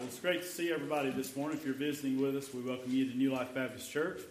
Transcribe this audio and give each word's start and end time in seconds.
Well, 0.00 0.08
it's 0.08 0.18
great 0.18 0.40
to 0.40 0.48
see 0.48 0.72
everybody 0.72 1.10
this 1.10 1.36
morning. 1.36 1.58
If 1.58 1.66
you're 1.66 1.74
visiting 1.74 2.22
with 2.22 2.34
us, 2.34 2.54
we 2.54 2.62
welcome 2.62 2.90
you 2.90 3.10
to 3.10 3.14
New 3.14 3.32
Life 3.32 3.52
Baptist 3.52 3.92
Church. 3.92 4.22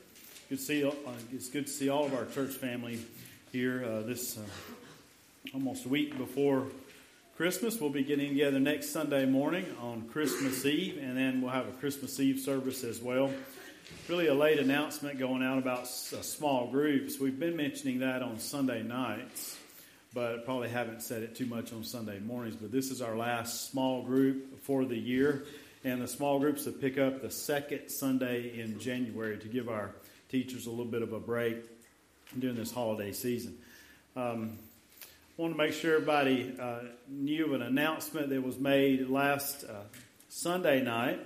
Good 0.49 0.59
see, 0.59 0.83
uh, 0.83 0.91
it's 1.31 1.47
good 1.47 1.67
to 1.67 1.71
see 1.71 1.89
all 1.89 2.05
of 2.05 2.15
our 2.15 2.25
church 2.25 2.53
family 2.53 2.97
here 3.51 3.85
uh, 3.85 4.01
this 4.01 4.35
uh, 4.39 4.41
almost 5.53 5.85
week 5.85 6.17
before 6.17 6.65
Christmas. 7.37 7.79
We'll 7.79 7.91
be 7.91 8.03
getting 8.03 8.29
together 8.29 8.59
next 8.59 8.89
Sunday 8.89 9.27
morning 9.27 9.63
on 9.79 10.09
Christmas 10.09 10.65
Eve, 10.65 10.97
and 10.99 11.15
then 11.15 11.39
we'll 11.39 11.51
have 11.51 11.67
a 11.67 11.73
Christmas 11.73 12.19
Eve 12.19 12.39
service 12.39 12.83
as 12.83 12.99
well. 12.99 13.31
Really, 14.07 14.25
a 14.25 14.33
late 14.33 14.57
announcement 14.57 15.19
going 15.19 15.43
out 15.43 15.59
about 15.59 15.81
uh, 15.83 16.23
small 16.23 16.71
groups. 16.71 17.19
We've 17.19 17.39
been 17.39 17.55
mentioning 17.55 17.99
that 17.99 18.23
on 18.23 18.39
Sunday 18.39 18.81
nights 18.81 19.55
but 20.13 20.45
probably 20.45 20.69
haven't 20.69 21.01
said 21.01 21.23
it 21.23 21.35
too 21.35 21.45
much 21.45 21.71
on 21.71 21.83
Sunday 21.83 22.19
mornings. 22.19 22.55
But 22.55 22.71
this 22.71 22.91
is 22.91 23.01
our 23.01 23.15
last 23.15 23.69
small 23.69 24.03
group 24.03 24.61
for 24.63 24.85
the 24.85 24.97
year, 24.97 25.45
and 25.83 26.01
the 26.01 26.07
small 26.07 26.39
groups 26.39 26.65
will 26.65 26.73
pick 26.73 26.97
up 26.97 27.21
the 27.21 27.31
second 27.31 27.89
Sunday 27.89 28.59
in 28.59 28.79
January 28.79 29.37
to 29.37 29.47
give 29.47 29.69
our 29.69 29.91
teachers 30.29 30.65
a 30.65 30.69
little 30.69 30.85
bit 30.85 31.01
of 31.01 31.13
a 31.13 31.19
break 31.19 31.57
during 32.37 32.55
this 32.55 32.71
holiday 32.71 33.11
season. 33.11 33.57
Um, 34.15 34.57
I 35.37 35.41
want 35.41 35.53
to 35.53 35.57
make 35.57 35.73
sure 35.73 35.93
everybody 35.93 36.53
uh, 36.59 36.79
knew 37.07 37.45
of 37.45 37.53
an 37.53 37.61
announcement 37.61 38.29
that 38.29 38.43
was 38.43 38.59
made 38.59 39.09
last 39.09 39.63
uh, 39.63 39.83
Sunday 40.27 40.81
night 40.81 41.25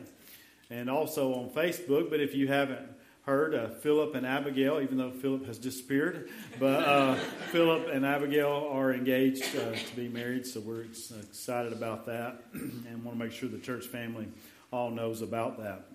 and 0.69 0.89
also 0.89 1.33
on 1.33 1.49
Facebook. 1.49 2.09
But 2.09 2.19
if 2.19 2.35
you 2.35 2.47
haven't 2.47 2.92
heard 3.25 3.55
uh, 3.55 3.69
Philip 3.69 4.15
and 4.15 4.25
Abigail, 4.25 4.81
even 4.81 4.97
though 4.97 5.11
Philip 5.11 5.45
has 5.45 5.57
disappeared. 5.57 6.29
But 6.59 6.83
uh, 6.83 7.15
Philip 7.51 7.87
and 7.91 8.05
Abigail 8.05 8.67
are 8.69 8.93
engaged 8.93 9.43
uh, 9.55 9.71
to 9.71 9.95
be 9.95 10.09
married, 10.09 10.45
so 10.45 10.59
we're 10.59 10.81
excited 10.81 11.71
about 11.71 12.05
that 12.07 12.43
and 12.53 13.03
want 13.03 13.17
to 13.17 13.23
make 13.23 13.33
sure 13.33 13.47
the 13.47 13.59
church 13.59 13.85
family 13.87 14.27
all 14.71 14.91
knows 14.91 15.21
about 15.21 15.59
that. 15.59 15.85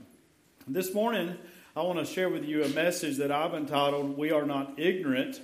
This 0.67 0.95
morning, 0.95 1.37
I 1.77 1.83
want 1.83 1.99
to 1.99 2.07
share 2.07 2.31
with 2.31 2.45
you 2.45 2.65
a 2.65 2.69
message 2.71 3.19
that 3.19 3.31
I've 3.31 3.55
entitled, 3.55 4.17
We 4.17 4.31
Are 4.31 4.47
Not 4.47 4.79
Ignorant 4.79 5.41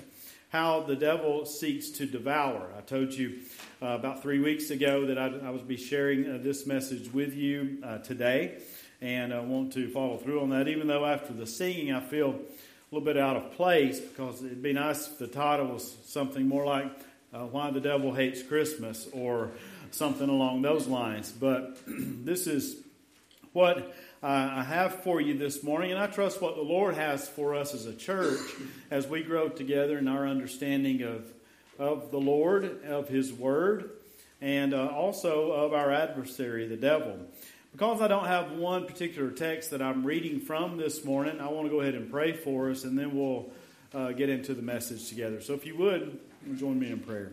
How 0.49 0.81
the 0.83 0.97
Devil 0.97 1.45
Seeks 1.45 1.91
to 1.91 2.07
Devour. 2.07 2.71
I 2.77 2.81
told 2.81 3.13
you 3.13 3.41
uh, 3.83 3.89
about 3.89 4.23
three 4.23 4.39
weeks 4.39 4.71
ago 4.71 5.07
that 5.07 5.19
I, 5.19 5.27
I 5.27 5.51
would 5.51 5.69
be 5.69 5.77
sharing 5.77 6.31
uh, 6.31 6.39
this 6.41 6.67
message 6.67 7.13
with 7.13 7.35
you 7.35 7.79
uh, 7.85 7.99
today 7.99 8.63
and 9.05 9.35
I 9.35 9.41
want 9.41 9.75
to 9.75 9.87
follow 9.91 10.17
through 10.17 10.41
on 10.41 10.49
that. 10.51 10.67
Even 10.67 10.87
though 10.87 11.05
after 11.05 11.35
the 11.35 11.47
singing, 11.47 11.93
I 11.93 12.01
feel 12.01 12.31
a 12.31 12.95
little 12.95 13.05
bit 13.05 13.19
out 13.19 13.37
of 13.37 13.53
place 13.53 14.01
because 14.01 14.43
it'd 14.43 14.63
be 14.63 14.73
nice 14.73 15.07
if 15.07 15.19
the 15.19 15.27
title 15.27 15.67
was 15.67 15.95
something 16.07 16.49
more 16.49 16.65
like 16.65 16.87
uh, 17.35 17.41
"Why 17.41 17.71
the 17.71 17.81
Devil 17.81 18.15
Hates 18.15 18.43
Christmas" 18.43 19.07
or 19.13 19.51
something 19.91 20.31
along 20.31 20.63
those 20.63 20.87
lines. 20.87 21.31
But 21.31 21.77
this 21.87 22.47
is 22.47 22.77
what 23.53 23.95
I 24.23 24.65
have 24.65 25.03
for 25.03 25.21
you 25.21 25.37
this 25.37 25.63
morning, 25.63 25.93
and 25.93 26.01
I 26.01 26.07
trust 26.07 26.41
what 26.41 26.57
the 26.57 26.63
Lord 26.63 26.95
has 26.95 27.29
for 27.29 27.55
us 27.55 27.75
as 27.75 27.85
a 27.85 27.95
church 27.95 28.41
as 28.91 29.07
we 29.07 29.23
grow 29.23 29.51
together 29.51 29.99
in 29.99 30.09
our 30.09 30.27
understanding 30.27 31.03
of 31.03 31.31
of 31.79 32.11
the 32.11 32.21
Lord, 32.21 32.83
of 32.87 33.09
His 33.09 33.35
Word, 33.35 33.91
and 34.41 34.73
uh, 34.73 34.87
also 34.87 35.53
of 35.53 35.75
our 35.75 35.93
adversary, 35.93 36.67
the 36.67 36.77
devil. 36.77 37.19
Because 37.75 38.01
I 38.01 38.07
don't 38.07 38.27
have 38.27 38.53
one 38.53 38.87
particular 38.87 39.33
text 39.33 39.73
that 39.73 39.83
I'm 39.83 40.07
reading 40.07 40.39
from 40.39 40.77
this 40.77 41.05
morning, 41.05 41.41
I 41.41 41.49
want 41.49 41.67
to 41.67 41.71
go 41.71 41.81
ahead 41.81 41.97
and 41.97 42.09
pray 42.09 42.33
for 42.33 42.71
us, 42.71 42.85
and 42.85 42.97
then 42.97 43.17
we'll 43.17 43.51
uh, 43.93 44.13
get 44.13 44.29
into 44.29 44.55
the 44.55 44.63
message 44.63 45.09
together. 45.09 45.41
So 45.41 45.55
if 45.55 45.67
you 45.67 45.77
would, 45.79 46.21
join 46.57 46.79
me 46.79 46.93
in 46.93 47.01
prayer. 47.01 47.33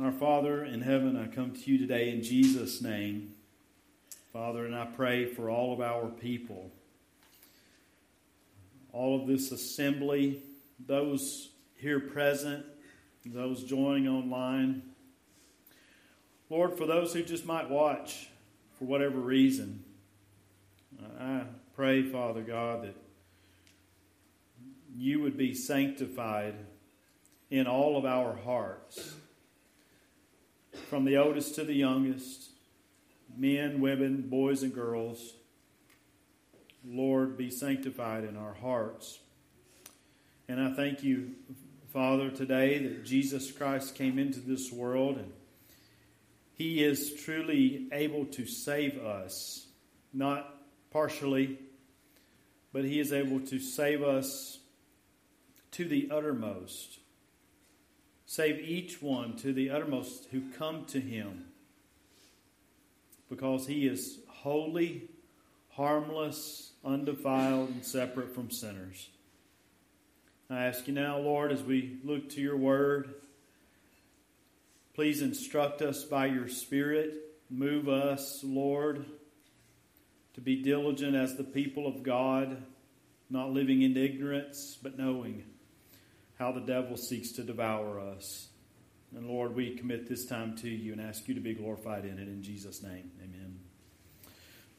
Our 0.00 0.12
Father 0.12 0.64
in 0.64 0.82
heaven, 0.82 1.16
I 1.16 1.26
come 1.34 1.50
to 1.50 1.70
you 1.70 1.78
today 1.78 2.10
in 2.10 2.22
Jesus' 2.22 2.80
name. 2.80 3.34
Father, 4.32 4.66
and 4.66 4.76
I 4.76 4.84
pray 4.84 5.26
for 5.26 5.50
all 5.50 5.72
of 5.72 5.80
our 5.80 6.06
people 6.06 6.70
all 8.92 9.20
of 9.20 9.26
this 9.26 9.50
assembly, 9.52 10.42
those 10.86 11.48
here 11.76 12.00
present, 12.00 12.64
those 13.24 13.64
joining 13.64 14.08
online. 14.08 14.82
Lord, 16.50 16.76
for 16.76 16.86
those 16.86 17.14
who 17.14 17.22
just 17.22 17.46
might 17.46 17.70
watch 17.70 18.28
for 18.78 18.84
whatever 18.84 19.18
reason, 19.18 19.84
I 21.18 21.44
pray, 21.74 22.02
Father 22.02 22.42
God, 22.42 22.84
that 22.84 22.96
you 24.94 25.20
would 25.20 25.38
be 25.38 25.54
sanctified 25.54 26.54
in 27.50 27.66
all 27.66 27.96
of 27.96 28.04
our 28.04 28.36
hearts, 28.36 29.14
from 30.88 31.04
the 31.04 31.16
oldest 31.16 31.54
to 31.54 31.64
the 31.64 31.74
youngest, 31.74 32.50
men, 33.36 33.80
women, 33.80 34.28
boys, 34.28 34.62
and 34.62 34.74
girls. 34.74 35.34
Lord, 36.84 37.36
be 37.36 37.50
sanctified 37.50 38.24
in 38.24 38.36
our 38.36 38.54
hearts. 38.54 39.20
And 40.48 40.60
I 40.60 40.74
thank 40.74 41.02
you, 41.02 41.32
Father, 41.92 42.30
today 42.30 42.78
that 42.78 43.04
Jesus 43.04 43.52
Christ 43.52 43.94
came 43.94 44.18
into 44.18 44.40
this 44.40 44.72
world 44.72 45.16
and 45.18 45.32
he 46.54 46.82
is 46.82 47.14
truly 47.22 47.88
able 47.92 48.26
to 48.26 48.46
save 48.46 48.98
us, 48.98 49.66
not 50.12 50.54
partially, 50.90 51.58
but 52.72 52.84
he 52.84 53.00
is 53.00 53.12
able 53.12 53.40
to 53.40 53.58
save 53.58 54.02
us 54.02 54.58
to 55.72 55.84
the 55.84 56.08
uttermost. 56.10 56.98
Save 58.26 58.60
each 58.60 59.02
one 59.02 59.36
to 59.36 59.52
the 59.52 59.70
uttermost 59.70 60.28
who 60.30 60.50
come 60.52 60.84
to 60.86 61.00
him 61.00 61.46
because 63.28 63.66
he 63.66 63.86
is 63.86 64.18
holy, 64.28 65.08
harmless, 65.72 66.72
undefiled, 66.84 67.70
and 67.70 67.84
separate 67.84 68.34
from 68.34 68.50
sinners. 68.50 69.08
I 70.50 70.64
ask 70.64 70.86
you 70.86 70.92
now, 70.92 71.18
Lord, 71.18 71.50
as 71.50 71.62
we 71.62 71.98
look 72.04 72.28
to 72.30 72.40
your 72.40 72.58
word, 72.58 73.14
please 74.94 75.22
instruct 75.22 75.80
us 75.80 76.04
by 76.04 76.26
your 76.26 76.48
Spirit. 76.48 77.14
Move 77.48 77.88
us, 77.88 78.40
Lord, 78.44 79.06
to 80.34 80.40
be 80.40 80.62
diligent 80.62 81.16
as 81.16 81.36
the 81.36 81.44
people 81.44 81.86
of 81.86 82.02
God, 82.02 82.62
not 83.30 83.50
living 83.50 83.80
in 83.80 83.96
ignorance, 83.96 84.76
but 84.82 84.98
knowing 84.98 85.44
how 86.38 86.52
the 86.52 86.60
devil 86.60 86.98
seeks 86.98 87.32
to 87.32 87.42
devour 87.42 87.98
us. 87.98 88.48
And 89.16 89.26
Lord, 89.26 89.54
we 89.54 89.76
commit 89.76 90.08
this 90.08 90.26
time 90.26 90.56
to 90.58 90.68
you 90.68 90.92
and 90.92 91.00
ask 91.00 91.28
you 91.28 91.34
to 91.34 91.40
be 91.40 91.54
glorified 91.54 92.04
in 92.04 92.18
it. 92.18 92.28
In 92.28 92.42
Jesus' 92.42 92.82
name, 92.82 93.10
amen. 93.22 93.41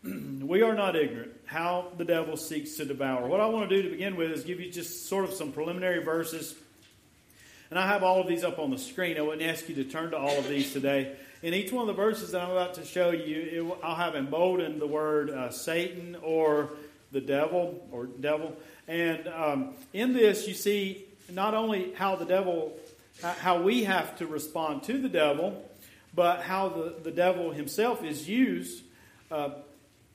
we 0.42 0.62
are 0.62 0.76
not 0.76 0.96
ignorant 0.96 1.32
how 1.46 1.92
the 1.98 2.06
devil 2.06 2.36
seeks 2.36 2.76
to 2.76 2.86
devour. 2.86 3.28
What 3.28 3.40
I 3.40 3.46
want 3.46 3.70
to 3.70 3.76
do 3.76 3.84
to 3.84 3.90
begin 3.90 4.16
with 4.16 4.32
is 4.32 4.44
give 4.44 4.60
you 4.60 4.72
just 4.72 5.08
sort 5.08 5.24
of 5.24 5.34
some 5.34 5.52
preliminary 5.52 6.04
verses. 6.04 6.56
And 7.70 7.80
I 7.80 7.88
have 7.88 8.04
all 8.04 8.22
of 8.22 8.28
these 8.28 8.44
up 8.44 8.60
on 8.60 8.72
the 8.72 8.78
screen. 8.78 9.18
I 9.18 9.22
wouldn't 9.22 9.44
ask 9.44 9.68
you 9.70 9.76
to 9.76 9.84
turn 9.84 10.12
to 10.12 10.18
all 10.18 10.38
of 10.38 10.48
these 10.48 10.74
today. 10.74 11.16
In 11.42 11.54
each 11.54 11.72
one 11.72 11.88
of 11.90 11.96
the 11.96 12.02
verses 12.02 12.32
that 12.32 12.42
I'm 12.42 12.52
about 12.52 12.76
to 12.76 12.86
show 12.86 13.12
you, 13.12 13.72
it, 13.72 13.84
I'll 13.84 13.96
have 13.96 14.16
emboldened 14.16 14.82
the 14.82 14.88
word 14.88 15.30
uh, 15.30 15.52
Satan 15.52 16.18
or 16.22 16.72
the 17.12 17.22
devil 17.22 17.88
or 17.92 18.06
devil. 18.06 18.58
And 18.88 19.28
um, 19.28 19.74
in 19.94 20.14
this, 20.14 20.48
you 20.48 20.54
see 20.54 21.06
not 21.30 21.54
only 21.54 21.94
how 21.94 22.16
the 22.16 22.26
devil, 22.26 22.78
how 23.22 23.62
we 23.62 23.84
have 23.84 24.18
to 24.18 24.28
respond 24.28 24.84
to 24.84 24.98
the 24.98 25.10
devil, 25.10 25.64
but 26.16 26.42
how 26.42 26.70
the, 26.70 26.96
the 27.04 27.12
devil 27.12 27.52
himself 27.52 28.04
is 28.04 28.28
used 28.28 28.84
uh, 29.32 29.50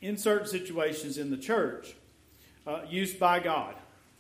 in 0.01 0.17
certain 0.17 0.47
situations 0.47 1.19
in 1.19 1.31
the 1.31 1.37
church 1.37 1.95
uh, 2.67 2.81
used 2.89 3.19
by 3.19 3.41
God. 3.41 3.75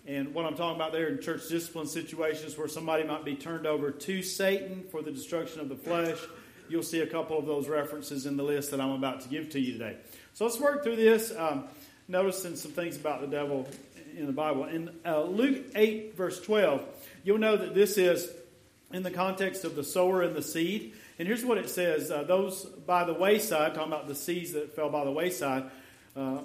And 0.07 0.33
what 0.33 0.47
I'm 0.47 0.55
talking 0.55 0.77
about 0.77 0.93
there 0.93 1.09
in 1.09 1.21
church 1.21 1.49
discipline 1.49 1.87
situations 1.87 2.57
where 2.57 2.69
somebody 2.69 3.05
might 3.05 3.25
be 3.25 3.35
turned 3.35 3.67
over 3.67 3.91
to 3.91 4.23
Satan 4.23 4.85
for 4.91 5.03
the 5.03 5.11
destruction 5.11 5.61
of 5.61 5.69
the 5.69 5.77
flesh, 5.77 6.19
you'll 6.69 6.83
see 6.83 7.01
a 7.01 7.07
couple 7.07 7.39
of 7.39 7.47
those 7.47 7.69
references 7.69 8.25
in 8.25 8.37
the 8.37 8.43
list 8.43 8.71
that 8.71 8.81
I'm 8.81 8.93
about 8.93 9.21
to 9.23 9.29
give 9.29 9.51
to 9.51 9.61
you 9.61 9.73
today. 9.73 9.97
So 10.33 10.47
let's 10.47 10.59
work 10.59 10.83
through 10.83 10.97
this, 10.97 11.35
um, 11.37 11.65
noticing 12.09 12.57
some 12.57 12.73
things 12.73 12.97
about 12.97 13.21
the 13.21 13.27
devil 13.27 13.69
in 14.17 14.27
the 14.27 14.33
Bible. 14.33 14.65
In 14.65 14.91
uh, 15.05 15.25
Luke 15.25 15.67
8, 15.75 16.17
verse 16.17 16.41
12, 16.41 16.83
you'll 17.25 17.39
know 17.39 17.57
that 17.57 17.75
this 17.75 17.99
is 17.99 18.31
in 18.93 19.03
the 19.03 19.11
context 19.11 19.65
of 19.65 19.77
the 19.77 19.85
sower 19.85 20.23
and 20.23 20.35
the 20.35 20.43
seed. 20.43 20.95
And 21.19 21.29
here's 21.29 21.45
what 21.45 21.59
it 21.59 21.69
says 21.69 22.11
uh, 22.11 22.23
Those 22.23 22.65
by 22.65 23.05
the 23.05 23.15
wayside, 23.15 23.75
talking 23.75 23.93
about 23.93 24.09
the 24.09 24.15
seeds 24.15 24.53
that 24.53 24.75
fell 24.75 24.91
by 24.91 25.05
the 25.05 25.13
wayside, 25.13 25.65
uh, 26.17 26.39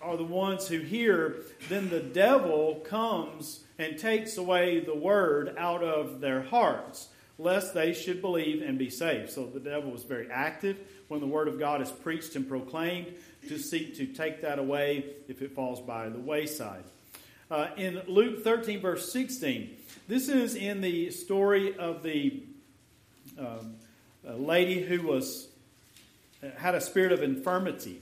are 0.00 0.16
the 0.16 0.24
ones 0.24 0.68
who 0.68 0.78
hear. 0.78 1.36
Then 1.68 1.88
the 1.88 2.00
devil 2.00 2.82
comes 2.86 3.64
and 3.78 3.98
takes 3.98 4.36
away 4.36 4.80
the 4.80 4.96
word 4.96 5.54
out 5.58 5.82
of 5.82 6.20
their 6.20 6.42
hearts, 6.42 7.08
lest 7.38 7.74
they 7.74 7.92
should 7.92 8.20
believe 8.20 8.62
and 8.62 8.78
be 8.78 8.90
saved. 8.90 9.30
So 9.30 9.46
the 9.46 9.60
devil 9.60 9.90
was 9.90 10.02
very 10.02 10.30
active 10.30 10.78
when 11.08 11.20
the 11.20 11.26
word 11.26 11.48
of 11.48 11.58
God 11.58 11.82
is 11.82 11.90
preached 11.90 12.36
and 12.36 12.48
proclaimed 12.48 13.14
to 13.48 13.58
seek 13.58 13.96
to 13.96 14.06
take 14.06 14.42
that 14.42 14.58
away 14.58 15.04
if 15.28 15.42
it 15.42 15.54
falls 15.54 15.80
by 15.80 16.08
the 16.08 16.18
wayside. 16.18 16.84
Uh, 17.50 17.68
in 17.76 18.02
Luke 18.06 18.42
13, 18.42 18.80
verse 18.80 19.12
16. 19.12 19.76
This 20.08 20.28
is 20.28 20.54
in 20.54 20.80
the 20.80 21.10
story 21.10 21.76
of 21.76 22.02
the 22.02 22.42
um, 23.38 23.74
lady 24.24 24.80
who 24.80 25.06
was 25.06 25.48
had 26.58 26.74
a 26.74 26.80
spirit 26.80 27.12
of 27.12 27.22
infirmity 27.22 28.00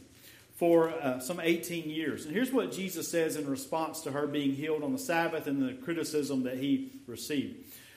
for 0.56 0.90
uh, 0.90 1.18
some 1.18 1.40
18 1.40 1.90
years. 1.90 2.24
And 2.24 2.34
here's 2.34 2.52
what 2.52 2.72
Jesus 2.72 3.10
says 3.10 3.36
in 3.36 3.48
response 3.48 4.02
to 4.02 4.12
her 4.12 4.26
being 4.26 4.54
healed 4.54 4.82
on 4.82 4.92
the 4.92 4.98
Sabbath 4.98 5.46
and 5.46 5.62
the 5.62 5.74
criticism 5.74 6.44
that 6.44 6.58
he 6.58 6.92
received. 7.06 7.56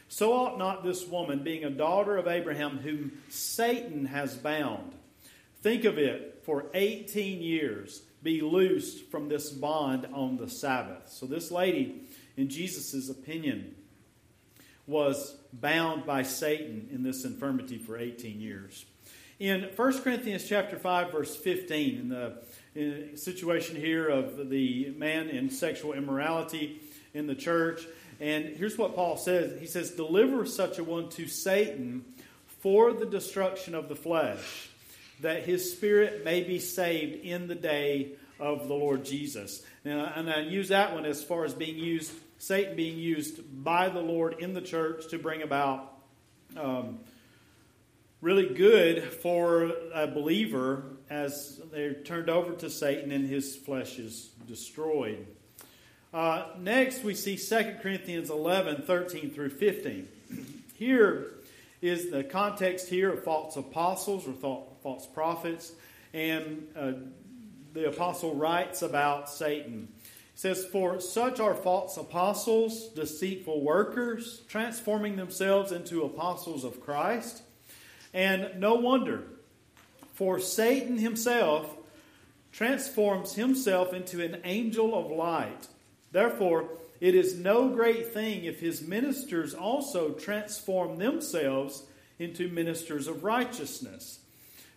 So 0.09 0.33
ought 0.33 0.57
not 0.57 0.83
this 0.83 1.05
woman, 1.05 1.43
being 1.43 1.65
a 1.65 1.69
daughter 1.69 2.17
of 2.17 2.27
Abraham, 2.27 2.77
whom 2.77 3.11
Satan 3.29 4.05
has 4.05 4.35
bound, 4.35 4.93
think 5.61 5.83
of 5.83 5.97
it, 5.97 6.41
for 6.45 6.65
18 6.73 7.41
years, 7.41 8.01
be 8.27 8.41
loosed 8.41 9.09
from 9.09 9.29
this 9.29 9.51
bond 9.51 10.05
on 10.11 10.35
the 10.35 10.49
Sabbath. 10.49 11.07
So 11.07 11.25
this 11.25 11.49
lady, 11.49 12.01
in 12.35 12.49
Jesus' 12.49 13.07
opinion, 13.07 13.73
was 14.85 15.37
bound 15.53 16.05
by 16.05 16.23
Satan 16.23 16.89
in 16.91 17.03
this 17.03 17.23
infirmity 17.23 17.77
for 17.77 17.97
18 17.97 18.41
years. 18.41 18.83
In 19.39 19.69
1 19.73 20.01
Corinthians 20.01 20.43
chapter 20.43 20.77
5, 20.77 21.09
verse 21.09 21.37
15, 21.37 21.99
in 21.99 22.09
the, 22.09 22.43
in 22.75 23.11
the 23.11 23.17
situation 23.17 23.77
here 23.77 24.09
of 24.09 24.49
the 24.49 24.93
man 24.97 25.29
in 25.29 25.49
sexual 25.49 25.93
immorality 25.93 26.81
in 27.13 27.27
the 27.27 27.35
church, 27.35 27.87
and 28.19 28.57
here's 28.57 28.77
what 28.77 28.93
Paul 28.93 29.15
says 29.15 29.57
He 29.61 29.67
says, 29.67 29.91
Deliver 29.91 30.45
such 30.45 30.79
a 30.79 30.83
one 30.83 31.07
to 31.11 31.29
Satan 31.29 32.03
for 32.59 32.91
the 32.91 33.05
destruction 33.05 33.73
of 33.73 33.87
the 33.87 33.95
flesh, 33.95 34.66
that 35.21 35.43
his 35.43 35.71
spirit 35.71 36.23
may 36.23 36.43
be 36.43 36.59
saved 36.59 37.25
in 37.25 37.47
the 37.47 37.55
day 37.55 38.11
of 38.39 38.67
the 38.67 38.73
Lord 38.73 39.03
Jesus. 39.03 39.63
Now, 39.83 40.11
and 40.15 40.29
I 40.29 40.41
use 40.41 40.69
that 40.69 40.93
one 40.93 41.05
as 41.05 41.23
far 41.23 41.45
as 41.45 41.53
being 41.53 41.77
used, 41.77 42.11
Satan 42.37 42.75
being 42.75 42.97
used 42.97 43.41
by 43.63 43.89
the 43.89 44.01
Lord 44.01 44.35
in 44.39 44.53
the 44.53 44.61
church 44.61 45.07
to 45.09 45.17
bring 45.17 45.41
about 45.41 45.93
um, 46.55 46.99
really 48.21 48.53
good 48.53 49.03
for 49.03 49.71
a 49.93 50.07
believer 50.07 50.83
as 51.09 51.59
they're 51.71 51.93
turned 51.93 52.29
over 52.29 52.53
to 52.53 52.69
Satan 52.69 53.11
and 53.11 53.27
his 53.27 53.55
flesh 53.55 53.97
is 53.97 54.29
destroyed. 54.47 55.25
Uh, 56.13 56.45
next, 56.59 57.03
we 57.03 57.13
see 57.13 57.37
2 57.37 57.75
Corinthians 57.81 58.29
11 58.29 58.83
13 58.83 59.29
through 59.31 59.49
15. 59.49 60.07
Here 60.75 61.33
is 61.81 62.09
the 62.09 62.23
context 62.23 62.89
here 62.89 63.13
of 63.13 63.23
false 63.23 63.55
apostles 63.55 64.27
or 64.27 64.33
false 64.87 65.05
prophets, 65.05 65.73
and 66.13 66.65
uh, 66.73 66.93
the 67.73 67.89
apostle 67.89 68.33
writes 68.33 68.81
about 68.81 69.29
Satan. 69.29 69.89
He 70.01 70.39
says, 70.39 70.63
For 70.63 71.01
such 71.01 71.41
are 71.41 71.55
false 71.55 71.97
apostles, 71.97 72.87
deceitful 72.95 73.61
workers, 73.65 74.43
transforming 74.47 75.17
themselves 75.17 75.73
into 75.73 76.05
apostles 76.05 76.63
of 76.63 76.79
Christ. 76.79 77.41
And 78.13 78.61
no 78.61 78.75
wonder, 78.75 79.23
for 80.13 80.39
Satan 80.39 80.97
himself 80.97 81.69
transforms 82.53 83.33
himself 83.33 83.93
into 83.93 84.23
an 84.23 84.39
angel 84.45 84.97
of 84.97 85.11
light. 85.11 85.67
Therefore, 86.13 86.69
it 87.01 87.13
is 87.13 87.35
no 87.35 87.67
great 87.67 88.13
thing 88.13 88.45
if 88.45 88.61
his 88.61 88.81
ministers 88.81 89.53
also 89.53 90.11
transform 90.11 90.97
themselves 90.97 91.83
into 92.19 92.47
ministers 92.47 93.07
of 93.07 93.23
righteousness, 93.23 94.19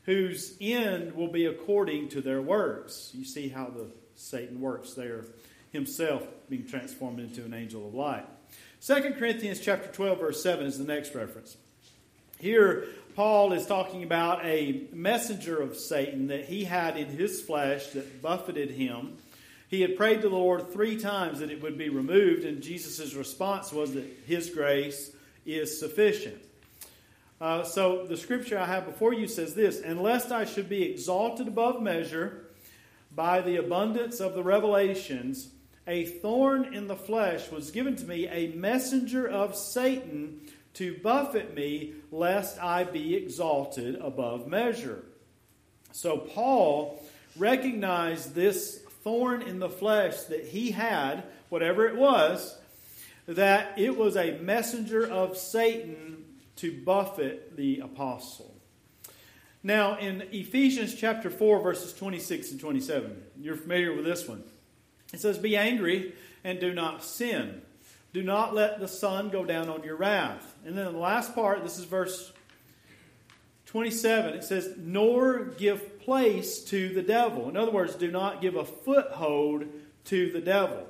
whose 0.05 0.57
end 0.61 1.15
will 1.15 1.29
be 1.29 1.47
according 1.47 2.09
to 2.11 2.21
their 2.21 2.43
works. 2.43 3.11
You 3.15 3.25
see 3.25 3.49
how 3.49 3.67
the 3.67 3.87
Satan 4.17 4.61
works 4.61 4.95
there, 4.95 5.25
himself 5.73 6.27
being 6.49 6.67
transformed 6.67 7.21
into 7.21 7.45
an 7.45 7.55
angel 7.55 7.87
of 7.87 7.95
light. 7.95 8.27
2 8.87 9.15
Corinthians 9.19 9.61
chapter 9.61 9.89
12 9.89 10.19
verse 10.19 10.43
7 10.43 10.67
is 10.67 10.79
the 10.79 10.85
next 10.85 11.15
reference. 11.15 11.57
Here 12.39 12.87
Paul 13.15 13.53
is 13.53 13.67
talking 13.67 14.03
about 14.03 14.45
a 14.45 14.85
messenger 14.93 15.61
of 15.61 15.77
Satan 15.77 16.29
that 16.29 16.47
he 16.47 16.65
had 16.65 16.97
in 16.97 17.07
his 17.07 17.41
flesh 17.41 17.89
that 17.89 18.23
buffeted 18.23 18.71
him 18.71 19.19
he 19.71 19.83
had 19.83 19.97
prayed 19.97 20.23
to 20.23 20.29
the 20.29 20.35
Lord 20.35 20.73
three 20.73 20.99
times 20.99 21.39
that 21.39 21.51
it 21.53 21.63
would 21.63 21.79
be 21.79 21.91
removed, 21.91 22.45
and 22.45 22.61
Jesus' 22.61 23.15
response 23.15 23.73
was 23.73 23.95
that 23.95 24.05
His 24.27 24.51
grace 24.51 25.13
is 25.47 25.79
sufficient. 25.79 26.43
Uh, 27.41 27.63
so 27.63 28.05
the 28.05 28.19
scripture 28.19 28.59
I 28.59 28.67
have 28.67 28.85
before 28.85 29.15
you 29.15 29.27
says 29.27 29.55
this 29.55 29.81
And 29.81 30.03
lest 30.03 30.31
I 30.31 30.45
should 30.45 30.69
be 30.69 30.83
exalted 30.83 31.49
above 31.49 31.81
measure 31.81 32.51
by 33.13 33.41
the 33.41 33.57
abundance 33.57 34.21
of 34.21 34.35
the 34.35 34.43
revelations, 34.43 35.49
a 35.87 36.05
thorn 36.05 36.75
in 36.75 36.87
the 36.87 36.97
flesh 36.97 37.51
was 37.51 37.71
given 37.71 37.97
to 37.97 38.05
me, 38.05 38.29
a 38.29 38.49
messenger 38.49 39.27
of 39.27 39.57
Satan 39.57 40.41
to 40.75 40.97
buffet 40.99 41.55
me, 41.55 41.95
lest 42.13 42.63
I 42.63 42.85
be 42.85 43.17
exalted 43.17 43.97
above 43.97 44.47
measure. 44.47 45.03
So 45.93 46.19
Paul 46.19 47.03
recognized 47.37 48.35
this 48.35 48.79
thorn 49.03 49.43
in 49.43 49.59
the 49.59 49.69
flesh 49.69 50.21
that 50.25 50.45
he 50.45 50.71
had, 50.71 51.25
whatever 51.49 51.89
it 51.89 51.97
was, 51.97 52.57
that 53.27 53.79
it 53.79 53.97
was 53.97 54.17
a 54.17 54.39
messenger 54.39 55.05
of 55.05 55.37
Satan 55.37 56.25
to 56.61 56.73
buffet 56.73 57.57
the 57.57 57.81
apostle. 57.81 58.55
Now, 59.63 59.99
in 59.99 60.23
Ephesians 60.33 60.95
chapter 60.95 61.29
4, 61.29 61.61
verses 61.61 61.93
26 61.93 62.53
and 62.53 62.61
27, 62.61 63.23
you're 63.41 63.57
familiar 63.57 63.95
with 63.95 64.05
this 64.05 64.27
one. 64.27 64.43
It 65.13 65.21
says, 65.21 65.39
Be 65.39 65.57
angry 65.57 66.15
and 66.45 66.61
do 66.61 66.73
not 66.73 67.05
sin. 67.05 67.63
Do 68.13 68.23
not 68.23 68.55
let 68.55 68.81
the 68.81 68.89
sun 68.89 69.29
go 69.29 69.45
down 69.45 69.69
on 69.69 69.85
your 69.85 69.97
wrath. 69.97 70.57
And 70.65 70.77
then 70.77 70.93
the 70.93 70.99
last 70.99 71.35
part, 71.35 71.63
this 71.63 71.79
is 71.79 71.85
verse 71.85 72.33
27, 73.67 74.35
it 74.35 74.45
says, 74.45 74.75
Nor 74.79 75.45
give 75.45 76.01
place 76.01 76.65
to 76.65 76.89
the 76.89 77.03
devil. 77.03 77.49
In 77.49 77.57
other 77.57 77.71
words, 77.71 77.95
do 77.95 78.11
not 78.11 78.41
give 78.41 78.57
a 78.57 78.65
foothold 78.65 79.67
to 80.07 80.33
the 80.33 80.41
devil. 80.41 80.87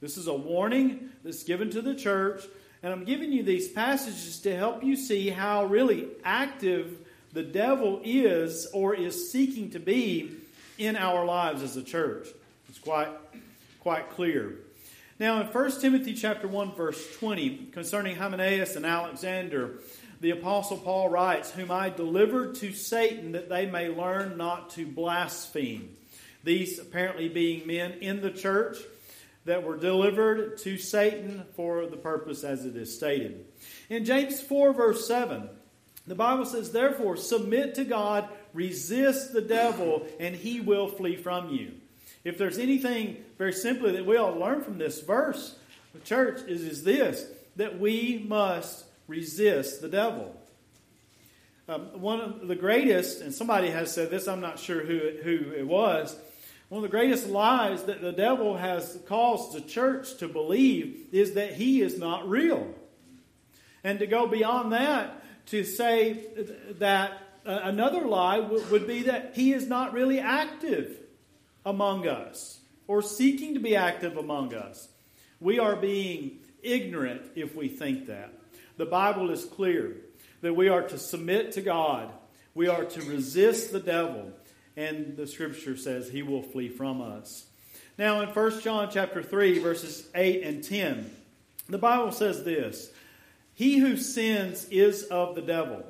This 0.00 0.16
is 0.16 0.26
a 0.26 0.34
warning 0.34 1.10
that's 1.24 1.44
given 1.44 1.70
to 1.70 1.82
the 1.82 1.94
church, 1.94 2.44
and 2.82 2.92
I'm 2.92 3.04
giving 3.04 3.32
you 3.32 3.42
these 3.42 3.68
passages 3.68 4.40
to 4.40 4.56
help 4.56 4.82
you 4.82 4.96
see 4.96 5.28
how 5.28 5.66
really 5.66 6.08
active 6.24 6.98
the 7.32 7.42
devil 7.42 8.00
is 8.02 8.66
or 8.72 8.94
is 8.94 9.30
seeking 9.30 9.70
to 9.70 9.78
be 9.78 10.32
in 10.78 10.96
our 10.96 11.24
lives 11.24 11.62
as 11.62 11.76
a 11.76 11.82
church. 11.82 12.28
It's 12.68 12.78
quite 12.78 13.10
quite 13.80 14.10
clear. 14.10 14.56
Now 15.18 15.40
in 15.40 15.46
1 15.46 15.80
Timothy 15.80 16.14
chapter 16.14 16.48
1 16.48 16.74
verse 16.74 17.16
20 17.18 17.68
concerning 17.72 18.16
Hymenaeus 18.16 18.76
and 18.76 18.86
Alexander, 18.86 19.78
the 20.20 20.30
Apostle 20.30 20.78
Paul 20.78 21.08
writes, 21.08 21.50
Whom 21.50 21.70
I 21.70 21.90
delivered 21.90 22.54
to 22.56 22.72
Satan 22.72 23.32
that 23.32 23.48
they 23.48 23.66
may 23.66 23.88
learn 23.88 24.36
not 24.36 24.70
to 24.70 24.86
blaspheme. 24.86 25.96
These 26.44 26.78
apparently 26.78 27.28
being 27.28 27.66
men 27.66 27.92
in 28.00 28.20
the 28.20 28.30
church 28.30 28.78
that 29.50 29.64
were 29.64 29.76
delivered 29.76 30.58
to 30.58 30.78
Satan 30.78 31.42
for 31.56 31.84
the 31.84 31.96
purpose 31.96 32.44
as 32.44 32.64
it 32.64 32.76
is 32.76 32.94
stated. 32.94 33.46
In 33.88 34.04
James 34.04 34.40
4, 34.40 34.72
verse 34.72 35.08
7, 35.08 35.48
the 36.06 36.14
Bible 36.14 36.44
says, 36.44 36.70
Therefore, 36.70 37.16
submit 37.16 37.74
to 37.74 37.84
God, 37.84 38.28
resist 38.54 39.32
the 39.32 39.40
devil, 39.40 40.06
and 40.20 40.36
he 40.36 40.60
will 40.60 40.86
flee 40.86 41.16
from 41.16 41.50
you. 41.50 41.72
If 42.22 42.38
there's 42.38 42.58
anything 42.58 43.24
very 43.38 43.52
simply 43.52 43.90
that 43.90 44.06
we 44.06 44.16
all 44.16 44.36
learn 44.36 44.62
from 44.62 44.78
this 44.78 45.00
verse, 45.00 45.56
the 45.94 46.00
church, 46.00 46.42
is, 46.46 46.62
is 46.62 46.84
this 46.84 47.26
that 47.56 47.80
we 47.80 48.24
must 48.28 48.84
resist 49.08 49.82
the 49.82 49.88
devil. 49.88 50.32
Um, 51.68 52.00
one 52.00 52.20
of 52.20 52.46
the 52.46 52.54
greatest, 52.54 53.20
and 53.20 53.34
somebody 53.34 53.70
has 53.70 53.92
said 53.92 54.10
this, 54.10 54.28
I'm 54.28 54.40
not 54.40 54.60
sure 54.60 54.84
who 54.84 55.10
who 55.24 55.52
it 55.52 55.66
was. 55.66 56.16
One 56.70 56.84
of 56.84 56.90
the 56.90 56.96
greatest 56.96 57.26
lies 57.26 57.82
that 57.84 58.00
the 58.00 58.12
devil 58.12 58.56
has 58.56 58.96
caused 59.06 59.52
the 59.52 59.60
church 59.60 60.18
to 60.18 60.28
believe 60.28 61.08
is 61.10 61.34
that 61.34 61.54
he 61.54 61.82
is 61.82 61.98
not 61.98 62.28
real. 62.28 62.72
And 63.82 63.98
to 63.98 64.06
go 64.06 64.28
beyond 64.28 64.72
that, 64.72 65.20
to 65.46 65.64
say 65.64 66.26
that 66.78 67.10
uh, 67.44 67.58
another 67.64 68.02
lie 68.02 68.38
would 68.38 68.86
be 68.86 69.02
that 69.02 69.32
he 69.34 69.52
is 69.52 69.66
not 69.66 69.92
really 69.92 70.20
active 70.20 70.96
among 71.66 72.06
us 72.06 72.60
or 72.86 73.02
seeking 73.02 73.54
to 73.54 73.60
be 73.60 73.74
active 73.74 74.16
among 74.16 74.54
us. 74.54 74.88
We 75.40 75.58
are 75.58 75.74
being 75.74 76.38
ignorant 76.62 77.22
if 77.34 77.56
we 77.56 77.66
think 77.66 78.06
that. 78.06 78.32
The 78.76 78.86
Bible 78.86 79.30
is 79.30 79.44
clear 79.44 79.96
that 80.42 80.54
we 80.54 80.68
are 80.68 80.82
to 80.82 80.98
submit 80.98 81.50
to 81.52 81.62
God, 81.62 82.12
we 82.54 82.68
are 82.68 82.84
to 82.84 83.02
resist 83.02 83.72
the 83.72 83.80
devil, 83.80 84.30
and 84.80 85.16
the 85.16 85.26
scripture 85.26 85.76
says 85.76 86.08
he 86.08 86.22
will 86.22 86.42
flee 86.42 86.68
from 86.68 87.02
us. 87.02 87.44
Now 87.98 88.22
in 88.22 88.28
1 88.30 88.60
John 88.60 88.88
chapter 88.90 89.22
3 89.22 89.58
verses 89.58 90.08
8 90.14 90.42
and 90.42 90.64
10, 90.64 91.10
the 91.68 91.78
Bible 91.78 92.12
says 92.12 92.44
this, 92.44 92.90
he 93.52 93.78
who 93.78 93.98
sins 93.98 94.66
is 94.70 95.02
of 95.04 95.34
the 95.34 95.42
devil, 95.42 95.84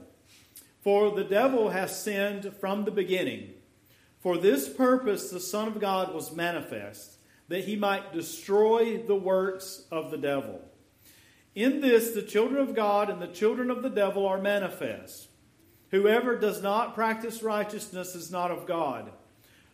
for 0.81 1.13
the 1.13 1.25
devil 1.25 1.71
has 1.71 2.03
sinned 2.03 2.53
from 2.59 2.85
the 2.85 2.91
beginning. 2.91 3.51
For 4.19 4.37
this 4.37 4.69
purpose 4.69 5.31
the 5.31 5.41
Son 5.41 5.69
of 5.69 5.81
God 5.81 6.13
was 6.13 6.35
manifest 6.35 7.17
that 7.47 7.65
he 7.65 7.77
might 7.77 8.13
destroy 8.13 8.99
the 8.99 9.15
works 9.15 9.85
of 9.91 10.11
the 10.11 10.19
devil. 10.19 10.61
In 11.55 11.81
this, 11.81 12.13
the 12.13 12.23
children 12.23 12.61
of 12.61 12.77
God 12.77 13.11
and 13.11 13.21
the 13.21 13.27
children 13.27 13.71
of 13.71 13.83
the 13.83 13.91
devil 13.91 14.27
are 14.27 14.41
manifest. 14.41 15.30
Whoever 15.91 16.37
does 16.37 16.63
not 16.63 16.95
practice 16.95 17.43
righteousness 17.43 18.15
is 18.15 18.31
not 18.31 18.51
of 18.51 18.67
God, 18.67 19.11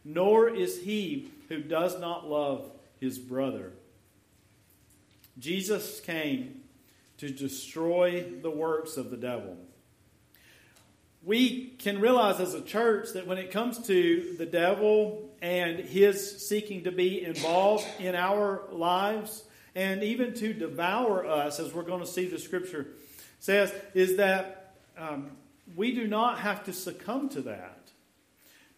nor 0.05 0.49
is 0.49 0.83
he 0.83 1.31
who 1.49 1.61
does 1.61 2.01
not 2.01 2.29
love 2.29 2.71
his 3.01 3.19
brother. 3.19 3.73
Jesus 5.39 6.01
came 6.01 6.63
to 7.19 7.29
destroy 7.31 8.25
the 8.43 8.51
works 8.51 8.97
of 8.97 9.11
the 9.11 9.17
devil. 9.17 9.57
We 11.23 11.71
can 11.79 12.01
realize 12.01 12.41
as 12.41 12.55
a 12.55 12.63
church 12.63 13.09
that 13.15 13.27
when 13.27 13.37
it 13.37 13.51
comes 13.51 13.87
to 13.87 14.37
the 14.39 14.47
devil 14.47 15.29
and 15.43 15.81
his 15.81 16.47
seeking 16.47 16.85
to 16.85 16.93
be 16.93 17.25
involved 17.25 17.85
in 17.99 18.15
our 18.15 18.63
lives 18.71 19.43
and 19.75 20.03
even 20.03 20.35
to 20.35 20.55
devour 20.55 21.27
us, 21.27 21.59
as 21.59 21.75
we're 21.75 21.83
going 21.83 22.01
to 22.01 22.07
see 22.07 22.27
the 22.27 22.39
scripture 22.39 22.87
says, 23.41 23.73
is 23.93 24.17
that 24.17 24.75
um, 24.97 25.31
we 25.75 25.93
do 25.93 26.07
not 26.07 26.39
have 26.39 26.65
to 26.65 26.73
succumb 26.73 27.29
to 27.31 27.43
that 27.43 27.91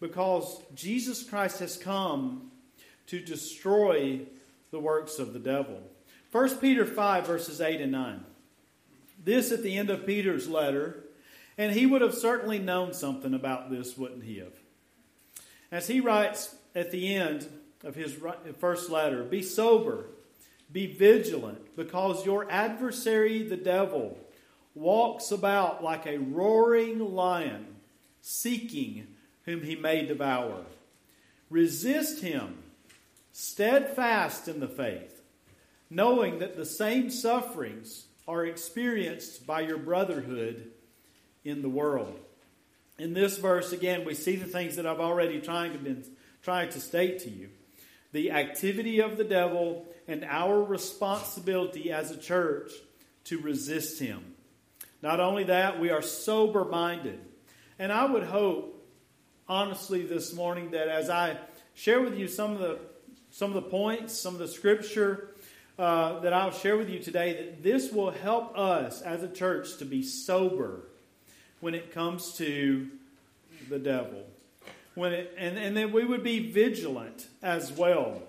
because 0.01 0.63
Jesus 0.75 1.23
Christ 1.23 1.61
has 1.61 1.77
come 1.77 2.51
to 3.09 3.21
destroy 3.21 4.21
the 4.71 4.79
works 4.79 5.19
of 5.19 5.33
the 5.33 5.39
devil. 5.39 5.83
1 6.31 6.59
Peter 6.59 6.85
5, 6.85 7.27
verses 7.27 7.61
8 7.61 7.81
and 7.81 7.93
9. 7.93 8.25
This 9.25 9.51
at 9.51 9.63
the 9.63 9.77
end 9.77 9.91
of 9.91 10.07
Peter's 10.07 10.49
letter, 10.49 11.05
and 11.57 11.73
he 11.73 11.87
would 11.87 12.03
have 12.03 12.15
certainly 12.15 12.59
known 12.59 12.93
something 12.93 13.35
about 13.35 13.71
this, 13.71 13.97
wouldn't 13.97 14.25
he 14.25 14.39
have? 14.39 14.53
As 15.73 15.89
he 15.89 16.01
writes 16.01 16.55
at 16.75 16.91
the 16.91 17.15
end 17.15 17.49
of 17.83 17.95
his 17.95 18.17
first 18.59 18.91
letter 18.91 19.25
Be 19.25 19.43
sober, 19.43 20.07
be 20.71 20.87
vigilant, 20.87 21.75
because 21.77 22.25
your 22.27 22.51
adversary, 22.51 23.43
the 23.43 23.57
devil, 23.57 24.19
walks 24.79 25.33
about 25.33 25.83
like 25.83 26.07
a 26.07 26.19
roaring 26.19 26.99
lion, 27.01 27.67
seeking 28.21 29.07
whom 29.45 29.63
he 29.63 29.75
may 29.75 30.07
devour. 30.07 30.63
Resist 31.51 32.23
him, 32.23 32.59
steadfast 33.33 34.47
in 34.47 34.61
the 34.61 34.69
faith, 34.69 35.23
knowing 35.91 36.39
that 36.39 36.57
the 36.57 36.67
same 36.67 37.11
sufferings 37.11 38.07
are 38.27 38.45
experienced 38.45 39.47
by 39.47 39.63
your 39.63 39.79
brotherhood 39.79 40.71
in 41.45 41.63
the 41.63 41.69
world. 41.69 42.19
In 42.99 43.15
this 43.15 43.39
verse, 43.39 43.73
again, 43.73 44.05
we 44.05 44.15
see 44.15 44.37
the 44.37 44.47
things 44.47 44.77
that 44.77 44.87
I've 44.87 45.01
already 45.01 45.41
trying 45.41 45.73
to 45.73 45.79
been 45.79 46.05
trying 46.43 46.69
to 46.71 46.81
state 46.81 47.21
to 47.21 47.31
you. 47.31 47.49
The 48.13 48.31
activity 48.31 49.01
of 49.01 49.17
the 49.17 49.25
devil 49.25 49.87
and 50.07 50.25
our 50.25 50.63
responsibility 50.63 51.91
as 51.91 52.11
a 52.11 52.17
church 52.17 52.73
to 53.25 53.39
resist 53.39 53.99
him. 53.99 54.35
Not 55.03 55.21
only 55.21 55.45
that, 55.45 55.79
we 55.79 55.91
are 55.91 56.03
sober 56.03 56.65
minded. 56.65 57.21
And 57.79 57.93
I 57.93 58.05
would 58.05 58.25
hope, 58.25 58.85
honestly, 59.49 60.03
this 60.03 60.35
morning 60.35 60.73
that 60.73 60.89
as 60.89 61.09
I 61.09 61.39
share 61.75 62.01
with 62.01 62.19
you 62.19 62.27
some 62.27 62.53
of 62.53 62.59
the, 62.59 62.79
some 63.31 63.51
of 63.51 63.63
the 63.63 63.71
points, 63.71 64.19
some 64.19 64.35
of 64.35 64.41
the 64.41 64.49
scripture 64.49 65.31
uh, 65.79 66.19
that 66.21 66.33
I'll 66.33 66.51
share 66.51 66.77
with 66.77 66.91
you 66.91 66.99
today, 66.99 67.35
that 67.35 67.63
this 67.63 67.93
will 67.93 68.11
help 68.11 68.59
us 68.59 69.01
as 69.01 69.23
a 69.23 69.29
church 69.29 69.77
to 69.79 69.85
be 69.85 70.03
sober 70.03 70.81
when 71.61 71.75
it 71.75 71.95
comes 71.95 72.35
to 72.39 72.89
the 73.69 73.79
devil. 73.79 74.25
When 74.97 75.13
it, 75.13 75.35
and, 75.39 75.57
and 75.57 75.77
that 75.77 75.93
we 75.93 76.05
would 76.05 76.25
be 76.25 76.51
vigilant 76.51 77.29
as 77.41 77.71
well 77.71 78.21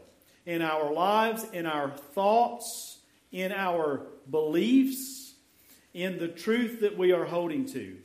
in 0.46 0.62
our 0.62 0.94
lives, 0.94 1.44
in 1.52 1.66
our 1.66 1.90
thoughts, 1.90 3.00
in 3.32 3.52
our 3.52 4.02
beliefs 4.30 5.29
in 5.94 6.18
the 6.18 6.28
truth 6.28 6.82
that 6.82 6.98
we 6.98 7.12
are 7.12 7.26
holding 7.26 7.66
to. 7.68 7.98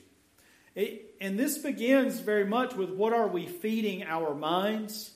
It, 0.74 1.14
and 1.20 1.38
this 1.38 1.58
begins 1.58 2.20
very 2.20 2.44
much 2.44 2.74
with 2.74 2.90
what 2.90 3.12
are 3.12 3.28
we 3.28 3.46
feeding 3.46 4.02
our 4.02 4.34
minds? 4.34 5.12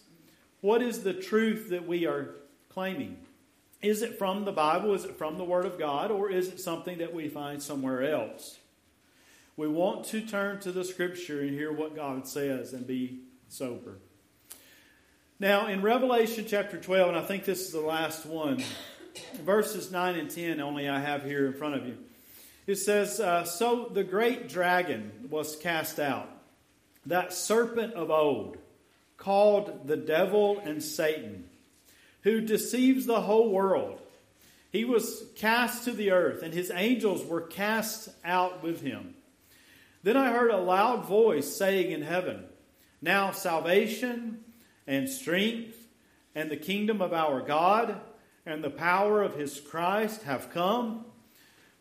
What 0.60 0.82
is 0.82 1.02
the 1.02 1.14
truth 1.14 1.70
that 1.70 1.86
we 1.86 2.06
are 2.06 2.34
claiming? 2.68 3.18
Is 3.80 4.02
it 4.02 4.18
from 4.18 4.44
the 4.44 4.52
Bible? 4.52 4.94
Is 4.94 5.04
it 5.04 5.16
from 5.16 5.38
the 5.38 5.44
Word 5.44 5.64
of 5.64 5.78
God? 5.78 6.10
Or 6.10 6.30
is 6.30 6.48
it 6.48 6.60
something 6.60 6.98
that 6.98 7.14
we 7.14 7.28
find 7.28 7.62
somewhere 7.62 8.02
else? 8.02 8.58
We 9.56 9.68
want 9.68 10.04
to 10.06 10.20
turn 10.20 10.60
to 10.60 10.72
the 10.72 10.84
Scripture 10.84 11.40
and 11.40 11.50
hear 11.50 11.72
what 11.72 11.96
God 11.96 12.26
says 12.26 12.72
and 12.72 12.86
be 12.86 13.20
sober. 13.48 13.98
Now, 15.40 15.68
in 15.68 15.82
Revelation 15.82 16.44
chapter 16.48 16.76
12, 16.76 17.10
and 17.10 17.18
I 17.18 17.22
think 17.22 17.44
this 17.44 17.60
is 17.60 17.72
the 17.72 17.80
last 17.80 18.26
one, 18.26 18.62
verses 19.42 19.92
9 19.92 20.16
and 20.16 20.30
10 20.30 20.60
only 20.60 20.88
I 20.88 20.98
have 20.98 21.24
here 21.24 21.46
in 21.46 21.52
front 21.52 21.76
of 21.76 21.86
you. 21.86 21.96
It 22.68 22.76
says, 22.76 23.18
uh, 23.18 23.44
So 23.44 23.88
the 23.90 24.04
great 24.04 24.50
dragon 24.50 25.10
was 25.30 25.56
cast 25.56 25.98
out, 25.98 26.28
that 27.06 27.32
serpent 27.32 27.94
of 27.94 28.10
old, 28.10 28.58
called 29.16 29.86
the 29.86 29.96
devil 29.96 30.58
and 30.58 30.82
Satan, 30.82 31.48
who 32.24 32.42
deceives 32.42 33.06
the 33.06 33.22
whole 33.22 33.50
world. 33.50 34.02
He 34.70 34.84
was 34.84 35.24
cast 35.36 35.84
to 35.84 35.92
the 35.92 36.10
earth, 36.10 36.42
and 36.42 36.52
his 36.52 36.70
angels 36.74 37.24
were 37.24 37.40
cast 37.40 38.10
out 38.22 38.62
with 38.62 38.82
him. 38.82 39.14
Then 40.02 40.18
I 40.18 40.30
heard 40.30 40.50
a 40.50 40.58
loud 40.58 41.06
voice 41.06 41.56
saying 41.56 41.90
in 41.90 42.02
heaven, 42.02 42.44
Now 43.00 43.30
salvation 43.30 44.44
and 44.86 45.08
strength 45.08 45.74
and 46.34 46.50
the 46.50 46.56
kingdom 46.58 47.00
of 47.00 47.14
our 47.14 47.40
God 47.40 47.98
and 48.44 48.62
the 48.62 48.68
power 48.68 49.22
of 49.22 49.36
his 49.36 49.58
Christ 49.58 50.24
have 50.24 50.52
come. 50.52 51.06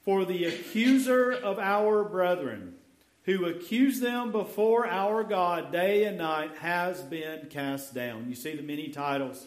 For 0.08 0.24
the 0.24 0.46
accuser 0.46 1.34
of 1.34 1.60
our 1.60 2.06
brethren, 2.06 2.76
who 3.24 3.44
accused 3.44 4.02
them 4.02 4.32
before 4.32 4.88
our 4.88 5.22
God 5.22 5.70
day 5.74 6.06
and 6.06 6.18
night, 6.18 6.52
has 6.60 7.02
been 7.02 7.48
cast 7.50 7.94
down. 7.94 8.30
You 8.30 8.36
see 8.36 8.56
the 8.56 8.64
many 8.64 8.88
titles, 8.88 9.46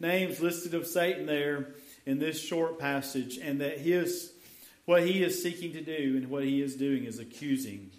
names 0.00 0.40
listed 0.40 0.74
of 0.74 0.88
Satan 0.88 1.24
there 1.24 1.68
in 2.04 2.18
this 2.18 2.40
short 2.40 2.80
passage, 2.80 3.38
and 3.38 3.60
that 3.60 3.78
his 3.78 4.32
what 4.86 5.06
he 5.06 5.22
is 5.22 5.40
seeking 5.40 5.72
to 5.74 5.82
do 5.82 6.16
and 6.16 6.30
what 6.30 6.42
he 6.42 6.60
is 6.60 6.74
doing 6.74 7.04
is 7.04 7.20
accusing 7.20 7.92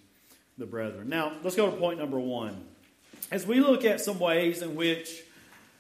the 0.58 0.65
brethren. 0.65 1.08
Now, 1.08 1.38
let's 1.41 1.56
go 1.56 1.72
to 1.72 1.77
point 1.77 2.00
number 2.00 2.20
one. 2.20 2.65
As 3.32 3.48
we 3.48 3.62
look 3.62 3.86
at 3.86 4.01
some 4.01 4.20
ways 4.20 4.62
in 4.62 4.75
which 4.75 5.24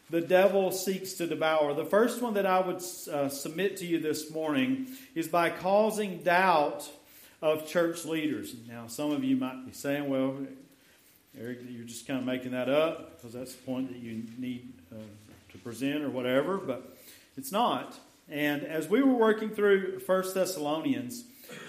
the 0.09 0.21
devil 0.21 0.71
seeks 0.71 1.13
to 1.13 1.27
devour. 1.27 1.73
The 1.73 1.85
first 1.85 2.21
one 2.21 2.35
that 2.35 2.45
I 2.45 2.61
would 2.61 2.81
uh, 3.11 3.29
submit 3.29 3.77
to 3.77 3.85
you 3.85 3.99
this 3.99 4.31
morning 4.31 4.87
is 5.15 5.27
by 5.27 5.49
causing 5.49 6.23
doubt 6.23 6.89
of 7.41 7.67
church 7.67 8.05
leaders. 8.05 8.55
Now, 8.67 8.87
some 8.87 9.11
of 9.11 9.23
you 9.23 9.35
might 9.35 9.65
be 9.65 9.73
saying, 9.73 10.09
well, 10.09 10.37
Eric, 11.39 11.59
you're 11.69 11.85
just 11.85 12.07
kind 12.07 12.19
of 12.19 12.25
making 12.25 12.51
that 12.51 12.69
up 12.69 13.17
because 13.17 13.33
that's 13.33 13.53
the 13.53 13.63
point 13.63 13.91
that 13.91 13.99
you 13.99 14.23
need 14.37 14.73
uh, 14.91 14.95
to 15.51 15.57
present 15.59 16.03
or 16.03 16.09
whatever, 16.09 16.57
but 16.57 16.97
it's 17.35 17.51
not. 17.51 17.99
And 18.29 18.63
as 18.63 18.87
we 18.87 19.01
were 19.01 19.13
working 19.13 19.49
through 19.49 19.99
First 19.99 20.33
Thessalonians, 20.33 21.23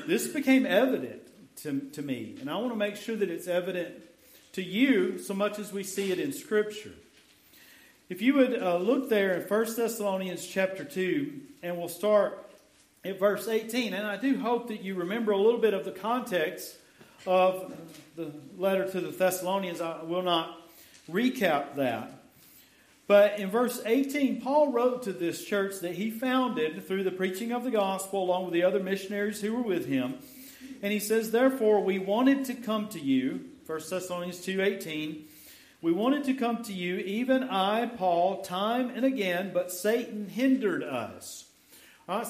this 0.07 0.26
became 0.28 0.64
evident 0.64 1.23
to, 1.62 1.80
to 1.92 2.02
me. 2.02 2.37
And 2.40 2.49
I 2.49 2.57
want 2.57 2.71
to 2.71 2.76
make 2.76 2.97
sure 2.97 3.16
that 3.16 3.30
it's 3.30 3.47
evident 3.47 3.95
to 4.52 4.62
you 4.62 5.18
so 5.18 5.35
much 5.35 5.59
as 5.59 5.73
we 5.73 5.83
see 5.83 6.11
it 6.12 6.18
in 6.18 6.33
Scripture. 6.33 6.92
If 8.09 8.23
you 8.23 8.33
would 8.35 8.62
uh, 8.62 8.79
look 8.79 9.11
there 9.11 9.35
in 9.35 9.43
1 9.43 9.77
Thessalonians 9.77 10.47
chapter 10.47 10.83
2, 10.83 11.31
and 11.62 11.77
we'll 11.77 11.88
start 11.88 12.50
at 13.05 13.19
verse 13.19 13.47
18. 13.47 13.93
And 13.93 14.07
I 14.07 14.17
do 14.17 14.38
hope 14.38 14.69
that 14.69 14.83
you 14.83 14.95
remember 14.95 15.33
a 15.33 15.37
little 15.37 15.61
bit 15.61 15.75
of 15.75 15.85
the 15.85 15.93
context 15.93 16.79
of 17.27 17.75
the 18.17 18.33
letter 18.57 18.91
to 18.91 19.00
the 19.03 19.11
Thessalonians. 19.11 19.83
I 19.83 20.03
will 20.05 20.23
not 20.23 20.59
recap 21.11 21.77
that. 21.77 22.23
But 23.07 23.41
in 23.41 23.50
verse 23.50 23.83
18, 23.85 24.41
Paul 24.41 24.73
wrote 24.73 25.03
to 25.03 25.12
this 25.12 25.45
church 25.45 25.81
that 25.81 25.97
he 25.97 26.11
founded 26.11 26.87
through 26.87 27.05
the 27.05 27.11
preaching 27.11 27.53
of 27.53 27.62
the 27.62 27.71
gospel 27.71 28.23
along 28.23 28.45
with 28.45 28.55
the 28.55 28.62
other 28.62 28.81
missionaries 28.81 29.43
who 29.43 29.53
were 29.53 29.62
with 29.62 29.85
him. 29.85 30.15
And 30.83 30.95
he 30.95 30.99
says, 30.99 31.31
Therefore, 31.31 31.85
we 31.85 31.99
wanted 31.99 32.47
to 32.47 32.55
come 32.55 32.88
to 32.88 33.00
you, 33.00 33.45
1 33.67 33.81
Thessalonians 33.91 34.38
2.18, 34.38 35.25
we 35.81 35.93
wanted 35.93 36.25
to 36.25 36.35
come 36.35 36.63
to 36.65 36.73
you, 36.73 36.97
even 36.97 37.45
I, 37.45 37.87
Paul, 37.87 38.43
time 38.43 38.91
and 38.91 39.05
again, 39.05 39.53
but 39.55 39.71
Satan 39.71 40.29
hindered 40.29 40.83
us. 40.83 41.45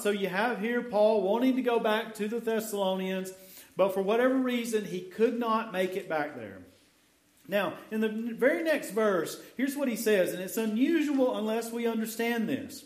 So 0.03 0.11
you 0.11 0.29
have 0.29 0.61
here 0.61 0.83
Paul 0.83 1.23
wanting 1.23 1.57
to 1.57 1.63
go 1.63 1.79
back 1.79 2.15
to 2.17 2.29
the 2.29 2.41
Thessalonians, 2.41 3.33
but 3.77 3.95
for 3.95 4.03
whatever 4.03 4.35
reason, 4.35 4.85
he 4.85 5.01
could 5.01 5.39
not 5.39 5.73
make 5.73 5.97
it 5.97 6.09
back 6.09 6.37
there. 6.37 6.59
Now, 7.47 7.75
in 7.91 8.03
the 8.03 8.09
very 8.09 8.63
next 8.63 8.91
verse, 8.91 9.41
here's 9.57 9.77
what 9.77 9.89
he 9.89 9.97
says, 9.97 10.35
and 10.35 10.43
it's 10.43 10.59
unusual 10.59 11.39
unless 11.39 11.73
we 11.73 11.87
understand 11.87 12.49
this. 12.49 12.85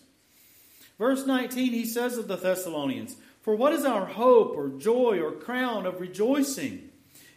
Verse 0.99 1.26
19, 1.26 1.73
he 1.73 1.85
says 1.85 2.16
of 2.16 2.28
the 2.28 2.37
Thessalonians, 2.37 3.16
For 3.40 3.57
what 3.57 3.73
is 3.73 3.85
our 3.85 4.07
hope 4.07 4.54
or 4.54 4.69
joy 4.69 5.19
or 5.19 5.33
crown 5.33 5.87
of 5.87 6.00
rejoicing? 6.00 6.90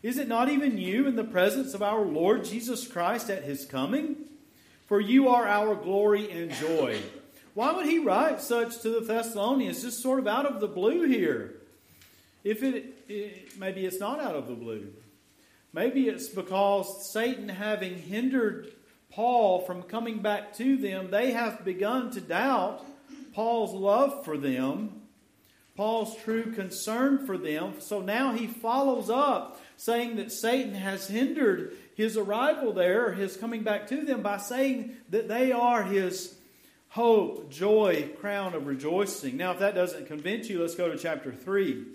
Is 0.05 0.19
it 0.19 0.27
not 0.27 0.49
even 0.49 0.77
you 0.77 1.07
in 1.07 1.15
the 1.15 1.23
presence 1.23 1.73
of 1.73 1.81
our 1.81 2.05
Lord 2.05 2.45
Jesus 2.45 2.87
Christ 2.87 3.27
at 3.31 3.41
his 3.41 3.65
coming? 3.65 4.17
For 4.85 5.01
you 5.01 5.29
are 5.29 5.47
our 5.47 5.73
glory 5.73 6.29
and 6.29 6.51
joy. 6.51 6.99
why 7.55 7.71
would 7.71 7.87
he 7.87 7.97
write 7.97 8.39
such 8.39 8.79
to 8.83 8.89
the 8.91 8.99
Thessalonians 8.99 9.81
just 9.81 10.03
sort 10.03 10.19
of 10.19 10.27
out 10.27 10.45
of 10.45 10.61
the 10.61 10.67
blue 10.67 11.07
here? 11.07 11.55
If 12.43 12.61
it, 12.61 13.03
it 13.09 13.57
maybe 13.57 13.83
it's 13.83 13.99
not 13.99 14.19
out 14.19 14.35
of 14.35 14.47
the 14.47 14.53
blue. 14.53 14.93
Maybe 15.73 16.07
it's 16.07 16.29
because 16.29 17.11
Satan 17.11 17.49
having 17.49 17.97
hindered 17.97 18.73
Paul 19.09 19.61
from 19.61 19.81
coming 19.81 20.19
back 20.19 20.53
to 20.57 20.77
them, 20.77 21.09
they 21.09 21.31
have 21.31 21.65
begun 21.65 22.11
to 22.11 22.21
doubt 22.21 22.85
Paul's 23.33 23.73
love 23.73 24.23
for 24.23 24.37
them, 24.37 25.01
Paul's 25.75 26.15
true 26.17 26.53
concern 26.53 27.25
for 27.25 27.39
them. 27.39 27.73
So 27.79 28.01
now 28.01 28.33
he 28.33 28.45
follows 28.45 29.09
up 29.09 29.59
saying 29.77 30.17
that 30.17 30.31
Satan 30.31 30.73
has 30.73 31.07
hindered 31.07 31.75
his 31.95 32.17
arrival 32.17 32.73
there, 32.73 33.13
his 33.13 33.37
coming 33.37 33.63
back 33.63 33.87
to 33.87 34.03
them, 34.03 34.21
by 34.21 34.37
saying 34.37 34.95
that 35.09 35.27
they 35.27 35.51
are 35.51 35.83
his 35.83 36.35
hope, 36.89 37.49
joy, 37.49 38.09
crown 38.19 38.53
of 38.53 38.67
rejoicing. 38.67 39.37
Now, 39.37 39.51
if 39.51 39.59
that 39.59 39.75
doesn't 39.75 40.07
convince 40.07 40.49
you, 40.49 40.61
let's 40.61 40.75
go 40.75 40.91
to 40.91 40.97
chapter 40.97 41.31
3. 41.31 41.85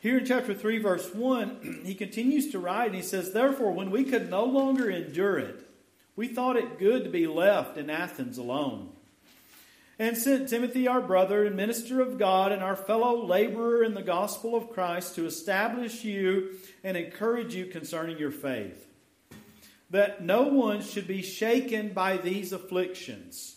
Here 0.00 0.18
in 0.18 0.24
chapter 0.24 0.54
3, 0.54 0.78
verse 0.78 1.12
1, 1.12 1.82
he 1.84 1.94
continues 1.94 2.50
to 2.52 2.58
write, 2.58 2.86
and 2.86 2.94
he 2.94 3.02
says, 3.02 3.32
Therefore, 3.32 3.72
when 3.72 3.90
we 3.90 4.04
could 4.04 4.30
no 4.30 4.44
longer 4.44 4.88
endure 4.90 5.38
it, 5.38 5.68
we 6.14 6.28
thought 6.28 6.56
it 6.56 6.78
good 6.78 7.04
to 7.04 7.10
be 7.10 7.26
left 7.26 7.76
in 7.76 7.90
Athens 7.90 8.38
alone. 8.38 8.90
And 9.98 10.16
sent 10.16 10.48
Timothy, 10.48 10.86
our 10.86 11.00
brother 11.00 11.44
and 11.44 11.56
minister 11.56 12.00
of 12.00 12.18
God, 12.18 12.52
and 12.52 12.62
our 12.62 12.76
fellow 12.76 13.24
laborer 13.24 13.82
in 13.82 13.94
the 13.94 14.02
gospel 14.02 14.54
of 14.54 14.70
Christ, 14.70 15.16
to 15.16 15.26
establish 15.26 16.04
you 16.04 16.50
and 16.84 16.96
encourage 16.96 17.54
you 17.54 17.66
concerning 17.66 18.16
your 18.16 18.30
faith. 18.30 18.86
That 19.90 20.22
no 20.22 20.42
one 20.42 20.82
should 20.82 21.08
be 21.08 21.22
shaken 21.22 21.92
by 21.92 22.16
these 22.16 22.52
afflictions. 22.52 23.56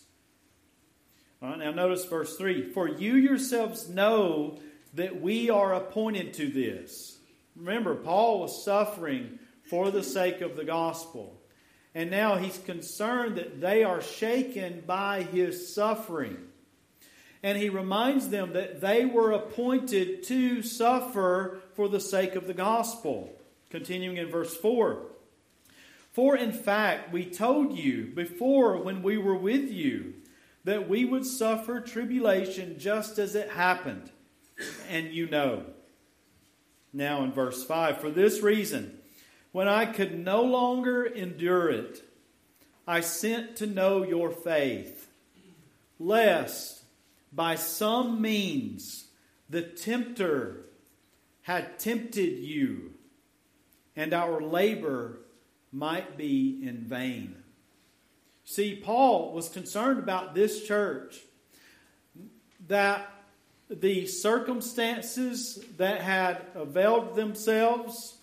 All 1.40 1.50
right, 1.50 1.58
now 1.58 1.70
notice 1.70 2.04
verse 2.06 2.36
3 2.36 2.72
For 2.72 2.88
you 2.88 3.14
yourselves 3.14 3.88
know 3.88 4.58
that 4.94 5.20
we 5.20 5.48
are 5.48 5.74
appointed 5.74 6.34
to 6.34 6.48
this. 6.48 7.18
Remember, 7.54 7.94
Paul 7.94 8.40
was 8.40 8.64
suffering 8.64 9.38
for 9.68 9.90
the 9.90 10.02
sake 10.02 10.40
of 10.40 10.56
the 10.56 10.64
gospel. 10.64 11.41
And 11.94 12.10
now 12.10 12.36
he's 12.36 12.58
concerned 12.58 13.36
that 13.36 13.60
they 13.60 13.84
are 13.84 14.00
shaken 14.00 14.82
by 14.86 15.22
his 15.22 15.74
suffering. 15.74 16.38
And 17.42 17.58
he 17.58 17.68
reminds 17.68 18.28
them 18.28 18.52
that 18.52 18.80
they 18.80 19.04
were 19.04 19.32
appointed 19.32 20.22
to 20.24 20.62
suffer 20.62 21.58
for 21.74 21.88
the 21.88 22.00
sake 22.00 22.34
of 22.34 22.46
the 22.46 22.54
gospel. 22.54 23.36
Continuing 23.68 24.16
in 24.16 24.30
verse 24.30 24.56
4. 24.56 25.02
For 26.12 26.36
in 26.36 26.52
fact, 26.52 27.12
we 27.12 27.24
told 27.24 27.76
you 27.76 28.12
before 28.14 28.76
when 28.76 29.02
we 29.02 29.18
were 29.18 29.34
with 29.34 29.70
you 29.70 30.14
that 30.64 30.88
we 30.88 31.04
would 31.04 31.26
suffer 31.26 31.80
tribulation 31.80 32.78
just 32.78 33.18
as 33.18 33.34
it 33.34 33.50
happened. 33.50 34.10
And 34.88 35.12
you 35.12 35.28
know. 35.28 35.64
Now 36.92 37.24
in 37.24 37.32
verse 37.32 37.64
5 37.64 38.00
For 38.00 38.10
this 38.10 38.40
reason, 38.40 38.98
when 39.52 39.68
I 39.68 39.86
could 39.86 40.18
no 40.18 40.42
longer 40.42 41.04
endure 41.04 41.70
it, 41.70 42.02
I 42.86 43.00
sent 43.00 43.56
to 43.56 43.66
know 43.66 44.02
your 44.02 44.30
faith, 44.30 45.08
lest 45.98 46.82
by 47.32 47.54
some 47.54 48.20
means 48.20 49.06
the 49.48 49.62
tempter 49.62 50.64
had 51.42 51.78
tempted 51.78 52.38
you, 52.38 52.94
and 53.94 54.14
our 54.14 54.40
labor 54.40 55.20
might 55.70 56.16
be 56.16 56.60
in 56.62 56.78
vain. 56.78 57.36
See, 58.44 58.74
Paul 58.74 59.32
was 59.32 59.48
concerned 59.48 59.98
about 59.98 60.34
this 60.34 60.66
church 60.66 61.20
that 62.68 63.10
the 63.70 64.06
circumstances 64.06 65.64
that 65.76 66.00
had 66.00 66.42
availed 66.54 67.14
themselves 67.14 68.18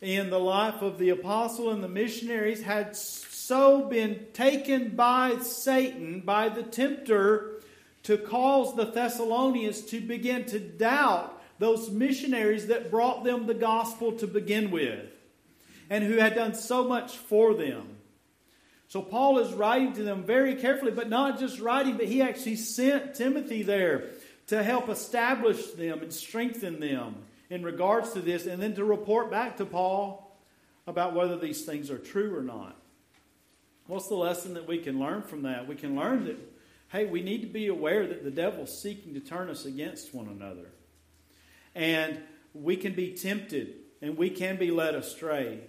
in 0.00 0.30
the 0.30 0.38
life 0.40 0.82
of 0.82 0.98
the 0.98 1.10
apostle 1.10 1.70
and 1.70 1.84
the 1.84 1.88
missionaries 1.88 2.62
had 2.62 2.96
so 2.96 3.84
been 3.88 4.26
taken 4.32 4.90
by 4.96 5.38
Satan, 5.40 6.20
by 6.20 6.48
the 6.48 6.62
tempter, 6.62 7.60
to 8.04 8.16
cause 8.16 8.74
the 8.74 8.86
Thessalonians 8.86 9.82
to 9.86 10.00
begin 10.00 10.46
to 10.46 10.58
doubt 10.58 11.36
those 11.58 11.90
missionaries 11.90 12.68
that 12.68 12.90
brought 12.90 13.24
them 13.24 13.46
the 13.46 13.54
gospel 13.54 14.12
to 14.12 14.26
begin 14.26 14.70
with 14.70 15.04
and 15.90 16.02
who 16.02 16.16
had 16.16 16.34
done 16.34 16.54
so 16.54 16.88
much 16.88 17.16
for 17.16 17.52
them. 17.52 17.96
So 18.88 19.02
Paul 19.02 19.38
is 19.38 19.52
writing 19.52 19.92
to 19.94 20.02
them 20.02 20.24
very 20.24 20.54
carefully, 20.54 20.92
but 20.92 21.10
not 21.10 21.38
just 21.38 21.60
writing, 21.60 21.96
but 21.96 22.06
he 22.06 22.22
actually 22.22 22.56
sent 22.56 23.14
Timothy 23.14 23.62
there 23.62 24.06
to 24.46 24.62
help 24.62 24.88
establish 24.88 25.64
them 25.72 26.00
and 26.00 26.12
strengthen 26.12 26.80
them 26.80 27.16
in 27.50 27.62
regards 27.64 28.12
to 28.12 28.20
this, 28.20 28.46
and 28.46 28.62
then 28.62 28.74
to 28.76 28.84
report 28.84 29.30
back 29.30 29.56
to 29.58 29.66
Paul 29.66 30.38
about 30.86 31.14
whether 31.14 31.36
these 31.36 31.64
things 31.64 31.90
are 31.90 31.98
true 31.98 32.36
or 32.36 32.42
not. 32.42 32.76
What's 33.86 34.06
the 34.06 34.14
lesson 34.14 34.54
that 34.54 34.68
we 34.68 34.78
can 34.78 35.00
learn 35.00 35.22
from 35.22 35.42
that? 35.42 35.66
We 35.66 35.74
can 35.74 35.96
learn 35.96 36.24
that, 36.26 36.38
hey, 36.88 37.06
we 37.06 37.22
need 37.22 37.40
to 37.40 37.48
be 37.48 37.66
aware 37.66 38.06
that 38.06 38.22
the 38.22 38.30
devil's 38.30 38.80
seeking 38.80 39.14
to 39.14 39.20
turn 39.20 39.50
us 39.50 39.64
against 39.64 40.14
one 40.14 40.28
another. 40.28 40.70
And 41.74 42.20
we 42.54 42.76
can 42.76 42.94
be 42.94 43.14
tempted 43.14 43.74
and 44.00 44.16
we 44.16 44.30
can 44.30 44.56
be 44.56 44.70
led 44.70 44.94
astray 44.94 45.60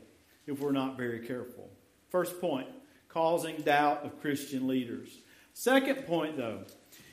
if 0.46 0.60
we're 0.60 0.72
not 0.72 0.98
very 0.98 1.20
careful. 1.20 1.70
First 2.10 2.39
point 2.39 2.67
causing 3.10 3.58
doubt 3.58 4.06
of 4.06 4.22
Christian 4.22 4.67
leaders. 4.67 5.10
Second 5.54 6.06
point, 6.08 6.38
though, 6.38 6.63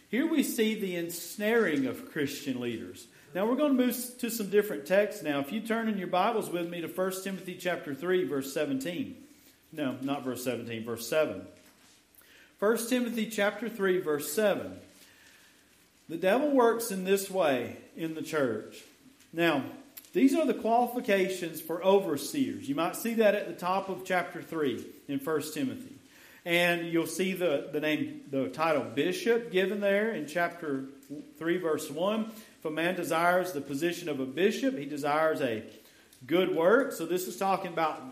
here 0.09 0.27
we 0.27 0.43
see 0.43 0.79
the 0.79 0.95
ensnaring 0.97 1.87
of 1.87 2.11
Christian 2.13 2.61
leaders. 2.61 3.09
Now 3.39 3.47
we're 3.47 3.55
going 3.55 3.77
to 3.77 3.87
move 3.87 4.19
to 4.19 4.31
some 4.33 4.51
different 4.51 4.85
texts 4.85 5.23
now. 5.23 5.39
If 5.39 5.53
you 5.53 5.61
turn 5.61 5.89
in 5.89 5.97
your 5.97 6.09
Bibles 6.09 6.51
with 6.51 6.69
me 6.69 6.81
to 6.81 6.89
1 6.89 7.23
Timothy 7.23 7.55
chapter 7.55 7.95
3 7.95 8.25
verse 8.25 8.53
17. 8.53 9.15
No, 9.71 9.97
not 10.03 10.25
verse 10.25 10.43
17, 10.43 10.85
verse 10.85 11.07
7. 11.07 11.47
1 12.59 12.87
Timothy 12.89 13.27
chapter 13.27 13.69
3 13.69 14.01
verse 14.01 14.33
7. 14.33 14.77
The 16.09 16.17
devil 16.17 16.51
works 16.51 16.91
in 16.91 17.05
this 17.05 17.31
way 17.31 17.77
in 17.97 18.17
the 18.17 18.23
church. 18.23 18.83
Now, 19.33 19.63
these 20.13 20.35
are 20.35 20.45
the 20.45 20.55
qualifications 20.55 21.61
for 21.61 21.81
overseers. 21.85 22.69
You 22.69 22.75
might 22.75 22.97
see 22.97 23.15
that 23.15 23.37
at 23.37 23.47
the 23.47 23.55
top 23.55 23.89
of 23.89 24.05
chapter 24.05 24.43
3 24.43 24.85
in 25.07 25.21
1 25.21 25.43
Timothy. 25.55 25.95
And 26.45 26.89
you'll 26.89 27.07
see 27.07 27.35
the, 27.35 27.69
the 27.73 27.79
name, 27.79 28.23
the 28.33 28.49
title 28.49 28.83
bishop 28.83 29.53
given 29.53 29.79
there 29.79 30.11
in 30.11 30.27
chapter 30.27 30.87
3, 31.39 31.59
verse 31.59 31.89
1. 31.89 32.33
If 32.59 32.65
a 32.65 32.71
man 32.71 32.97
desires 32.97 33.53
the 33.53 33.61
position 33.61 34.09
of 34.09 34.19
a 34.19 34.27
bishop, 34.27 34.77
he 34.77 34.85
desires 34.85 35.41
a 35.41 35.63
good 36.27 36.57
work. 36.57 36.91
So 36.91 37.07
this 37.07 37.29
is 37.29 37.37
talking 37.37 37.73
about 37.73 38.03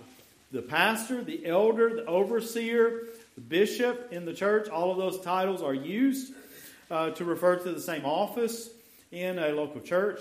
the 0.52 0.62
pastor, 0.62 1.24
the 1.24 1.44
elder, 1.44 1.96
the 1.96 2.04
overseer, 2.04 3.08
the 3.34 3.40
bishop 3.40 4.12
in 4.12 4.24
the 4.24 4.32
church. 4.32 4.68
All 4.68 4.92
of 4.92 4.98
those 4.98 5.20
titles 5.20 5.62
are 5.62 5.74
used 5.74 6.32
uh, 6.92 7.10
to 7.10 7.24
refer 7.24 7.56
to 7.56 7.72
the 7.72 7.80
same 7.80 8.04
office 8.04 8.70
in 9.10 9.40
a 9.40 9.48
local 9.48 9.80
church. 9.80 10.20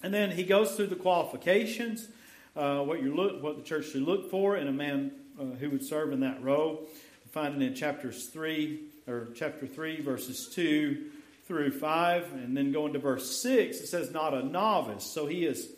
And 0.00 0.14
then 0.14 0.30
he 0.30 0.44
goes 0.44 0.76
through 0.76 0.86
the 0.86 0.96
qualifications, 0.96 2.06
uh, 2.54 2.78
what 2.78 3.02
you 3.02 3.16
look, 3.16 3.42
what 3.42 3.56
the 3.56 3.64
church 3.64 3.88
should 3.90 4.02
look 4.02 4.30
for 4.30 4.56
in 4.56 4.68
a 4.68 4.72
man 4.72 5.10
uh, 5.40 5.56
who 5.56 5.70
would 5.70 5.84
serve 5.84 6.12
in 6.12 6.20
that 6.20 6.40
role. 6.40 6.86
Find 7.32 7.60
it 7.60 7.66
in 7.66 7.74
chapters 7.74 8.26
three 8.26 8.84
or 9.08 9.28
chapter 9.34 9.66
three, 9.66 10.00
verses 10.00 10.48
two 10.54 11.10
through 11.50 11.72
5, 11.72 12.32
and 12.34 12.56
then 12.56 12.70
going 12.70 12.92
to 12.92 13.00
verse 13.00 13.28
6, 13.38 13.78
it 13.80 13.88
says, 13.88 14.12
not 14.12 14.34
a 14.34 14.44
novice. 14.44 15.02
So 15.02 15.26
he 15.26 15.44
is 15.44 15.68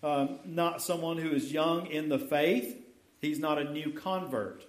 um, 0.00 0.38
not 0.44 0.80
someone 0.80 1.18
who 1.18 1.30
is 1.30 1.52
young 1.52 1.88
in 1.88 2.08
the 2.08 2.20
faith, 2.20 2.80
he's 3.20 3.40
not 3.40 3.58
a 3.58 3.64
new 3.72 3.90
convert. 3.90 4.62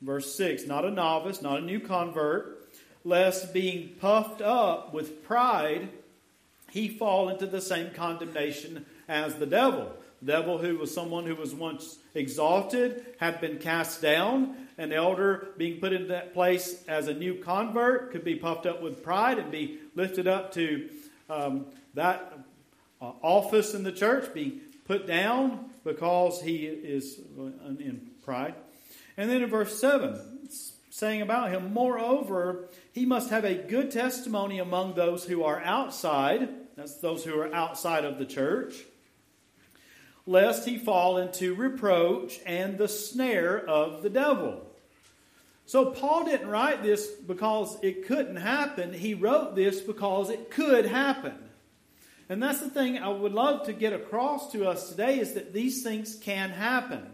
Verse 0.00 0.34
6, 0.34 0.66
not 0.66 0.86
a 0.86 0.90
novice, 0.90 1.42
not 1.42 1.58
a 1.58 1.62
new 1.62 1.80
convert, 1.80 2.66
lest 3.04 3.52
being 3.52 3.90
puffed 4.00 4.40
up 4.40 4.94
with 4.94 5.22
pride, 5.22 5.90
he 6.70 6.88
fall 6.88 7.28
into 7.28 7.46
the 7.46 7.60
same 7.60 7.90
condemnation 7.90 8.86
as 9.06 9.34
the 9.34 9.44
devil. 9.44 9.92
The 10.22 10.32
devil, 10.32 10.56
who 10.56 10.78
was 10.78 10.94
someone 10.94 11.26
who 11.26 11.34
was 11.34 11.54
once 11.54 11.98
exalted, 12.14 13.04
had 13.20 13.42
been 13.42 13.58
cast 13.58 14.00
down, 14.00 14.56
an 14.78 14.92
elder 14.92 15.48
being 15.56 15.80
put 15.80 15.92
into 15.92 16.08
that 16.08 16.34
place 16.34 16.82
as 16.88 17.08
a 17.08 17.14
new 17.14 17.36
convert 17.36 18.12
could 18.12 18.24
be 18.24 18.34
puffed 18.34 18.66
up 18.66 18.82
with 18.82 19.02
pride 19.02 19.38
and 19.38 19.50
be 19.50 19.78
lifted 19.94 20.26
up 20.26 20.52
to 20.54 20.88
um, 21.30 21.66
that 21.94 22.38
uh, 23.00 23.12
office 23.22 23.74
in 23.74 23.82
the 23.82 23.92
church, 23.92 24.32
be 24.34 24.60
put 24.84 25.06
down 25.06 25.70
because 25.84 26.40
he 26.40 26.66
is 26.66 27.20
uh, 27.38 27.44
in 27.78 28.10
pride. 28.22 28.54
And 29.16 29.30
then 29.30 29.42
in 29.42 29.48
verse 29.48 29.78
7, 29.80 30.48
saying 30.90 31.22
about 31.22 31.50
him, 31.50 31.72
Moreover, 31.72 32.68
he 32.92 33.06
must 33.06 33.30
have 33.30 33.44
a 33.44 33.54
good 33.54 33.90
testimony 33.90 34.58
among 34.58 34.94
those 34.94 35.24
who 35.24 35.44
are 35.44 35.60
outside, 35.62 36.48
that's 36.76 36.96
those 36.96 37.24
who 37.24 37.38
are 37.38 37.54
outside 37.54 38.04
of 38.04 38.18
the 38.18 38.26
church, 38.26 38.74
lest 40.26 40.66
he 40.66 40.78
fall 40.78 41.18
into 41.18 41.54
reproach 41.54 42.40
and 42.46 42.78
the 42.78 42.88
snare 42.88 43.58
of 43.58 44.02
the 44.02 44.10
devil. 44.10 44.63
So 45.66 45.86
Paul 45.86 46.24
didn't 46.24 46.48
write 46.48 46.82
this 46.82 47.08
because 47.08 47.78
it 47.82 48.06
couldn't 48.06 48.36
happen. 48.36 48.92
He 48.92 49.14
wrote 49.14 49.54
this 49.54 49.80
because 49.80 50.30
it 50.30 50.50
could 50.50 50.86
happen. 50.86 51.34
And 52.28 52.42
that's 52.42 52.60
the 52.60 52.70
thing 52.70 52.98
I 52.98 53.08
would 53.08 53.32
love 53.32 53.66
to 53.66 53.72
get 53.72 53.92
across 53.92 54.52
to 54.52 54.68
us 54.68 54.90
today 54.90 55.18
is 55.18 55.34
that 55.34 55.52
these 55.52 55.82
things 55.82 56.16
can 56.16 56.50
happen. 56.50 57.06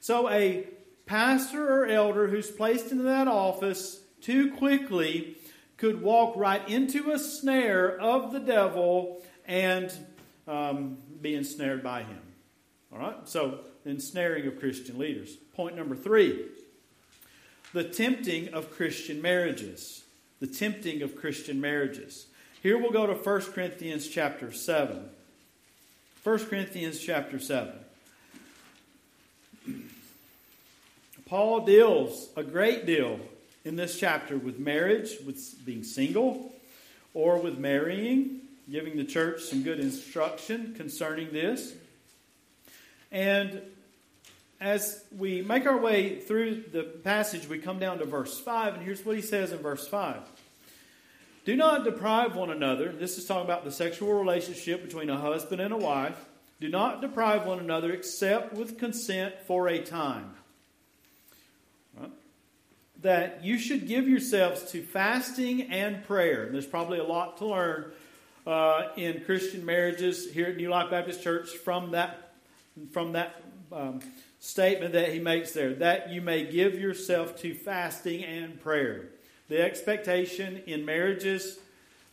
So 0.00 0.30
a 0.30 0.66
pastor 1.06 1.82
or 1.82 1.86
elder 1.86 2.26
who's 2.28 2.50
placed 2.50 2.90
into 2.90 3.04
that 3.04 3.28
office 3.28 4.00
too 4.20 4.52
quickly 4.52 5.36
could 5.76 6.02
walk 6.02 6.36
right 6.36 6.66
into 6.68 7.10
a 7.10 7.18
snare 7.18 7.98
of 7.98 8.32
the 8.32 8.40
devil 8.40 9.22
and 9.46 9.92
um, 10.46 10.98
be 11.20 11.34
ensnared 11.34 11.82
by 11.82 12.02
him. 12.02 12.20
All 12.92 12.98
right? 12.98 13.28
So, 13.28 13.60
ensnaring 13.84 14.46
of 14.46 14.58
Christian 14.58 14.98
leaders. 14.98 15.36
Point 15.54 15.76
number 15.76 15.96
three 15.96 16.44
the 17.72 17.84
tempting 17.84 18.52
of 18.52 18.70
Christian 18.72 19.22
marriages. 19.22 20.02
The 20.40 20.46
tempting 20.46 21.02
of 21.02 21.16
Christian 21.16 21.60
marriages. 21.60 22.26
Here 22.62 22.78
we'll 22.78 22.90
go 22.90 23.06
to 23.06 23.14
1 23.14 23.40
Corinthians 23.52 24.08
chapter 24.08 24.52
7. 24.52 25.08
1 26.22 26.38
Corinthians 26.46 27.00
chapter 27.00 27.38
7. 27.38 27.72
Paul 31.26 31.64
deals 31.64 32.28
a 32.36 32.42
great 32.42 32.86
deal 32.86 33.20
in 33.64 33.76
this 33.76 33.98
chapter 33.98 34.36
with 34.36 34.58
marriage, 34.58 35.16
with 35.24 35.64
being 35.64 35.84
single, 35.84 36.52
or 37.14 37.38
with 37.38 37.58
marrying, 37.58 38.40
giving 38.70 38.96
the 38.96 39.04
church 39.04 39.42
some 39.42 39.62
good 39.62 39.80
instruction 39.80 40.74
concerning 40.76 41.32
this. 41.32 41.72
And 43.12 43.62
as 44.60 45.02
we 45.16 45.40
make 45.40 45.66
our 45.66 45.78
way 45.78 46.20
through 46.20 46.64
the 46.72 46.82
passage, 46.82 47.48
we 47.48 47.58
come 47.58 47.78
down 47.78 47.98
to 47.98 48.04
verse 48.04 48.38
5, 48.38 48.74
and 48.74 48.82
here's 48.82 49.04
what 49.04 49.16
he 49.16 49.22
says 49.22 49.52
in 49.52 49.58
verse 49.58 49.88
5. 49.88 50.20
Do 51.46 51.56
not 51.56 51.84
deprive 51.84 52.36
one 52.36 52.50
another. 52.50 52.92
This 52.92 53.16
is 53.16 53.24
talking 53.24 53.44
about 53.44 53.64
the 53.64 53.72
sexual 53.72 54.12
relationship 54.12 54.84
between 54.84 55.08
a 55.08 55.18
husband 55.18 55.62
and 55.62 55.72
a 55.72 55.76
wife. 55.76 56.26
Do 56.60 56.68
not 56.68 57.00
deprive 57.00 57.46
one 57.46 57.58
another 57.58 57.90
except 57.92 58.52
with 58.52 58.78
consent 58.78 59.34
for 59.46 59.66
a 59.66 59.80
time. 59.80 60.34
Right? 61.98 62.10
That 63.00 63.42
you 63.42 63.58
should 63.58 63.88
give 63.88 64.06
yourselves 64.06 64.70
to 64.72 64.82
fasting 64.82 65.62
and 65.72 66.04
prayer. 66.06 66.44
And 66.44 66.54
there's 66.54 66.66
probably 66.66 66.98
a 66.98 67.04
lot 67.04 67.38
to 67.38 67.46
learn 67.46 67.92
uh, 68.46 68.88
in 68.96 69.22
Christian 69.24 69.64
marriages 69.64 70.30
here 70.30 70.48
at 70.48 70.56
New 70.58 70.68
Life 70.68 70.90
Baptist 70.90 71.22
Church 71.22 71.48
from 71.48 71.92
that 71.92 72.32
from 72.92 73.12
that 73.12 73.42
um, 73.72 74.00
statement 74.40 74.92
that 74.94 75.12
he 75.12 75.20
makes 75.20 75.52
there. 75.52 75.74
That 75.74 76.10
you 76.10 76.20
may 76.20 76.50
give 76.50 76.74
yourself 76.74 77.36
to 77.42 77.54
fasting 77.54 78.24
and 78.24 78.60
prayer. 78.60 79.10
The 79.48 79.62
expectation 79.62 80.62
in 80.66 80.84
marriages, 80.84 81.58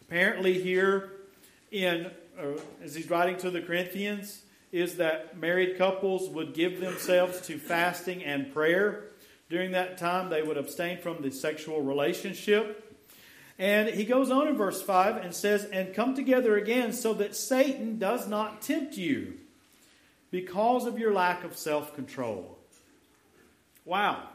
apparently 0.01 0.61
here 0.61 1.11
in 1.71 2.11
uh, 2.37 2.59
as 2.83 2.93
he's 2.93 3.09
writing 3.09 3.37
to 3.37 3.49
the 3.49 3.61
Corinthians, 3.61 4.41
is 4.71 4.97
that 4.97 5.37
married 5.37 5.77
couples 5.77 6.29
would 6.29 6.53
give 6.53 6.79
themselves 6.79 7.41
to 7.41 7.57
fasting 7.57 8.23
and 8.23 8.53
prayer. 8.53 9.05
During 9.49 9.71
that 9.71 9.97
time, 9.97 10.29
they 10.29 10.43
would 10.43 10.57
abstain 10.57 10.99
from 10.99 11.21
the 11.21 11.31
sexual 11.31 11.81
relationship. 11.81 12.83
And 13.57 13.89
he 13.89 14.03
goes 14.03 14.29
on 14.29 14.47
in 14.47 14.55
verse 14.55 14.81
5 14.81 15.17
and 15.17 15.33
says, 15.33 15.65
And 15.65 15.95
come 15.95 16.15
together 16.15 16.57
again 16.57 16.93
so 16.93 17.13
that 17.15 17.35
Satan 17.35 17.97
does 17.97 18.27
not 18.27 18.61
tempt 18.61 18.97
you 18.97 19.39
because 20.31 20.85
of 20.85 20.99
your 20.99 21.13
lack 21.13 21.43
of 21.43 21.57
self 21.57 21.95
control. 21.95 22.57
Wow. 23.85 24.29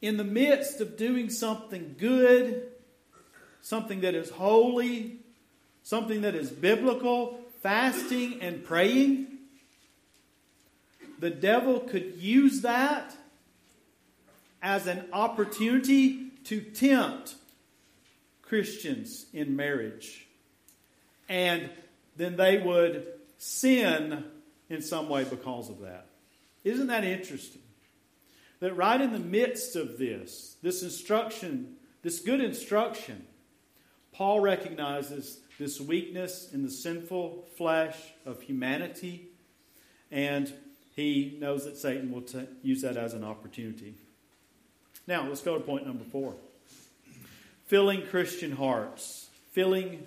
In 0.00 0.16
the 0.16 0.24
midst 0.24 0.80
of 0.80 0.96
doing 0.96 1.30
something 1.30 1.96
good, 1.98 2.68
something 3.62 4.02
that 4.02 4.14
is 4.14 4.30
holy, 4.30 5.18
something 5.82 6.20
that 6.20 6.34
is 6.34 6.50
biblical, 6.50 7.40
fasting 7.62 8.40
and 8.40 8.62
praying, 8.62 9.26
the 11.18 11.30
devil 11.30 11.80
could 11.80 12.14
use 12.18 12.60
that 12.60 13.16
as 14.62 14.86
an 14.86 15.04
opportunity 15.12 16.30
to 16.44 16.60
tempt 16.60 17.34
Christians 18.42 19.26
in 19.32 19.56
marriage. 19.56 20.26
And 21.28 21.68
then 22.16 22.36
they 22.36 22.58
would 22.58 23.06
sin 23.38 24.24
in 24.68 24.82
some 24.82 25.08
way 25.08 25.24
because 25.24 25.70
of 25.70 25.80
that. 25.80 26.06
Isn't 26.64 26.88
that 26.88 27.04
interesting? 27.04 27.62
That 28.60 28.74
right 28.74 29.00
in 29.00 29.12
the 29.12 29.18
midst 29.18 29.76
of 29.76 29.98
this, 29.98 30.56
this 30.62 30.82
instruction, 30.82 31.76
this 32.02 32.20
good 32.20 32.40
instruction, 32.40 33.26
Paul 34.12 34.40
recognizes 34.40 35.40
this 35.58 35.80
weakness 35.80 36.50
in 36.52 36.62
the 36.62 36.70
sinful 36.70 37.46
flesh 37.56 37.96
of 38.24 38.42
humanity, 38.42 39.28
and 40.10 40.52
he 40.94 41.36
knows 41.40 41.64
that 41.64 41.76
Satan 41.76 42.10
will 42.10 42.22
t- 42.22 42.46
use 42.62 42.82
that 42.82 42.96
as 42.96 43.12
an 43.12 43.24
opportunity. 43.24 43.94
Now, 45.06 45.28
let's 45.28 45.42
go 45.42 45.56
to 45.56 45.62
point 45.62 45.86
number 45.86 46.04
four 46.04 46.34
filling 47.66 48.06
Christian 48.06 48.52
hearts. 48.52 49.28
Filling 49.52 50.04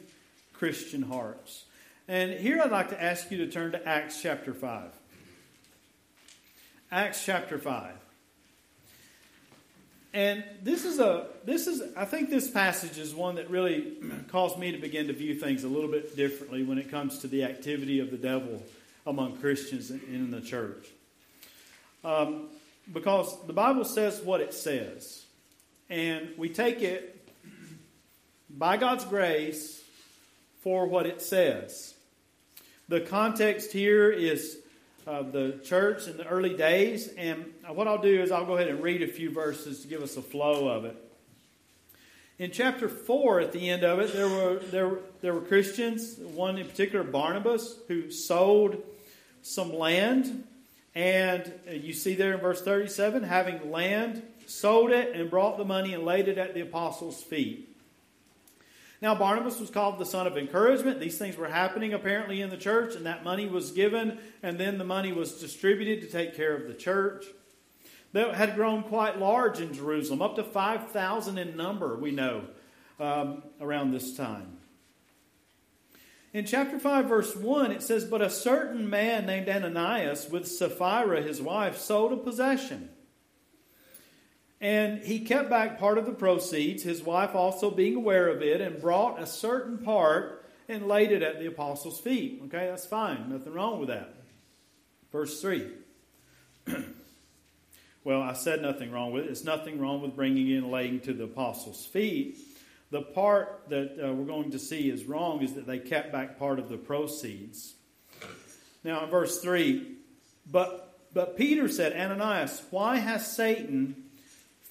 Christian 0.53 1.03
hearts. 1.03 1.65
And 2.09 2.33
here 2.33 2.59
I'd 2.59 2.71
like 2.71 2.89
to 2.89 2.99
ask 2.99 3.29
you 3.29 3.37
to 3.37 3.47
turn 3.47 3.73
to 3.73 3.87
Acts 3.87 4.19
chapter 4.19 4.51
5. 4.51 4.89
Acts 6.91 7.23
chapter 7.23 7.59
5. 7.59 7.91
And 10.15 10.43
this 10.63 10.85
is 10.85 10.99
a 10.99 11.27
this 11.45 11.67
is 11.67 11.83
I 11.95 12.05
think 12.05 12.31
this 12.31 12.49
passage 12.49 12.97
is 12.97 13.13
one 13.13 13.35
that 13.35 13.51
really 13.51 13.93
caused 14.31 14.57
me 14.57 14.71
to 14.71 14.79
begin 14.79 15.05
to 15.05 15.13
view 15.13 15.35
things 15.35 15.63
a 15.63 15.67
little 15.67 15.91
bit 15.91 16.17
differently 16.17 16.63
when 16.63 16.79
it 16.79 16.89
comes 16.89 17.19
to 17.19 17.27
the 17.27 17.43
activity 17.43 17.99
of 17.99 18.09
the 18.09 18.17
devil 18.17 18.63
among 19.05 19.37
Christians 19.37 19.91
in 19.91 20.31
the 20.31 20.41
church. 20.41 20.87
Um, 22.03 22.47
because 22.91 23.39
the 23.45 23.53
Bible 23.53 23.85
says 23.85 24.19
what 24.19 24.41
it 24.41 24.55
says, 24.55 25.25
and 25.91 26.29
we 26.39 26.49
take 26.49 26.81
it 26.81 27.29
by 28.49 28.77
God's 28.77 29.05
grace 29.05 29.83
for 30.63 30.87
what 30.87 31.05
it 31.05 31.21
says. 31.21 31.93
The 32.89 33.01
context 33.01 33.71
here 33.71 34.09
is 34.09 34.57
uh, 35.05 35.21
the 35.21 35.59
church 35.63 36.07
in 36.07 36.17
the 36.17 36.25
early 36.25 36.57
days. 36.57 37.07
And 37.09 37.45
what 37.67 37.87
I'll 37.87 38.01
do 38.01 38.19
is 38.19 38.31
I'll 38.31 38.47
go 38.47 38.55
ahead 38.57 38.67
and 38.67 38.81
read 38.81 39.03
a 39.03 39.07
few 39.07 39.29
verses 39.29 39.81
to 39.81 39.87
give 39.87 40.01
us 40.01 40.17
a 40.17 40.23
flow 40.23 40.67
of 40.67 40.85
it. 40.85 40.97
In 42.39 42.49
chapter 42.49 42.89
4, 42.89 43.41
at 43.41 43.51
the 43.51 43.69
end 43.69 43.83
of 43.83 43.99
it, 43.99 44.11
there 44.11 44.27
were, 44.27 44.57
there, 44.71 44.97
there 45.21 45.35
were 45.35 45.41
Christians, 45.41 46.17
one 46.17 46.57
in 46.57 46.65
particular, 46.65 47.03
Barnabas, 47.03 47.75
who 47.87 48.09
sold 48.09 48.81
some 49.43 49.71
land. 49.71 50.45
And 50.95 51.53
you 51.69 51.93
see 51.93 52.15
there 52.15 52.33
in 52.33 52.39
verse 52.39 52.63
37 52.63 53.21
having 53.21 53.69
land, 53.69 54.23
sold 54.47 54.89
it, 54.89 55.15
and 55.15 55.29
brought 55.29 55.59
the 55.59 55.65
money 55.65 55.93
and 55.93 56.05
laid 56.05 56.27
it 56.27 56.39
at 56.39 56.55
the 56.55 56.61
apostles' 56.61 57.21
feet. 57.21 57.68
Now, 59.01 59.15
Barnabas 59.15 59.59
was 59.59 59.69
called 59.69 59.97
the 59.97 60.05
son 60.05 60.27
of 60.27 60.37
encouragement. 60.37 60.99
These 60.99 61.17
things 61.17 61.37
were 61.37 61.47
happening 61.47 61.93
apparently 61.93 62.41
in 62.41 62.49
the 62.49 62.57
church, 62.57 62.95
and 62.95 63.05
that 63.05 63.23
money 63.23 63.47
was 63.47 63.71
given, 63.71 64.19
and 64.43 64.57
then 64.57 64.77
the 64.77 64.83
money 64.83 65.13
was 65.13 65.39
distributed 65.39 66.01
to 66.01 66.07
take 66.07 66.35
care 66.35 66.53
of 66.53 66.67
the 66.67 66.73
church. 66.73 67.25
That 68.11 68.35
had 68.35 68.55
grown 68.55 68.83
quite 68.83 69.17
large 69.17 69.59
in 69.59 69.73
Jerusalem, 69.73 70.21
up 70.21 70.35
to 70.35 70.43
5,000 70.43 71.37
in 71.37 71.55
number, 71.55 71.95
we 71.95 72.11
know, 72.11 72.43
um, 72.99 73.43
around 73.61 73.91
this 73.91 74.17
time. 74.17 74.57
In 76.33 76.45
chapter 76.45 76.77
5, 76.77 77.05
verse 77.05 77.35
1, 77.35 77.71
it 77.71 77.81
says, 77.81 78.03
But 78.03 78.21
a 78.21 78.29
certain 78.29 78.89
man 78.89 79.25
named 79.25 79.47
Ananias, 79.47 80.29
with 80.29 80.47
Sapphira 80.47 81.21
his 81.21 81.41
wife, 81.41 81.77
sold 81.77 82.11
a 82.11 82.17
possession 82.17 82.89
and 84.61 84.99
he 85.01 85.21
kept 85.21 85.49
back 85.49 85.79
part 85.79 85.97
of 85.97 86.05
the 86.05 86.11
proceeds, 86.11 86.83
his 86.83 87.01
wife 87.01 87.33
also 87.33 87.71
being 87.71 87.95
aware 87.95 88.27
of 88.27 88.41
it, 88.41 88.59
and 88.59 88.81
brought 88.81 89.21
a 89.21 89.25
certain 89.25 89.77
part 89.77 90.45
and 90.67 90.87
laid 90.87 91.11
it 91.11 91.23
at 91.23 91.39
the 91.39 91.47
apostles' 91.47 91.99
feet. 91.99 92.41
Okay, 92.45 92.67
that's 92.67 92.85
fine. 92.85 93.29
Nothing 93.29 93.53
wrong 93.53 93.79
with 93.79 93.89
that. 93.89 94.13
Verse 95.11 95.41
3. 95.41 95.67
well, 98.03 98.21
I 98.21 98.33
said 98.33 98.61
nothing 98.61 98.91
wrong 98.91 99.11
with 99.11 99.25
it. 99.25 99.31
It's 99.31 99.43
nothing 99.43 99.79
wrong 99.79 100.01
with 100.01 100.15
bringing 100.15 100.49
in 100.49 100.69
laying 100.69 100.99
to 101.01 101.13
the 101.13 101.23
apostles' 101.23 101.85
feet. 101.85 102.37
The 102.91 103.01
part 103.01 103.63
that 103.69 103.97
uh, 104.03 104.13
we're 104.13 104.25
going 104.25 104.51
to 104.51 104.59
see 104.59 104.89
is 104.89 105.05
wrong 105.05 105.41
is 105.41 105.53
that 105.53 105.65
they 105.65 105.79
kept 105.79 106.11
back 106.11 106.37
part 106.37 106.59
of 106.59 106.69
the 106.69 106.77
proceeds. 106.77 107.75
Now, 108.83 109.03
in 109.03 109.09
verse 109.09 109.41
3, 109.41 109.95
but, 110.51 110.99
but 111.13 111.37
Peter 111.37 111.67
said, 111.67 111.93
Ananias, 111.93 112.61
why 112.71 112.97
has 112.97 113.35
Satan 113.35 113.98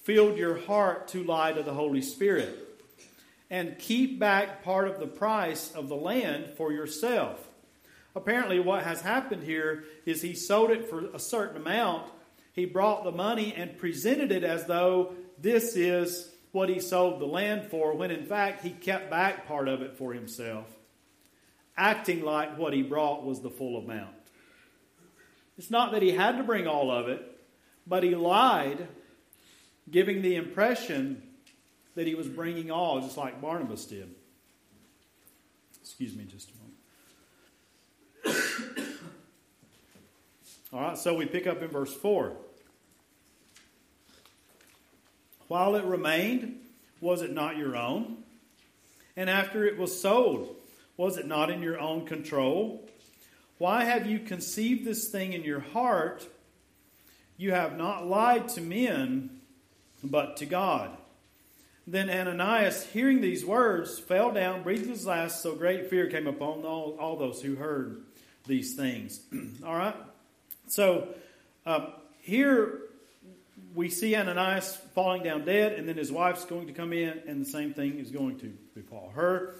filled 0.09 0.39
your 0.39 0.57
heart 0.61 1.07
to 1.07 1.23
lie 1.23 1.51
to 1.51 1.61
the 1.61 1.71
Holy 1.71 2.01
Spirit 2.01 2.57
and 3.51 3.77
keep 3.77 4.17
back 4.17 4.63
part 4.63 4.87
of 4.87 4.99
the 4.99 5.05
price 5.05 5.71
of 5.73 5.87
the 5.87 5.95
land 5.95 6.49
for 6.57 6.71
yourself. 6.71 7.47
Apparently, 8.15 8.59
what 8.59 8.81
has 8.81 9.01
happened 9.01 9.43
here 9.43 9.83
is 10.07 10.19
he 10.19 10.33
sold 10.33 10.71
it 10.71 10.89
for 10.89 11.05
a 11.13 11.19
certain 11.19 11.57
amount. 11.57 12.09
he 12.53 12.65
brought 12.65 13.03
the 13.03 13.11
money 13.11 13.53
and 13.55 13.77
presented 13.77 14.31
it 14.31 14.43
as 14.43 14.65
though 14.65 15.13
this 15.37 15.75
is 15.75 16.31
what 16.53 16.69
he 16.69 16.79
sold 16.79 17.21
the 17.21 17.27
land 17.27 17.69
for, 17.69 17.93
when 17.93 18.09
in 18.09 18.25
fact 18.25 18.63
he 18.63 18.71
kept 18.71 19.11
back 19.11 19.47
part 19.47 19.67
of 19.67 19.83
it 19.83 19.95
for 19.95 20.15
himself, 20.15 20.65
acting 21.77 22.23
like 22.23 22.57
what 22.57 22.73
he 22.73 22.81
brought 22.81 23.23
was 23.23 23.41
the 23.41 23.51
full 23.51 23.77
amount. 23.77 24.15
It's 25.59 25.69
not 25.69 25.91
that 25.91 26.01
he 26.01 26.13
had 26.13 26.37
to 26.37 26.43
bring 26.43 26.65
all 26.65 26.89
of 26.89 27.07
it, 27.09 27.21
but 27.85 28.01
he 28.01 28.15
lied, 28.15 28.87
giving 29.91 30.21
the 30.21 30.35
impression 30.35 31.23
that 31.95 32.07
he 32.07 32.15
was 32.15 32.27
bringing 32.27 32.71
all, 32.71 33.01
just 33.01 33.17
like 33.17 33.41
Barnabas 33.41 33.85
did. 33.85 34.09
Excuse 35.81 36.15
me 36.15 36.25
just 36.25 36.51
a 36.51 36.53
moment. 38.31 38.89
all 40.73 40.81
right, 40.81 40.97
so 40.97 41.15
we 41.15 41.25
pick 41.25 41.47
up 41.47 41.61
in 41.61 41.69
verse 41.69 41.93
4. 41.93 42.33
While 45.47 45.75
it 45.75 45.83
remained, 45.83 46.61
was 47.01 47.21
it 47.21 47.33
not 47.33 47.57
your 47.57 47.75
own? 47.75 48.23
And 49.17 49.29
after 49.29 49.65
it 49.65 49.77
was 49.77 49.99
sold, 49.99 50.55
was 50.95 51.17
it 51.17 51.25
not 51.25 51.49
in 51.49 51.61
your 51.61 51.79
own 51.79 52.05
control? 52.05 52.87
Why 53.57 53.83
have 53.83 54.05
you 54.05 54.19
conceived 54.19 54.85
this 54.85 55.09
thing 55.09 55.33
in 55.33 55.43
your 55.43 55.59
heart? 55.59 56.25
You 57.35 57.51
have 57.51 57.77
not 57.77 58.07
lied 58.07 58.47
to 58.49 58.61
men, 58.61 59.38
but 60.03 60.37
to 60.37 60.45
God. 60.45 60.91
Then 61.87 62.09
Ananias, 62.09 62.85
hearing 62.85 63.21
these 63.21 63.43
words, 63.43 63.97
fell 63.97 64.31
down, 64.31 64.61
breathed 64.61 64.87
his 64.87 65.05
last, 65.07 65.41
so 65.41 65.55
great 65.55 65.89
fear 65.89 66.07
came 66.07 66.27
upon 66.27 66.63
all, 66.63 66.95
all 66.99 67.17
those 67.17 67.41
who 67.41 67.55
heard 67.55 68.03
these 68.45 68.75
things. 68.75 69.19
all 69.65 69.75
right? 69.75 69.95
So 70.67 71.07
um, 71.65 71.87
here 72.21 72.81
we 73.73 73.89
see 73.89 74.15
Ananias 74.15 74.75
falling 74.93 75.23
down 75.23 75.45
dead, 75.45 75.73
and 75.73 75.87
then 75.87 75.97
his 75.97 76.11
wife's 76.11 76.45
going 76.45 76.67
to 76.67 76.73
come 76.73 76.93
in, 76.93 77.21
and 77.27 77.43
the 77.43 77.49
same 77.49 77.73
thing 77.73 77.97
is 77.97 78.11
going 78.11 78.39
to 78.39 78.53
befall 78.75 79.11
her. 79.15 79.55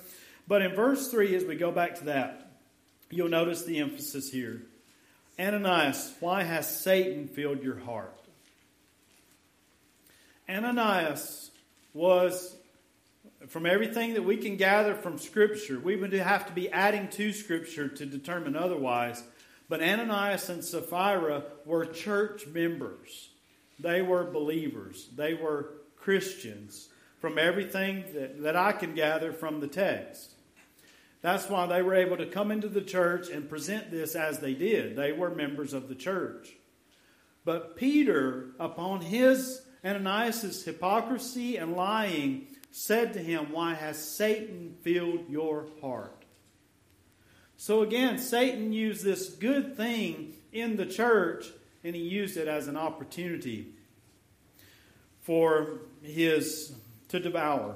But 0.47 0.62
in 0.62 0.75
verse 0.75 1.10
3, 1.10 1.36
as 1.36 1.45
we 1.45 1.56
go 1.56 1.71
back 1.71 1.95
to 1.95 2.06
that, 2.06 2.52
you'll 3.10 3.30
notice 3.30 3.63
the 3.63 3.80
emphasis 3.80 4.32
here. 4.32 4.62
Ananias, 5.39 6.13
why 6.19 6.43
has 6.43 6.69
Satan 6.69 7.28
filled 7.28 7.63
your 7.63 7.80
heart? 7.80 8.13
Ananias 10.50 11.52
was, 11.94 12.56
from 13.48 13.66
everything 13.66 14.16
that 14.16 14.24
we 14.24 14.38
can 14.38 14.58
gather 14.58 14.96
from 14.96 15.18
Scripture, 15.18 15.80
we 15.80 15.96
would 15.96 16.14
have 16.14 16.48
to 16.48 16.54
be 16.54 16.70
adding 16.70 17.08
to 17.10 17.32
Scripture 17.32 17.88
to 17.88 18.06
determine 18.06 18.56
otherwise. 18.56 19.24
But 19.68 19.82
Ananias 19.82 20.50
and 20.50 20.64
Sapphira 20.64 21.44
were 21.66 21.86
church 21.86 22.48
members. 22.48 23.30
They 23.80 24.02
were 24.02 24.24
believers. 24.24 25.08
They 25.16 25.36
were 25.36 25.74
Christians 25.96 26.90
from 27.20 27.38
everything 27.38 28.06
that, 28.14 28.42
that 28.42 28.56
I 28.56 28.72
can 28.72 28.96
gather 28.96 29.32
from 29.32 29.60
the 29.60 29.68
text. 29.68 30.32
That's 31.22 31.50
why 31.50 31.66
they 31.68 31.82
were 31.82 31.96
able 31.96 32.18
to 32.18 32.26
come 32.26 32.50
into 32.50 32.70
the 32.70 32.82
church 32.82 33.30
and 33.30 33.50
present 33.50 33.92
this 33.92 34.16
as 34.16 34.40
they 34.40 34.54
did. 34.54 34.96
They 34.96 35.12
were 35.12 35.30
members 35.30 35.74
of 35.74 35.90
the 35.90 35.96
church. 35.96 36.54
But 37.44 37.76
Peter, 37.76 38.52
upon 38.60 39.02
his 39.02 39.62
Ananias' 39.84 40.63
hypocrisy 40.63 41.58
and 41.58 41.74
lying, 41.74 42.48
said 42.72 43.13
to 43.13 43.20
him, 43.20 43.52
Why 43.52 43.74
has 43.74 43.98
Satan 43.98 44.76
filled 44.82 45.30
your 45.30 45.68
heart? 45.82 46.26
So 47.58 47.82
again, 47.82 48.18
Satan 48.18 48.72
used 48.72 49.04
this 49.04 49.30
good 49.30 49.76
thing 49.76 50.34
in 50.52 50.78
the 50.78 50.86
church 50.86 51.48
and 51.84 51.96
he 51.96 52.02
used 52.02 52.38
it 52.38 52.48
as 52.48 52.68
an 52.68 52.78
opportunity 52.78 53.74
for 55.22 55.80
his 56.02 56.74
to 57.10 57.20
devour 57.20 57.76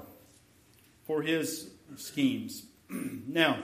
for 1.04 1.22
his 1.22 1.70
schemes. 1.96 2.64
now, 2.88 3.58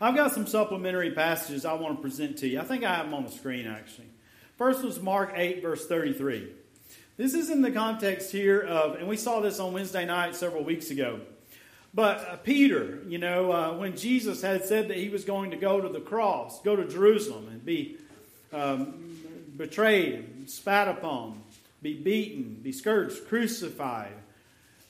I've 0.00 0.14
got 0.14 0.32
some 0.32 0.46
supplementary 0.46 1.12
passages 1.12 1.64
I 1.64 1.74
want 1.74 1.96
to 1.96 2.02
present 2.02 2.38
to 2.38 2.48
you. 2.48 2.60
I 2.60 2.64
think 2.64 2.84
I 2.84 2.94
have 2.94 3.06
them 3.06 3.14
on 3.14 3.24
the 3.24 3.30
screen 3.30 3.66
actually. 3.66 4.08
First 4.56 4.84
was 4.84 5.00
Mark 5.00 5.32
8, 5.34 5.62
verse 5.62 5.86
33. 5.86 6.52
This 7.18 7.34
is 7.34 7.50
in 7.50 7.60
the 7.60 7.70
context 7.70 8.32
here 8.32 8.60
of, 8.62 8.94
and 8.94 9.06
we 9.06 9.18
saw 9.18 9.40
this 9.40 9.60
on 9.60 9.74
Wednesday 9.74 10.06
night 10.06 10.34
several 10.34 10.64
weeks 10.64 10.90
ago. 10.90 11.20
But 11.92 12.26
uh, 12.26 12.36
Peter, 12.36 13.00
you 13.06 13.18
know, 13.18 13.52
uh, 13.52 13.74
when 13.74 13.98
Jesus 13.98 14.40
had 14.40 14.64
said 14.64 14.88
that 14.88 14.96
he 14.96 15.10
was 15.10 15.26
going 15.26 15.50
to 15.50 15.58
go 15.58 15.78
to 15.78 15.90
the 15.90 16.00
cross, 16.00 16.62
go 16.62 16.74
to 16.74 16.88
Jerusalem 16.88 17.48
and 17.48 17.62
be 17.62 17.98
um, 18.50 18.94
betrayed, 19.58 20.48
spat 20.48 20.88
upon, 20.88 21.42
be 21.82 21.92
beaten, 21.92 22.60
be 22.62 22.72
scourged, 22.72 23.28
crucified, 23.28 24.14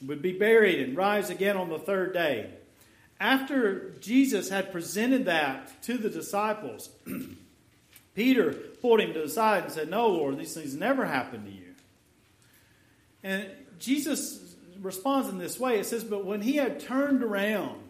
would 0.07 0.23
be 0.23 0.33
buried, 0.33 0.79
and 0.79 0.97
rise 0.97 1.29
again 1.29 1.57
on 1.57 1.71
the 1.71 1.79
third 1.79 2.13
day. 2.13 2.51
After 3.19 3.91
Jesus 4.01 4.49
had 4.49 4.71
presented 4.71 5.25
that 5.25 5.83
to 5.83 5.99
the 5.99 6.09
disciples, 6.09 6.89
Peter 8.15 8.53
pulled 8.53 9.01
him 9.01 9.13
to 9.13 9.23
the 9.23 9.29
side 9.29 9.65
and 9.65 9.73
said, 9.73 9.91
No, 9.91 10.07
Lord, 10.07 10.39
these 10.39 10.55
things 10.55 10.77
never 10.77 11.05
happened 11.05 11.47
to 11.47 11.53
you. 11.53 11.62
And 13.23 13.49
Jesus 13.79 14.55
responds 14.81 15.29
in 15.29 15.39
this 15.39 15.59
way 15.59 15.79
it 15.79 15.87
says, 15.87 16.05
But 16.05 16.25
when 16.25 16.43
he 16.43 16.57
had 16.57 16.81
turned 16.81 17.23
around 17.23 17.81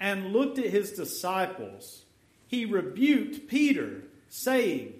and 0.00 0.32
looked 0.32 0.58
at 0.58 0.66
his 0.66 0.92
disciples, 0.92 2.04
he 2.46 2.64
rebuked 2.64 3.48
Peter, 3.48 4.04
saying, 4.28 4.94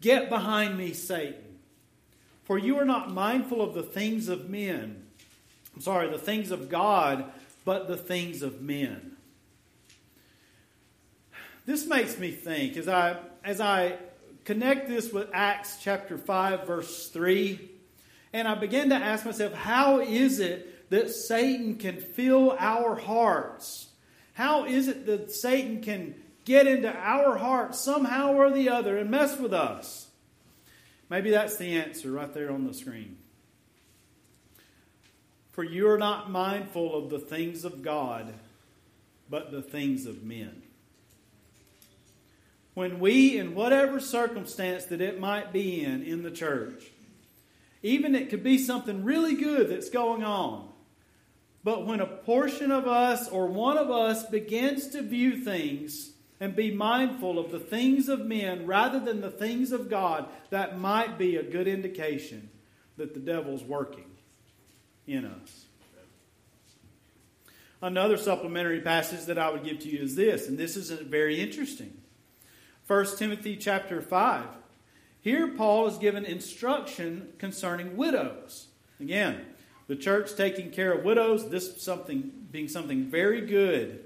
Get 0.00 0.28
behind 0.28 0.76
me, 0.76 0.92
Satan. 0.92 1.40
For 2.44 2.58
you 2.58 2.78
are 2.78 2.84
not 2.84 3.10
mindful 3.10 3.62
of 3.62 3.74
the 3.74 3.82
things 3.82 4.28
of 4.28 4.50
men. 4.50 5.02
I'm 5.74 5.80
sorry, 5.80 6.10
the 6.10 6.18
things 6.18 6.50
of 6.50 6.68
God, 6.68 7.24
but 7.64 7.88
the 7.88 7.96
things 7.96 8.42
of 8.42 8.60
men. 8.60 9.16
This 11.66 11.86
makes 11.86 12.18
me 12.18 12.30
think 12.30 12.76
as 12.76 12.88
I 12.88 13.16
as 13.42 13.60
I 13.60 13.96
connect 14.44 14.88
this 14.88 15.10
with 15.10 15.30
Acts 15.32 15.78
chapter 15.80 16.18
5 16.18 16.66
verse 16.66 17.08
3 17.08 17.70
and 18.34 18.48
I 18.48 18.56
begin 18.56 18.90
to 18.90 18.96
ask 18.96 19.24
myself 19.24 19.54
how 19.54 20.00
is 20.00 20.40
it 20.40 20.90
that 20.90 21.08
Satan 21.10 21.76
can 21.76 21.96
fill 21.96 22.56
our 22.58 22.96
hearts? 22.96 23.86
How 24.34 24.66
is 24.66 24.88
it 24.88 25.06
that 25.06 25.30
Satan 25.30 25.80
can 25.80 26.16
get 26.44 26.66
into 26.66 26.92
our 26.92 27.38
hearts 27.38 27.80
somehow 27.80 28.34
or 28.34 28.50
the 28.50 28.68
other 28.68 28.98
and 28.98 29.08
mess 29.08 29.38
with 29.38 29.54
us? 29.54 30.08
Maybe 31.08 31.30
that's 31.30 31.56
the 31.58 31.78
answer 31.78 32.10
right 32.10 32.34
there 32.34 32.50
on 32.50 32.66
the 32.66 32.74
screen. 32.74 33.18
For 35.52 35.62
you 35.62 35.88
are 35.88 35.98
not 35.98 36.28
mindful 36.28 36.92
of 36.96 37.10
the 37.10 37.20
things 37.20 37.64
of 37.64 37.82
God, 37.82 38.34
but 39.30 39.52
the 39.52 39.62
things 39.62 40.06
of 40.06 40.24
men. 40.24 40.62
When 42.74 42.98
we, 42.98 43.38
in 43.38 43.54
whatever 43.54 44.00
circumstance 44.00 44.86
that 44.86 45.00
it 45.00 45.20
might 45.20 45.52
be 45.52 45.84
in, 45.84 46.02
in 46.02 46.24
the 46.24 46.32
church, 46.32 46.90
even 47.84 48.14
it 48.14 48.30
could 48.30 48.42
be 48.42 48.56
something 48.56 49.04
really 49.04 49.34
good 49.34 49.68
that's 49.68 49.90
going 49.90 50.24
on, 50.24 50.70
but 51.62 51.86
when 51.86 52.00
a 52.00 52.06
portion 52.06 52.72
of 52.72 52.86
us 52.88 53.28
or 53.28 53.46
one 53.46 53.76
of 53.76 53.90
us 53.90 54.24
begins 54.24 54.88
to 54.88 55.02
view 55.02 55.36
things 55.36 56.12
and 56.40 56.56
be 56.56 56.74
mindful 56.74 57.38
of 57.38 57.52
the 57.52 57.60
things 57.60 58.08
of 58.08 58.24
men 58.24 58.66
rather 58.66 58.98
than 58.98 59.20
the 59.20 59.30
things 59.30 59.70
of 59.70 59.90
God, 59.90 60.26
that 60.48 60.78
might 60.78 61.18
be 61.18 61.36
a 61.36 61.42
good 61.42 61.68
indication 61.68 62.48
that 62.96 63.12
the 63.12 63.20
devil's 63.20 63.62
working 63.62 64.10
in 65.06 65.26
us. 65.26 65.66
Another 67.82 68.16
supplementary 68.16 68.80
passage 68.80 69.26
that 69.26 69.38
I 69.38 69.50
would 69.50 69.62
give 69.62 69.80
to 69.80 69.90
you 69.90 70.00
is 70.00 70.16
this, 70.16 70.48
and 70.48 70.56
this 70.56 70.74
is 70.74 70.90
very 70.90 71.38
interesting. 71.38 71.98
1 72.86 73.18
Timothy 73.18 73.56
chapter 73.56 74.00
5. 74.00 74.46
Here 75.24 75.48
Paul 75.48 75.86
is 75.86 75.96
given 75.96 76.26
instruction 76.26 77.30
concerning 77.38 77.96
widows. 77.96 78.66
Again, 79.00 79.40
the 79.88 79.96
church 79.96 80.36
taking 80.36 80.70
care 80.70 80.92
of 80.92 81.02
widows, 81.02 81.48
this 81.48 81.82
something 81.82 82.30
being 82.52 82.68
something 82.68 83.06
very 83.06 83.40
good 83.40 84.04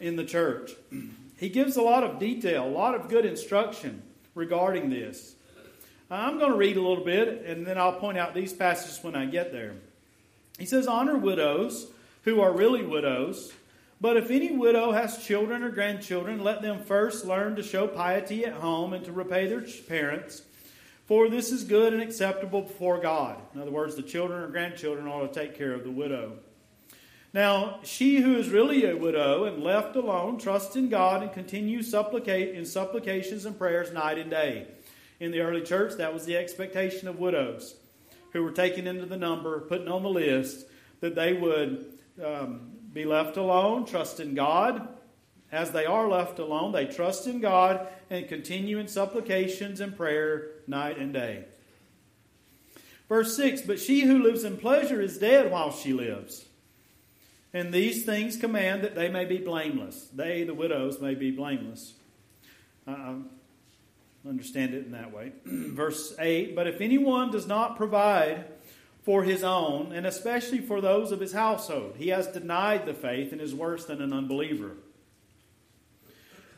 in 0.00 0.16
the 0.16 0.24
church. 0.24 0.72
He 1.38 1.48
gives 1.48 1.78
a 1.78 1.82
lot 1.82 2.04
of 2.04 2.18
detail, 2.18 2.66
a 2.66 2.68
lot 2.68 2.94
of 2.94 3.08
good 3.08 3.24
instruction 3.24 4.02
regarding 4.34 4.90
this. 4.90 5.34
I'm 6.10 6.38
going 6.38 6.50
to 6.50 6.56
read 6.58 6.76
a 6.76 6.82
little 6.82 7.02
bit 7.02 7.46
and 7.46 7.66
then 7.66 7.78
I'll 7.78 7.94
point 7.94 8.18
out 8.18 8.34
these 8.34 8.52
passages 8.52 9.02
when 9.02 9.16
I 9.16 9.24
get 9.24 9.50
there. 9.50 9.72
He 10.58 10.66
says, 10.66 10.86
Honor 10.86 11.16
widows 11.16 11.86
who 12.24 12.42
are 12.42 12.52
really 12.52 12.84
widows. 12.84 13.54
But 14.00 14.16
if 14.16 14.30
any 14.30 14.50
widow 14.52 14.92
has 14.92 15.24
children 15.24 15.62
or 15.62 15.70
grandchildren, 15.70 16.42
let 16.42 16.62
them 16.62 16.82
first 16.82 17.26
learn 17.26 17.56
to 17.56 17.62
show 17.62 17.86
piety 17.86 18.46
at 18.46 18.54
home 18.54 18.94
and 18.94 19.04
to 19.04 19.12
repay 19.12 19.46
their 19.46 19.64
parents. 19.88 20.42
For 21.06 21.28
this 21.28 21.52
is 21.52 21.64
good 21.64 21.92
and 21.92 22.02
acceptable 22.02 22.62
before 22.62 23.00
God. 23.00 23.36
In 23.54 23.60
other 23.60 23.70
words, 23.70 23.96
the 23.96 24.02
children 24.02 24.42
or 24.42 24.48
grandchildren 24.48 25.06
ought 25.06 25.32
to 25.32 25.40
take 25.40 25.58
care 25.58 25.74
of 25.74 25.84
the 25.84 25.90
widow. 25.90 26.38
Now, 27.32 27.80
she 27.84 28.20
who 28.20 28.36
is 28.36 28.48
really 28.48 28.84
a 28.86 28.96
widow 28.96 29.44
and 29.44 29.62
left 29.62 29.94
alone 29.96 30.38
trusts 30.38 30.76
in 30.76 30.88
God 30.88 31.22
and 31.22 31.32
continues 31.32 31.90
supplicate 31.90 32.54
in 32.54 32.64
supplications 32.64 33.44
and 33.44 33.56
prayers 33.56 33.92
night 33.92 34.18
and 34.18 34.30
day. 34.30 34.68
in 35.20 35.32
the 35.32 35.40
early 35.40 35.60
church, 35.60 35.96
that 35.98 36.14
was 36.14 36.24
the 36.24 36.36
expectation 36.36 37.06
of 37.06 37.18
widows 37.18 37.76
who 38.32 38.42
were 38.42 38.52
taken 38.52 38.86
into 38.86 39.04
the 39.04 39.16
number, 39.16 39.60
putting 39.60 39.88
on 39.88 40.02
the 40.02 40.08
list, 40.08 40.66
that 41.00 41.14
they 41.14 41.34
would 41.34 41.98
um, 42.24 42.69
be 42.92 43.04
left 43.04 43.36
alone, 43.36 43.86
trust 43.86 44.20
in 44.20 44.34
God. 44.34 44.88
As 45.52 45.72
they 45.72 45.84
are 45.84 46.08
left 46.08 46.38
alone, 46.38 46.72
they 46.72 46.86
trust 46.86 47.26
in 47.26 47.40
God 47.40 47.88
and 48.08 48.28
continue 48.28 48.78
in 48.78 48.88
supplications 48.88 49.80
and 49.80 49.96
prayer 49.96 50.50
night 50.66 50.98
and 50.98 51.12
day. 51.12 51.44
Verse 53.08 53.36
6 53.36 53.62
But 53.62 53.80
she 53.80 54.02
who 54.02 54.22
lives 54.22 54.44
in 54.44 54.56
pleasure 54.56 55.00
is 55.00 55.18
dead 55.18 55.50
while 55.50 55.72
she 55.72 55.92
lives. 55.92 56.46
And 57.52 57.72
these 57.72 58.04
things 58.04 58.36
command 58.36 58.82
that 58.82 58.94
they 58.94 59.08
may 59.08 59.24
be 59.24 59.38
blameless. 59.38 60.08
They, 60.14 60.44
the 60.44 60.54
widows, 60.54 61.00
may 61.00 61.16
be 61.16 61.32
blameless. 61.32 61.94
Uh, 62.86 63.14
understand 64.28 64.74
it 64.74 64.86
in 64.86 64.92
that 64.92 65.12
way. 65.12 65.32
Verse 65.44 66.14
8 66.18 66.54
But 66.54 66.68
if 66.68 66.80
anyone 66.80 67.32
does 67.32 67.48
not 67.48 67.76
provide 67.76 68.46
for 69.02 69.22
his 69.24 69.42
own, 69.42 69.92
and 69.92 70.06
especially 70.06 70.60
for 70.60 70.80
those 70.80 71.10
of 71.12 71.20
his 71.20 71.32
household, 71.32 71.94
he 71.96 72.08
has 72.08 72.26
denied 72.26 72.86
the 72.86 72.94
faith 72.94 73.32
and 73.32 73.40
is 73.40 73.54
worse 73.54 73.86
than 73.86 74.02
an 74.02 74.12
unbeliever. 74.12 74.72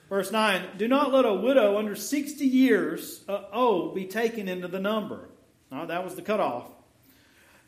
Verse 0.09 0.31
9 0.31 0.63
Do 0.77 0.89
not 0.89 1.13
let 1.13 1.25
a 1.25 1.35
widow 1.35 1.79
under 1.79 1.95
60 1.95 2.45
years 2.45 3.23
uh, 3.29 3.45
old 3.53 3.95
be 3.95 4.07
taken 4.07 4.49
into 4.49 4.69
the 4.69 4.81
number. 4.81 5.29
Now, 5.71 5.87
that 5.87 6.05
was 6.05 6.17
the 6.17 6.23
cutoff. 6.23 6.69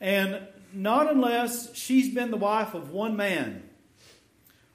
And 0.00 0.40
not 0.72 1.10
unless 1.10 1.74
she's 1.74 2.12
been 2.12 2.30
the 2.30 2.36
wife 2.36 2.74
of 2.74 2.90
one 2.90 3.16
man, 3.16 3.62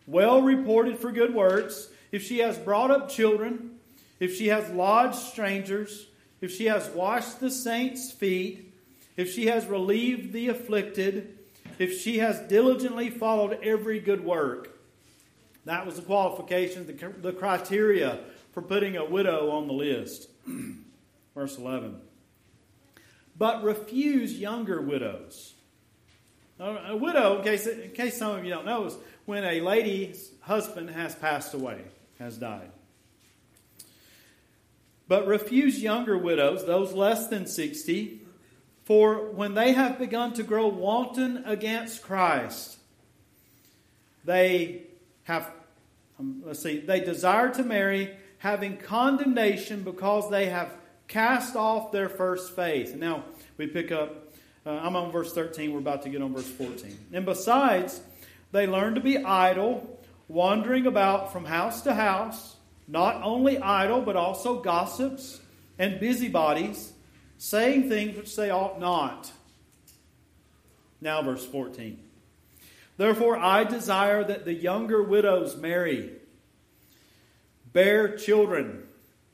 well 0.07 0.41
reported 0.41 0.97
for 0.97 1.12
good 1.12 1.35
works, 1.35 1.89
if 2.12 2.23
she 2.23 2.39
has 2.39 2.57
brought 2.57 2.89
up 2.89 3.09
children, 3.09 3.75
if 4.19 4.35
she 4.35 4.47
has 4.47 4.69
lodged 4.71 5.19
strangers, 5.19 6.07
if 6.41 6.55
she 6.55 6.65
has 6.65 6.89
washed 6.89 7.39
the 7.39 7.51
saints' 7.51 8.12
feet, 8.12 8.68
if 9.19 9.34
she 9.34 9.47
has 9.47 9.65
relieved 9.65 10.32
the 10.32 10.47
afflicted, 10.47 11.38
if 11.77 11.99
she 11.99 12.19
has 12.19 12.39
diligently 12.47 13.10
followed 13.10 13.60
every 13.62 13.99
good 13.99 14.23
work. 14.23 14.79
That 15.65 15.86
was 15.86 15.97
the 15.97 16.03
qualifications, 16.03 16.88
the, 16.88 17.10
the 17.21 17.34
criteria 17.34 18.21
for 18.53 18.62
putting 18.62 18.95
a 18.95 19.03
widow 19.03 19.51
on 19.51 19.67
the 19.67 19.73
list. 19.73 20.29
Verse 21.36 21.58
11. 21.58 21.99
But 23.38 23.62
refuse 23.62 24.39
younger 24.39 24.82
widows. 24.82 25.53
A 26.58 26.95
widow, 26.95 27.39
in 27.39 27.43
case, 27.43 27.67
in 27.67 27.91
case 27.91 28.17
some 28.17 28.38
of 28.38 28.45
you 28.45 28.51
don't 28.51 28.65
know, 28.65 28.86
is 28.86 28.95
when 29.25 29.43
a 29.43 29.60
lady's 29.60 30.32
husband 30.39 30.91
has 30.91 31.13
passed 31.13 31.53
away, 31.53 31.82
has 32.19 32.38
died. 32.38 32.71
But 35.10 35.27
refuse 35.27 35.84
younger 35.84 36.17
widows, 36.17 36.65
those 36.65 36.93
less 36.93 37.27
than 37.27 37.47
60, 37.47 38.21
for 38.89 39.30
when 39.34 39.54
they 39.54 39.73
have 39.73 39.99
begun 39.99 40.34
to 40.34 40.41
grow 40.41 40.67
wanton 40.67 41.43
against 41.45 42.02
Christ, 42.02 42.80
they 44.25 44.82
have, 45.25 45.47
um, 46.19 46.41
let's 46.43 46.63
see, 46.63 46.80
they 46.80 46.99
desire 46.99 47.49
to 47.54 47.62
marry, 47.62 48.17
having 48.39 48.78
condemnation 48.78 49.84
because 49.84 50.32
they 50.32 50.47
have 50.47 50.73
cast 51.08 51.56
off 51.56 51.91
their 51.91 52.10
first 52.10 52.56
faith. 52.56 52.95
Now, 52.95 53.25
we 53.58 53.67
pick 53.67 53.91
up, 53.91 54.34
uh, 54.65 54.71
I'm 54.71 54.95
on 54.95 55.12
verse 55.12 55.34
13, 55.34 55.71
we're 55.71 55.78
about 55.78 56.02
to 56.02 56.10
get 56.10 56.23
on 56.23 56.34
verse 56.34 56.49
14. 56.49 56.97
And 57.13 57.28
besides, 57.28 58.02
they 58.52 58.65
learn 58.65 58.95
to 58.95 59.02
be 59.02 59.23
idle, 59.23 59.99
wandering 60.28 60.88
about 60.88 61.32
from 61.32 61.45
house 61.45 61.82
to 61.82 61.93
house 61.93 62.56
not 62.88 63.21
only 63.21 63.60
idle, 63.60 64.02
but 64.02 64.15
also 64.15 64.63
gossips 64.63 65.41
and 65.78 65.99
busybodies, 65.99 66.93
saying 67.39 67.89
things 67.89 68.17
which 68.17 68.36
they 68.36 68.52
ought 68.52 68.80
not. 68.80 69.32
Now, 71.02 71.23
verse 71.23 71.45
14. 71.45 71.97
Therefore, 72.97 73.38
I 73.38 73.63
desire 73.63 74.25
that 74.25 74.43
the 74.43 74.54
younger 74.54 75.02
widows 75.02 75.56
marry, 75.56 76.12
bear 77.71 78.17
children, 78.17 78.84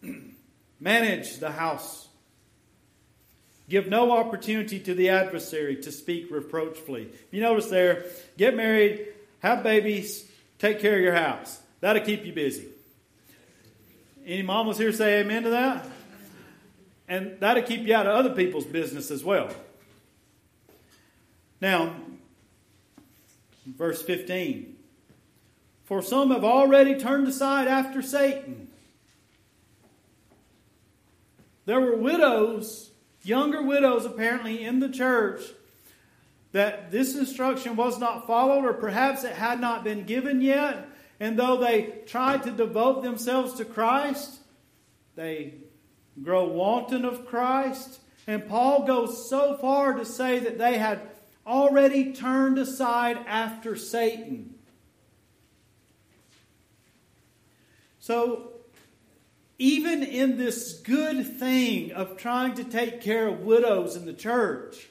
manage 0.79 1.39
the 1.39 1.51
house, 1.51 2.07
give 3.67 3.87
no 3.87 4.11
opportunity 4.11 4.79
to 4.81 4.93
the 4.93 5.09
adversary 5.09 5.75
to 5.77 5.91
speak 5.91 6.29
reproachfully. 6.29 7.09
You 7.31 7.41
notice 7.41 7.67
there, 7.71 8.05
get 8.37 8.55
married, 8.55 9.07
have 9.39 9.63
babies, 9.63 10.29
take 10.59 10.79
care 10.79 10.95
of 10.95 11.01
your 11.01 11.15
house. 11.15 11.59
That'll 11.81 12.05
keep 12.05 12.23
you 12.23 12.33
busy. 12.33 12.67
Any 14.23 14.43
mamas 14.43 14.77
here 14.77 14.93
say 14.93 15.21
amen 15.21 15.41
to 15.43 15.49
that? 15.49 15.87
And 17.07 17.37
that'll 17.39 17.63
keep 17.63 17.81
you 17.81 17.93
out 17.93 18.07
of 18.07 18.15
other 18.15 18.33
people's 18.33 18.65
business 18.65 19.11
as 19.11 19.23
well. 19.23 19.49
Now, 21.61 21.95
verse 23.65 24.01
15. 24.01 24.75
For 25.85 26.01
some 26.01 26.31
have 26.31 26.43
already 26.43 26.99
turned 26.99 27.27
aside 27.27 27.67
after 27.67 28.01
Satan. 28.01 28.69
There 31.65 31.79
were 31.79 31.95
widows, 31.95 32.91
younger 33.23 33.61
widows 33.61 34.05
apparently 34.05 34.63
in 34.63 34.79
the 34.79 34.89
church, 34.89 35.41
that 36.51 36.91
this 36.91 37.15
instruction 37.15 37.75
was 37.75 37.99
not 37.99 38.27
followed, 38.27 38.65
or 38.65 38.73
perhaps 38.73 39.23
it 39.23 39.33
had 39.33 39.59
not 39.59 39.83
been 39.83 40.05
given 40.05 40.41
yet. 40.41 40.87
And 41.19 41.37
though 41.37 41.57
they 41.57 42.01
tried 42.05 42.43
to 42.43 42.51
devote 42.51 43.03
themselves 43.03 43.53
to 43.55 43.65
Christ, 43.65 44.39
they 45.15 45.55
grow 46.21 46.45
wanton 46.47 47.05
of 47.05 47.25
Christ. 47.25 47.99
And 48.27 48.47
Paul 48.47 48.85
goes 48.85 49.29
so 49.29 49.57
far 49.57 49.93
to 49.93 50.05
say 50.05 50.39
that 50.39 50.57
they 50.57 50.77
had 50.77 51.01
already 51.45 52.13
turned 52.13 52.57
aside 52.57 53.17
after 53.27 53.75
Satan. 53.75 54.55
So, 57.99 58.51
even 59.57 60.03
in 60.03 60.37
this 60.37 60.79
good 60.79 61.39
thing 61.39 61.91
of 61.91 62.17
trying 62.17 62.55
to 62.55 62.63
take 62.63 63.01
care 63.01 63.27
of 63.27 63.41
widows 63.41 63.95
in 63.95 64.05
the 64.05 64.13
church, 64.13 64.89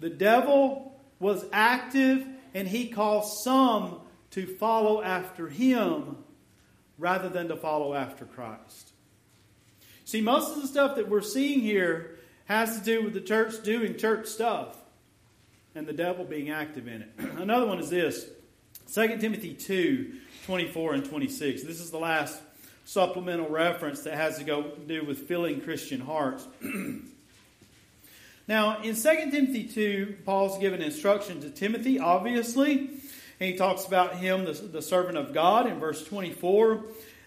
the 0.00 0.10
devil 0.10 1.00
was 1.18 1.44
active 1.52 2.26
and 2.54 2.68
he 2.68 2.88
caused 2.88 3.42
some 3.42 4.00
to 4.30 4.46
follow 4.46 5.02
after 5.02 5.48
him 5.48 6.16
rather 6.98 7.28
than 7.28 7.48
to 7.48 7.56
follow 7.56 7.94
after 7.94 8.24
Christ. 8.24 8.91
See, 10.12 10.20
most 10.20 10.54
of 10.54 10.60
the 10.60 10.68
stuff 10.68 10.96
that 10.96 11.08
we're 11.08 11.22
seeing 11.22 11.60
here 11.60 12.18
has 12.44 12.78
to 12.78 12.84
do 12.84 13.02
with 13.02 13.14
the 13.14 13.20
church 13.22 13.62
doing 13.62 13.96
church 13.96 14.26
stuff 14.26 14.76
and 15.74 15.86
the 15.86 15.94
devil 15.94 16.26
being 16.26 16.50
active 16.50 16.86
in 16.86 17.00
it. 17.00 17.08
Another 17.38 17.64
one 17.64 17.78
is 17.78 17.88
this 17.88 18.26
2 18.92 19.16
Timothy 19.16 19.54
2 19.54 20.12
24 20.44 20.92
and 20.92 21.04
26. 21.06 21.62
This 21.62 21.80
is 21.80 21.90
the 21.90 21.98
last 21.98 22.38
supplemental 22.84 23.48
reference 23.48 24.02
that 24.02 24.12
has 24.12 24.36
to 24.36 24.44
go 24.44 24.72
do 24.86 25.02
with 25.02 25.26
filling 25.26 25.62
Christian 25.62 26.02
hearts. 26.02 26.46
now, 28.46 28.82
in 28.82 28.94
2 28.94 29.30
Timothy 29.30 29.64
2, 29.64 30.18
Paul's 30.26 30.58
given 30.58 30.82
instruction 30.82 31.40
to 31.40 31.48
Timothy, 31.48 31.98
obviously, 31.98 32.80
and 33.40 33.50
he 33.50 33.56
talks 33.56 33.86
about 33.86 34.16
him, 34.16 34.44
the, 34.44 34.52
the 34.52 34.82
servant 34.82 35.16
of 35.16 35.32
God, 35.32 35.66
in 35.66 35.80
verse 35.80 36.04
24. 36.04 36.84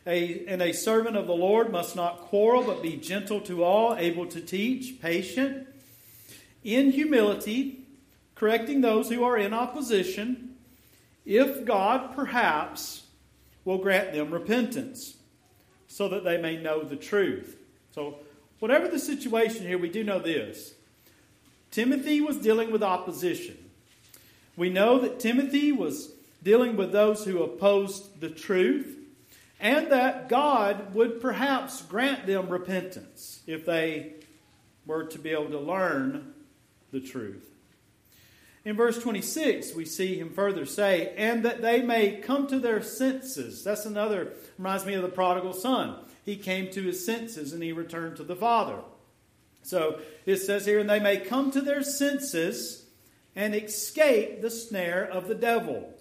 A, 0.08 0.46
and 0.48 0.62
a 0.62 0.74
servant 0.74 1.18
of 1.18 1.26
the 1.26 1.34
Lord 1.34 1.72
must 1.72 1.96
not 1.96 2.22
quarrel, 2.22 2.64
but 2.64 2.84
be 2.84 2.96
gentle 2.96 3.42
to 3.42 3.64
all, 3.64 3.96
able 3.96 4.28
to 4.28 4.40
teach, 4.40 5.02
patient, 5.02 5.68
in 6.64 6.92
humility, 6.92 7.86
correcting 8.36 8.82
those 8.82 9.10
who 9.10 9.24
are 9.24 9.38
in 9.38 9.54
opposition, 9.54 10.56
if 11.26 11.66
God 11.66 12.16
perhaps 12.16 13.04
will 13.64 13.80
grant 13.80 14.14
them 14.14 14.32
repentance, 14.32 15.16
so 15.88 16.08
that 16.10 16.24
they 16.24 16.38
may 16.38 16.58
know 16.58 16.84
the 16.84 16.96
truth. 16.96 17.58
So, 17.94 18.20
whatever 18.60 18.88
the 18.88 19.00
situation 19.00 19.66
here, 19.66 19.78
we 19.78 19.90
do 19.90 20.04
know 20.04 20.20
this 20.20 20.76
Timothy 21.72 22.22
was 22.22 22.38
dealing 22.38 22.72
with 22.72 22.84
opposition. 22.84 23.58
We 24.56 24.70
know 24.70 25.00
that 25.00 25.20
Timothy 25.20 25.72
was 25.72 26.12
dealing 26.44 26.78
with 26.78 26.92
those 26.92 27.26
who 27.26 27.44
opposed 27.44 28.22
the 28.22 28.30
truth, 28.30 28.98
and 29.60 29.92
that 29.92 30.30
God 30.30 30.94
would 30.94 31.22
perhaps 31.22 31.82
grant 31.82 32.26
them 32.26 32.50
repentance 32.50 33.42
if 33.48 33.66
they 33.66 34.14
were 34.86 35.06
to 35.06 35.20
be 35.20 35.32
able 35.32 35.50
to 35.50 35.60
learn 35.60 36.34
the 36.92 37.00
truth. 37.00 37.50
In 38.64 38.76
verse 38.76 38.98
26, 38.98 39.76
we 39.76 39.86
see 39.86 40.18
him 40.18 40.32
further 40.32 40.66
say, 40.66 41.14
and 41.18 41.46
that 41.46 41.62
they 41.62 41.82
may 41.84 42.18
come 42.18 42.48
to 42.48 42.60
their 42.60 42.82
senses. 42.82 43.64
That's 43.64 43.86
another, 43.86 44.34
reminds 44.58 44.86
me 44.86 44.96
of 44.96 45.04
the 45.04 45.08
prodigal 45.08 45.54
son. 45.54 45.98
He 46.26 46.36
came 46.36 46.72
to 46.72 46.82
his 46.82 47.06
senses 47.06 47.54
and 47.54 47.62
he 47.62 47.72
returned 47.72 48.18
to 48.18 48.24
the 48.24 48.36
Father. 48.36 48.78
So 49.62 50.00
it 50.26 50.38
says 50.38 50.66
here, 50.66 50.80
and 50.80 50.90
they 50.90 51.00
may 51.00 51.18
come 51.18 51.52
to 51.52 51.62
their 51.62 51.84
senses 51.84 52.86
and 53.36 53.54
escape 53.54 54.42
the 54.42 54.50
snare 54.50 55.06
of 55.06 55.28
the 55.28 55.36
devil. 55.36 55.94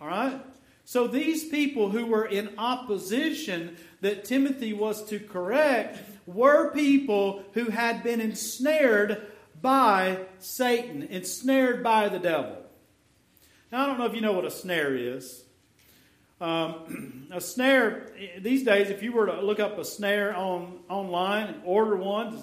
All 0.00 0.08
right? 0.08 0.40
So 0.86 1.08
these 1.08 1.44
people 1.44 1.90
who 1.90 2.06
were 2.06 2.24
in 2.24 2.48
opposition 2.58 3.76
that 4.02 4.24
Timothy 4.24 4.72
was 4.72 5.04
to 5.06 5.18
correct 5.18 5.98
were 6.26 6.70
people 6.70 7.42
who 7.54 7.64
had 7.70 8.04
been 8.04 8.20
ensnared 8.20 9.26
by 9.60 10.20
Satan, 10.38 11.02
ensnared 11.02 11.82
by 11.82 12.08
the 12.08 12.20
devil. 12.20 12.58
Now, 13.72 13.82
I 13.82 13.86
don't 13.86 13.98
know 13.98 14.06
if 14.06 14.14
you 14.14 14.20
know 14.20 14.32
what 14.32 14.44
a 14.44 14.50
snare 14.50 14.94
is. 14.94 15.42
Um, 16.40 17.26
a 17.32 17.40
snare, 17.40 18.12
these 18.38 18.62
days, 18.62 18.88
if 18.88 19.02
you 19.02 19.10
were 19.10 19.26
to 19.26 19.42
look 19.42 19.58
up 19.58 19.78
a 19.78 19.84
snare 19.84 20.36
on 20.36 20.78
online 20.88 21.48
and 21.48 21.62
order 21.64 21.96
one, 21.96 22.40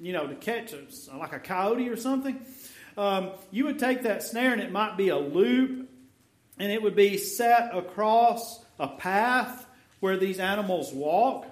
you 0.00 0.12
know, 0.12 0.26
to 0.26 0.34
catch 0.34 0.72
a, 0.72 1.16
like 1.16 1.32
a 1.32 1.38
coyote 1.38 1.88
or 1.88 1.96
something, 1.96 2.44
um, 2.98 3.30
you 3.52 3.66
would 3.66 3.78
take 3.78 4.02
that 4.02 4.24
snare 4.24 4.52
and 4.52 4.60
it 4.60 4.72
might 4.72 4.96
be 4.96 5.10
a 5.10 5.18
loop 5.18 5.83
and 6.58 6.70
it 6.70 6.82
would 6.82 6.96
be 6.96 7.16
set 7.16 7.76
across 7.76 8.64
a 8.78 8.88
path 8.88 9.66
where 10.00 10.16
these 10.16 10.38
animals 10.38 10.92
walk. 10.92 11.46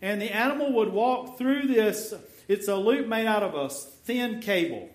And 0.00 0.20
the 0.20 0.30
animal 0.30 0.72
would 0.74 0.92
walk 0.92 1.38
through 1.38 1.66
this, 1.66 2.14
it's 2.46 2.68
a 2.68 2.76
loop 2.76 3.06
made 3.06 3.26
out 3.26 3.42
of 3.42 3.54
a 3.54 3.68
thin 3.68 4.40
cable. 4.40 4.88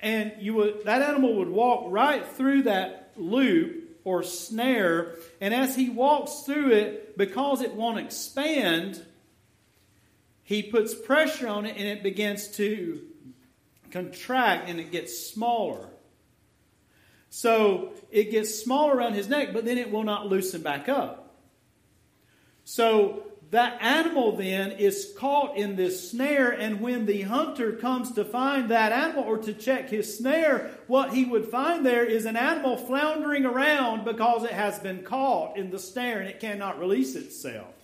And 0.00 0.32
you 0.38 0.54
would 0.54 0.84
that 0.84 1.02
animal 1.02 1.36
would 1.36 1.48
walk 1.48 1.86
right 1.88 2.26
through 2.26 2.62
that 2.64 3.12
loop 3.16 4.00
or 4.04 4.22
snare, 4.22 5.16
and 5.40 5.52
as 5.52 5.74
he 5.74 5.90
walks 5.90 6.42
through 6.42 6.70
it, 6.70 7.18
because 7.18 7.60
it 7.60 7.74
won't 7.74 7.98
expand, 7.98 9.04
he 10.44 10.62
puts 10.62 10.94
pressure 10.94 11.48
on 11.48 11.66
it 11.66 11.76
and 11.76 11.88
it 11.88 12.04
begins 12.04 12.46
to 12.46 13.00
contract 13.90 14.68
and 14.68 14.78
it 14.78 14.92
gets 14.92 15.28
smaller. 15.28 15.88
So 17.36 17.90
it 18.10 18.30
gets 18.30 18.58
small 18.58 18.88
around 18.88 19.12
his 19.12 19.28
neck, 19.28 19.50
but 19.52 19.66
then 19.66 19.76
it 19.76 19.90
will 19.90 20.04
not 20.04 20.26
loosen 20.26 20.62
back 20.62 20.88
up. 20.88 21.34
So 22.64 23.24
that 23.50 23.76
animal 23.82 24.34
then 24.38 24.72
is 24.72 25.12
caught 25.18 25.54
in 25.54 25.76
this 25.76 26.10
snare, 26.10 26.50
and 26.50 26.80
when 26.80 27.04
the 27.04 27.20
hunter 27.20 27.72
comes 27.72 28.12
to 28.12 28.24
find 28.24 28.70
that 28.70 28.90
animal 28.90 29.24
or 29.24 29.36
to 29.36 29.52
check 29.52 29.90
his 29.90 30.16
snare, 30.16 30.70
what 30.86 31.12
he 31.12 31.26
would 31.26 31.44
find 31.44 31.84
there 31.84 32.06
is 32.06 32.24
an 32.24 32.38
animal 32.38 32.78
floundering 32.78 33.44
around 33.44 34.06
because 34.06 34.42
it 34.42 34.52
has 34.52 34.78
been 34.78 35.02
caught 35.02 35.58
in 35.58 35.68
the 35.68 35.78
snare 35.78 36.20
and 36.20 36.30
it 36.30 36.40
cannot 36.40 36.80
release 36.80 37.14
itself. 37.16 37.74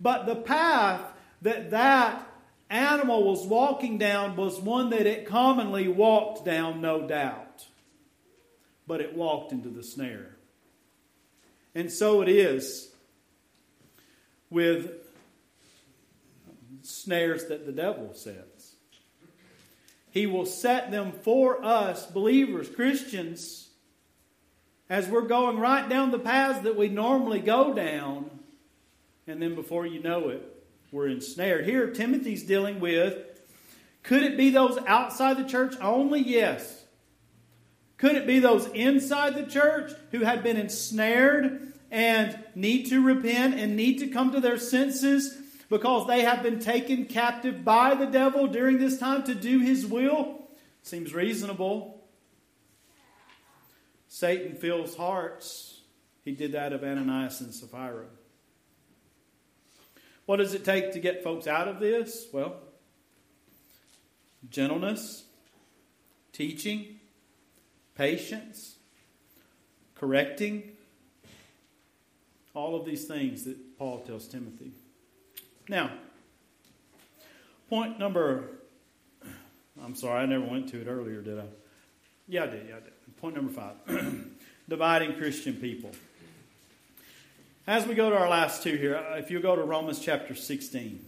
But 0.00 0.26
the 0.26 0.34
path 0.34 1.02
that 1.42 1.70
that 1.70 2.28
animal 2.68 3.22
was 3.22 3.46
walking 3.46 3.96
down 3.96 4.34
was 4.34 4.58
one 4.58 4.90
that 4.90 5.06
it 5.06 5.24
commonly 5.24 5.86
walked 5.86 6.44
down, 6.44 6.80
no 6.80 7.06
doubt. 7.06 7.47
But 8.88 9.00
it 9.00 9.14
walked 9.14 9.52
into 9.52 9.68
the 9.68 9.84
snare. 9.84 10.34
And 11.74 11.92
so 11.92 12.22
it 12.22 12.28
is 12.28 12.90
with 14.50 14.90
snares 16.82 17.46
that 17.46 17.66
the 17.66 17.72
devil 17.72 18.14
sets. 18.14 18.74
He 20.10 20.26
will 20.26 20.46
set 20.46 20.90
them 20.90 21.12
for 21.12 21.64
us, 21.64 22.06
believers, 22.06 22.68
Christians, 22.68 23.68
as 24.88 25.06
we're 25.06 25.28
going 25.28 25.58
right 25.58 25.88
down 25.88 26.10
the 26.10 26.18
paths 26.18 26.60
that 26.60 26.76
we 26.76 26.88
normally 26.88 27.40
go 27.40 27.74
down. 27.74 28.30
And 29.26 29.40
then 29.40 29.54
before 29.54 29.86
you 29.86 30.02
know 30.02 30.30
it, 30.30 30.42
we're 30.90 31.08
ensnared. 31.08 31.66
Here, 31.66 31.90
Timothy's 31.90 32.42
dealing 32.42 32.80
with 32.80 33.16
could 34.02 34.22
it 34.22 34.38
be 34.38 34.48
those 34.48 34.78
outside 34.86 35.36
the 35.36 35.44
church 35.44 35.74
only? 35.82 36.20
Yes. 36.20 36.77
Could 37.98 38.14
it 38.14 38.26
be 38.26 38.38
those 38.38 38.66
inside 38.68 39.34
the 39.34 39.44
church 39.44 39.92
who 40.12 40.20
had 40.20 40.42
been 40.42 40.56
ensnared 40.56 41.72
and 41.90 42.38
need 42.54 42.86
to 42.86 43.04
repent 43.04 43.54
and 43.54 43.76
need 43.76 43.98
to 43.98 44.06
come 44.06 44.32
to 44.32 44.40
their 44.40 44.58
senses 44.58 45.36
because 45.68 46.06
they 46.06 46.22
have 46.22 46.42
been 46.42 46.60
taken 46.60 47.06
captive 47.06 47.64
by 47.64 47.94
the 47.94 48.06
devil 48.06 48.46
during 48.46 48.78
this 48.78 48.98
time 48.98 49.24
to 49.24 49.34
do 49.34 49.58
his 49.58 49.84
will? 49.84 50.48
Seems 50.82 51.12
reasonable. 51.12 52.06
Satan 54.06 54.54
fills 54.54 54.96
hearts. 54.96 55.80
He 56.24 56.32
did 56.32 56.52
that 56.52 56.72
of 56.72 56.84
Ananias 56.84 57.40
and 57.40 57.52
Sapphira. 57.52 58.06
What 60.24 60.36
does 60.36 60.54
it 60.54 60.64
take 60.64 60.92
to 60.92 61.00
get 61.00 61.24
folks 61.24 61.46
out 61.46 61.68
of 61.68 61.80
this? 61.80 62.26
Well, 62.32 62.56
gentleness, 64.50 65.24
teaching, 66.32 66.97
patience, 67.98 68.76
correcting, 69.96 70.62
all 72.54 72.76
of 72.76 72.86
these 72.86 73.04
things 73.04 73.44
that 73.44 73.76
Paul 73.76 73.98
tells 74.06 74.28
Timothy. 74.28 74.70
Now, 75.68 75.90
point 77.68 77.98
number, 77.98 78.50
I'm 79.84 79.96
sorry, 79.96 80.22
I 80.22 80.26
never 80.26 80.44
went 80.44 80.68
to 80.70 80.80
it 80.80 80.86
earlier, 80.86 81.20
did 81.20 81.40
I? 81.40 81.44
Yeah, 82.28 82.44
I 82.44 82.46
did. 82.46 82.66
Yeah, 82.68 82.76
I 82.76 82.80
did. 82.80 82.92
Point 83.20 83.34
number 83.34 83.52
five 83.52 83.74
dividing 84.68 85.16
Christian 85.16 85.54
people. 85.54 85.90
As 87.66 87.84
we 87.84 87.94
go 87.94 88.10
to 88.10 88.16
our 88.16 88.28
last 88.28 88.62
two 88.62 88.76
here, 88.76 88.96
uh, 88.96 89.16
if 89.16 89.30
you 89.30 89.40
go 89.40 89.56
to 89.56 89.62
Romans 89.62 89.98
chapter 89.98 90.34
16, 90.34 91.04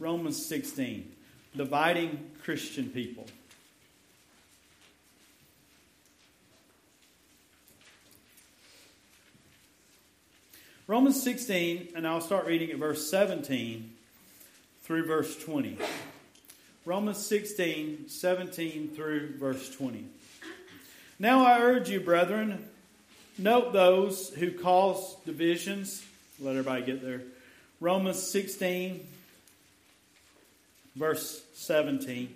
Romans 0.00 0.44
16, 0.44 1.12
dividing 1.54 2.30
Christian 2.42 2.88
people. 2.88 3.26
Romans 10.88 11.22
16, 11.22 11.88
and 11.96 12.06
I'll 12.06 12.22
start 12.22 12.46
reading 12.46 12.70
at 12.70 12.78
verse 12.78 13.10
17 13.10 13.92
through 14.84 15.04
verse 15.04 15.36
20. 15.36 15.76
Romans 16.86 17.26
16, 17.26 18.08
17 18.08 18.92
through 18.96 19.34
verse 19.36 19.68
20. 19.76 20.06
Now 21.18 21.44
I 21.44 21.60
urge 21.60 21.90
you, 21.90 22.00
brethren, 22.00 22.64
note 23.36 23.74
those 23.74 24.30
who 24.30 24.50
cause 24.50 25.14
divisions. 25.26 26.02
Let 26.40 26.52
everybody 26.52 26.86
get 26.86 27.02
there. 27.02 27.20
Romans 27.80 28.22
16, 28.22 29.06
verse 30.96 31.42
17. 31.52 32.32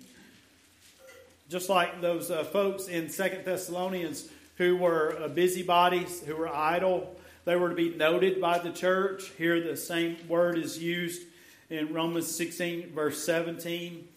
Just 1.49 1.69
like 1.69 2.01
those 2.01 2.29
uh, 2.29 2.43
folks 2.43 2.87
in 2.87 3.09
Second 3.09 3.45
Thessalonians 3.45 4.29
who 4.59 4.77
were 4.77 5.17
uh, 5.19 5.27
busybodies, 5.27 6.21
who 6.21 6.35
were 6.35 6.47
idle, 6.47 7.15
they 7.45 7.55
were 7.55 7.69
to 7.69 7.75
be 7.75 7.95
noted 7.95 8.39
by 8.39 8.57
the 8.59 8.71
church. 8.71 9.29
Here, 9.37 9.61
the 9.61 9.75
same 9.75 10.17
word 10.27 10.57
is 10.57 10.81
used 10.81 11.23
in 11.69 11.93
Romans 11.93 12.33
16, 12.33 12.91
verse 12.93 13.23
17, 13.23 14.07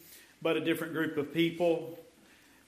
but 0.42 0.56
a 0.56 0.60
different 0.60 0.92
group 0.92 1.16
of 1.16 1.32
people. 1.32 1.98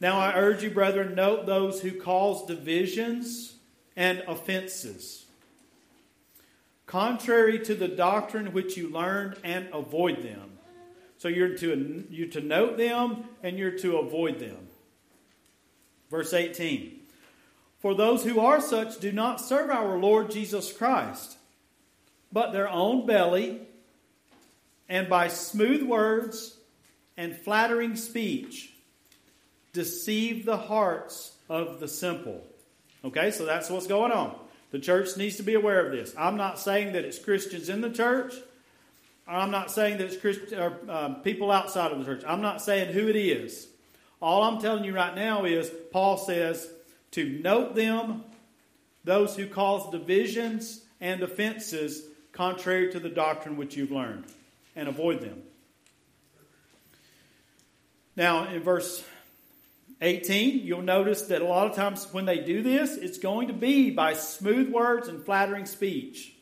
Now, 0.01 0.19
I 0.19 0.35
urge 0.35 0.63
you, 0.63 0.71
brethren, 0.71 1.15
note 1.15 1.47
those 1.47 1.81
who 1.81 1.93
cause 1.93 2.47
divisions 2.47 3.55
and 3.97 4.23
offenses, 4.29 5.27
contrary 6.87 7.59
to 7.61 7.75
the 7.75 7.89
doctrine 7.89 8.53
which 8.53 8.77
you 8.77 8.89
learned, 8.89 9.37
and 9.43 9.69
avoid 9.73 10.23
them. 10.23 10.59
So 11.19 11.27
you're 11.27 11.57
to, 11.59 12.05
you're 12.11 12.29
to 12.29 12.41
note 12.41 12.79
them 12.79 13.25
and 13.43 13.59
you're 13.59 13.77
to 13.79 13.99
avoid 13.99 14.39
them. 14.39 14.69
Verse 16.11 16.33
18. 16.33 16.98
For 17.81 17.95
those 17.95 18.25
who 18.25 18.41
are 18.41 18.61
such 18.61 18.99
do 18.99 19.13
not 19.13 19.41
serve 19.41 19.71
our 19.71 19.99
Lord 19.99 20.31
Jesus 20.31 20.73
Christ, 20.73 21.37
but 22.33 22.53
their 22.53 22.69
own 22.69 23.07
belly, 23.07 23.61
and 24.89 25.09
by 25.09 25.29
smooth 25.29 25.83
words 25.83 26.57
and 27.17 27.37
flattering 27.37 27.95
speech 27.95 28.73
deceive 29.73 30.45
the 30.45 30.57
hearts 30.57 31.37
of 31.49 31.79
the 31.79 31.89
simple. 31.89 32.43
Okay, 33.05 33.31
so 33.31 33.45
that's 33.45 33.71
what's 33.71 33.87
going 33.87 34.13
on. 34.13 34.35
The 34.71 34.79
church 34.79 35.17
needs 35.17 35.37
to 35.37 35.43
be 35.43 35.55
aware 35.55 35.85
of 35.87 35.93
this. 35.93 36.15
I'm 36.19 36.37
not 36.37 36.59
saying 36.59 36.93
that 36.93 37.05
it's 37.05 37.19
Christians 37.19 37.69
in 37.69 37.81
the 37.81 37.91
church. 37.91 38.35
I'm 39.27 39.51
not 39.51 39.71
saying 39.71 39.99
that 39.99 40.07
it's 40.07 40.17
Christ, 40.17 40.53
or, 40.53 40.79
uh, 40.89 41.15
people 41.15 41.51
outside 41.51 41.93
of 41.93 41.99
the 41.99 42.05
church. 42.05 42.25
I'm 42.27 42.41
not 42.43 42.61
saying 42.63 42.93
who 42.93 43.09
it 43.09 43.17
is. 43.17 43.69
All 44.21 44.43
I'm 44.43 44.61
telling 44.61 44.85
you 44.85 44.95
right 44.95 45.15
now 45.15 45.45
is 45.45 45.71
Paul 45.93 46.17
says 46.17 46.69
to 47.13 47.41
note 47.43 47.75
them, 47.75 48.25
those 49.05 49.37
who 49.37 49.47
cause 49.47 49.91
divisions 49.91 50.83
and 51.01 51.23
offenses 51.23 52.05
contrary 52.33 52.93
to 52.93 53.01
the 53.01 53.09
doctrine 53.09 53.57
which 53.57 53.77
you've 53.77 53.91
learned, 53.91 54.25
and 54.77 54.89
avoid 54.89 55.21
them. 55.21 55.43
Now, 58.17 58.49
in 58.49 58.63
verse 58.63 59.05
18, 60.01 60.61
you'll 60.65 60.83
notice 60.83 61.23
that 61.23 61.43
a 61.43 61.45
lot 61.45 61.69
of 61.69 61.77
times 61.77 62.07
when 62.13 62.25
they 62.25 62.39
do 62.39 62.63
this, 62.63 62.97
it's 62.97 63.19
going 63.19 63.49
to 63.49 63.55
be 63.55 63.91
by 63.91 64.15
smooth 64.15 64.71
words 64.71 65.09
and 65.09 65.25
flattering 65.25 65.67
speech. 65.67 66.33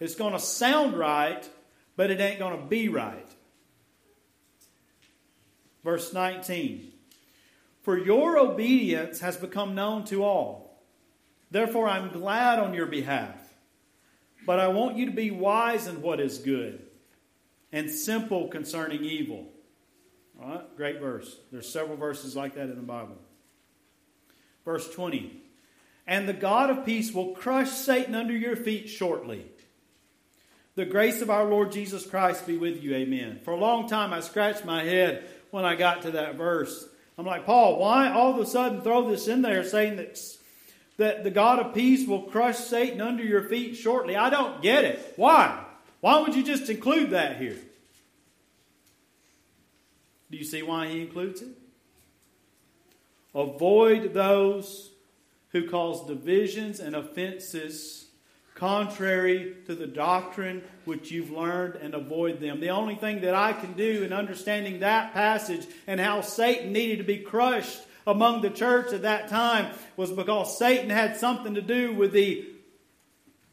It's 0.00 0.14
going 0.14 0.32
to 0.32 0.38
sound 0.38 0.94
right, 0.94 1.48
but 1.96 2.10
it 2.10 2.20
ain't 2.20 2.38
going 2.38 2.58
to 2.58 2.66
be 2.66 2.88
right. 2.88 3.26
Verse 5.82 6.12
19 6.12 6.93
For 7.84 7.96
your 7.96 8.38
obedience 8.38 9.20
has 9.20 9.36
become 9.36 9.74
known 9.74 10.04
to 10.06 10.24
all 10.24 10.64
Therefore, 11.54 11.88
I'm 11.88 12.10
glad 12.10 12.58
on 12.58 12.74
your 12.74 12.86
behalf. 12.86 13.40
But 14.44 14.58
I 14.58 14.66
want 14.68 14.96
you 14.96 15.06
to 15.06 15.12
be 15.12 15.30
wise 15.30 15.86
in 15.86 16.02
what 16.02 16.18
is 16.18 16.38
good 16.38 16.82
and 17.70 17.88
simple 17.88 18.48
concerning 18.48 19.04
evil. 19.04 19.46
All 20.42 20.48
right, 20.48 20.76
great 20.76 21.00
verse. 21.00 21.38
There's 21.52 21.70
several 21.70 21.96
verses 21.96 22.34
like 22.34 22.56
that 22.56 22.64
in 22.64 22.74
the 22.74 22.82
Bible. 22.82 23.18
Verse 24.64 24.92
20. 24.92 25.42
And 26.08 26.28
the 26.28 26.32
God 26.32 26.70
of 26.70 26.84
peace 26.84 27.12
will 27.12 27.36
crush 27.36 27.70
Satan 27.70 28.16
under 28.16 28.36
your 28.36 28.56
feet 28.56 28.88
shortly. 28.88 29.46
The 30.74 30.86
grace 30.86 31.22
of 31.22 31.30
our 31.30 31.44
Lord 31.44 31.70
Jesus 31.70 32.04
Christ 32.04 32.48
be 32.48 32.56
with 32.56 32.82
you. 32.82 32.96
Amen. 32.96 33.38
For 33.44 33.52
a 33.52 33.56
long 33.56 33.88
time, 33.88 34.12
I 34.12 34.18
scratched 34.18 34.64
my 34.64 34.82
head 34.82 35.24
when 35.52 35.64
I 35.64 35.76
got 35.76 36.02
to 36.02 36.10
that 36.10 36.34
verse. 36.34 36.88
I'm 37.16 37.26
like, 37.26 37.46
Paul, 37.46 37.78
why 37.78 38.10
all 38.10 38.32
of 38.34 38.38
a 38.38 38.46
sudden 38.46 38.80
throw 38.80 39.08
this 39.08 39.28
in 39.28 39.42
there 39.42 39.62
saying 39.64 39.96
that, 39.96 40.20
that 40.96 41.24
the 41.24 41.30
God 41.30 41.60
of 41.60 41.74
peace 41.74 42.06
will 42.06 42.22
crush 42.22 42.58
Satan 42.58 43.00
under 43.00 43.22
your 43.22 43.42
feet 43.44 43.76
shortly? 43.76 44.16
I 44.16 44.30
don't 44.30 44.60
get 44.62 44.84
it. 44.84 45.14
Why? 45.16 45.64
Why 46.00 46.20
would 46.20 46.34
you 46.34 46.42
just 46.42 46.68
include 46.68 47.10
that 47.10 47.36
here? 47.36 47.56
Do 50.30 50.36
you 50.36 50.44
see 50.44 50.62
why 50.62 50.88
he 50.88 51.00
includes 51.00 51.42
it? 51.42 51.48
Avoid 53.34 54.14
those 54.14 54.90
who 55.50 55.68
cause 55.68 56.06
divisions 56.06 56.80
and 56.80 56.96
offenses 56.96 58.03
contrary 58.54 59.56
to 59.66 59.74
the 59.74 59.86
doctrine 59.86 60.62
which 60.84 61.10
you've 61.10 61.30
learned 61.30 61.76
and 61.76 61.94
avoid 61.94 62.40
them. 62.40 62.60
The 62.60 62.70
only 62.70 62.94
thing 62.94 63.22
that 63.22 63.34
I 63.34 63.52
can 63.52 63.72
do 63.72 64.02
in 64.02 64.12
understanding 64.12 64.80
that 64.80 65.12
passage 65.12 65.66
and 65.86 66.00
how 66.00 66.20
Satan 66.20 66.72
needed 66.72 66.98
to 66.98 67.04
be 67.04 67.18
crushed 67.18 67.80
among 68.06 68.42
the 68.42 68.50
church 68.50 68.92
at 68.92 69.02
that 69.02 69.28
time 69.28 69.74
was 69.96 70.12
because 70.12 70.58
Satan 70.58 70.90
had 70.90 71.16
something 71.16 71.54
to 71.54 71.62
do 71.62 71.94
with 71.94 72.12
the 72.12 72.46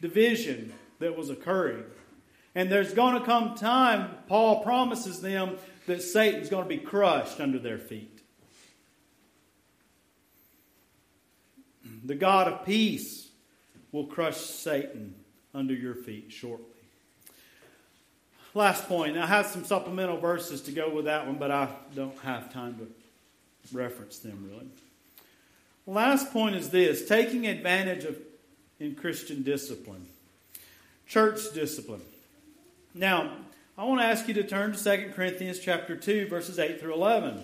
division 0.01 0.73
that 0.99 1.17
was 1.17 1.29
occurring. 1.29 1.83
And 2.53 2.71
there's 2.71 2.93
going 2.93 3.17
to 3.17 3.25
come 3.25 3.55
time, 3.55 4.11
Paul 4.27 4.61
promises 4.61 5.21
them, 5.21 5.57
that 5.87 6.03
Satan's 6.03 6.49
going 6.49 6.63
to 6.63 6.69
be 6.69 6.77
crushed 6.77 7.39
under 7.39 7.57
their 7.57 7.77
feet. 7.77 8.21
The 12.03 12.15
God 12.15 12.47
of 12.47 12.65
peace 12.65 13.30
will 13.91 14.05
crush 14.05 14.37
Satan 14.37 15.15
under 15.53 15.73
your 15.73 15.95
feet 15.95 16.31
shortly. 16.31 16.65
Last 18.53 18.87
point. 18.87 19.17
I 19.17 19.25
have 19.25 19.47
some 19.47 19.63
supplemental 19.63 20.17
verses 20.17 20.61
to 20.63 20.71
go 20.71 20.89
with 20.89 21.05
that 21.05 21.25
one, 21.25 21.37
but 21.37 21.51
I 21.51 21.69
don't 21.95 22.17
have 22.19 22.51
time 22.51 22.77
to 22.77 23.75
reference 23.75 24.19
them 24.19 24.49
really. 24.49 24.67
Last 25.87 26.31
point 26.31 26.55
is 26.55 26.69
this 26.69 27.07
taking 27.07 27.47
advantage 27.47 28.03
of 28.03 28.17
in 28.79 28.95
Christian 28.95 29.43
discipline, 29.43 30.07
church 31.07 31.53
discipline. 31.53 32.01
Now, 32.95 33.31
I 33.77 33.85
want 33.85 34.01
to 34.01 34.05
ask 34.05 34.27
you 34.27 34.33
to 34.33 34.43
turn 34.43 34.73
to 34.73 34.83
2 34.83 35.11
Corinthians 35.13 35.59
chapter 35.59 35.95
2, 35.95 36.27
verses 36.27 36.57
8 36.57 36.79
through 36.79 36.93
11. 36.95 37.43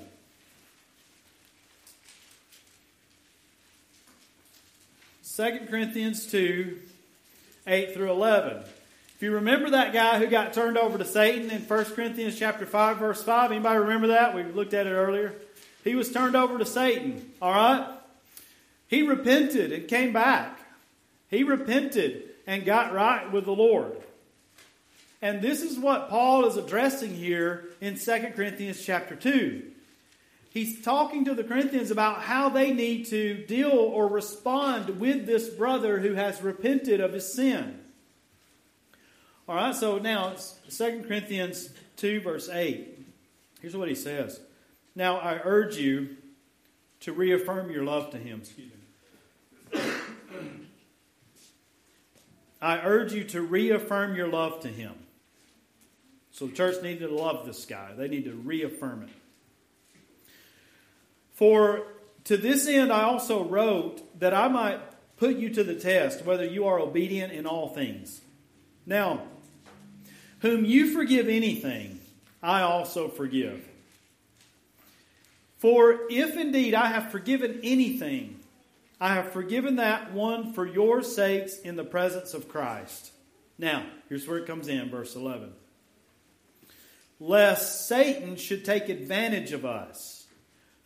2 5.38 5.68
Corinthians 5.70 6.26
2 6.32 6.80
8 7.68 7.94
through 7.94 8.10
11. 8.10 8.58
If 8.58 9.18
you 9.22 9.34
remember 9.34 9.70
that 9.70 9.94
guy 9.94 10.18
who 10.18 10.26
got 10.26 10.52
turned 10.52 10.80
over 10.80 10.98
to 10.98 11.06
Satan 11.06 11.52
in 11.52 11.62
1 11.62 11.86
Corinthians 11.86 12.40
chapter 12.40 12.66
5 12.66 12.98
verse 12.98 13.22
5, 13.22 13.52
anybody 13.52 13.78
remember 13.78 14.08
that? 14.08 14.34
We 14.34 14.42
looked 14.42 14.74
at 14.74 14.88
it 14.88 14.94
earlier. 14.94 15.36
He 15.84 15.94
was 15.94 16.12
turned 16.12 16.36
over 16.36 16.58
to 16.58 16.66
Satan, 16.66 17.34
all 17.40 17.52
right? 17.52 17.88
He 18.88 19.04
repented 19.04 19.72
and 19.74 19.88
came 19.88 20.12
back. 20.12 20.60
He 21.30 21.44
repented 21.44 22.24
and 22.48 22.66
got 22.66 22.92
right 22.92 23.32
with 23.32 23.46
the 23.46 23.52
Lord. 23.52 23.96
And 25.22 25.40
this 25.40 25.62
is 25.62 25.78
what 25.78 26.10
Paul 26.10 26.48
is 26.48 26.58
addressing 26.58 27.14
here 27.14 27.66
in 27.80 28.00
2 28.00 28.32
Corinthians 28.36 28.84
chapter 28.84 29.16
2 29.16 29.62
he's 30.50 30.82
talking 30.82 31.26
to 31.26 31.34
the 31.34 31.44
Corinthians 31.44 31.92
about 31.92 32.22
how 32.24 32.50
they 32.50 32.72
need 32.72 33.06
to 33.08 33.46
deal 33.46 33.72
or 33.72 34.08
respond 34.08 35.00
with 35.00 35.26
this 35.26 35.50
brother 35.50 36.00
who 36.00 36.14
has 36.14 36.42
repented 36.42 37.00
of 37.00 37.14
his 37.14 37.34
sin. 37.34 37.80
All 39.48 39.56
right, 39.56 39.74
so 39.74 39.98
now 39.98 40.32
it's 40.32 40.60
2 40.78 41.06
Corinthians 41.08 41.70
2, 41.98 42.22
verse 42.22 42.50
8. 42.50 43.06
Here's 43.62 43.76
what 43.76 43.88
he 43.88 43.96
says 43.96 44.40
Now 44.96 45.18
I 45.18 45.40
urge 45.44 45.78
you 45.78 46.18
to 47.02 47.14
reaffirm 47.14 47.72
your 47.72 47.84
love 47.84 48.12
to 48.12 48.18
him. 48.18 48.40
Excuse 48.40 48.72
me. 49.74 49.82
I 52.62 52.80
urge 52.80 53.14
you 53.14 53.24
to 53.26 53.42
reaffirm 53.42 54.16
your 54.16 54.28
love 54.28 54.62
to 54.62 54.68
him. 54.68 54.94
So 56.32 56.48
the 56.48 56.54
church 56.54 56.82
needed 56.84 57.08
to 57.08 57.16
love 57.16 57.46
this 57.46 57.66
guy, 57.66 57.94
they 57.96 58.08
need 58.08 58.26
to 58.26 58.34
reaffirm 58.34 59.04
it. 59.04 59.10
For 61.38 61.84
to 62.24 62.36
this 62.36 62.68
end 62.68 62.92
I 62.92 63.04
also 63.04 63.44
wrote 63.44 64.20
that 64.20 64.34
I 64.34 64.48
might 64.48 64.80
put 65.18 65.38
you 65.38 65.50
to 65.52 65.64
the 65.64 65.76
test 65.76 66.26
whether 66.26 66.44
you 66.44 66.66
are 66.66 66.80
obedient 66.80 67.32
in 67.32 67.46
all 67.46 67.70
things. 67.70 68.22
Now, 68.88 69.22
whom 70.40 70.66
you 70.66 70.94
forgive 70.94 71.28
anything, 71.28 72.00
I 72.42 72.62
also 72.62 73.08
forgive. 73.08 73.64
For 75.60 76.08
if 76.10 76.36
indeed 76.36 76.74
I 76.74 76.88
have 76.88 77.12
forgiven 77.12 77.60
anything, 77.64 78.40
I 79.00 79.14
have 79.14 79.32
forgiven 79.32 79.76
that 79.76 80.14
one 80.14 80.54
for 80.54 80.66
your 80.66 81.04
sakes 81.04 81.60
in 81.60 81.76
the 81.76 81.84
presence 81.84 82.34
of 82.34 82.50
Christ. 82.50 83.12
Now, 83.60 83.86
here's 84.10 84.28
where 84.28 84.40
it 84.40 84.48
comes 84.48 84.68
in, 84.68 84.90
verse 84.90 85.16
11. 85.16 85.54
Lest 87.20 87.88
Satan 87.88 88.38
should 88.38 88.66
take 88.66 88.90
advantage 88.90 89.52
of 89.52 89.66
us 89.66 90.17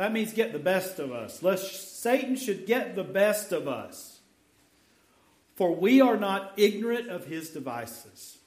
that 0.02 0.14
means 0.14 0.34
get 0.34 0.52
the 0.52 0.58
best 0.58 0.98
of 0.98 1.12
us. 1.12 1.44
Lest 1.44 2.02
Satan 2.02 2.36
should 2.36 2.66
get 2.66 2.96
the 2.96 3.04
best 3.04 3.52
of 3.52 3.68
us. 3.68 4.22
For 5.54 5.76
we 5.76 6.02
are 6.02 6.18
not 6.18 6.54
ignorant 6.58 7.08
of 7.08 7.26
his 7.26 7.52
devices. 7.52 8.40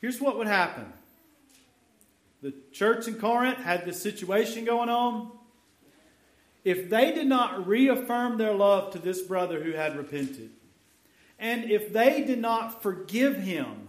Here's 0.00 0.22
what 0.22 0.38
would 0.38 0.46
happen 0.46 0.90
the 2.40 2.54
church 2.72 3.06
in 3.06 3.16
Corinth 3.16 3.58
had 3.58 3.84
this 3.84 4.00
situation 4.00 4.64
going 4.64 4.88
on. 4.88 5.32
If 6.64 6.88
they 6.88 7.12
did 7.12 7.26
not 7.26 7.66
reaffirm 7.66 8.38
their 8.38 8.54
love 8.54 8.90
to 8.92 8.98
this 8.98 9.20
brother 9.20 9.62
who 9.62 9.72
had 9.72 9.98
repented, 9.98 10.48
and 11.38 11.70
if 11.70 11.92
they 11.92 12.22
did 12.22 12.38
not 12.38 12.82
forgive 12.82 13.36
him 13.36 13.88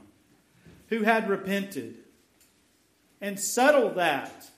who 0.89 1.03
had 1.03 1.29
repented, 1.29 1.99
and 3.21 3.39
settle 3.39 3.91
that, 3.91 4.49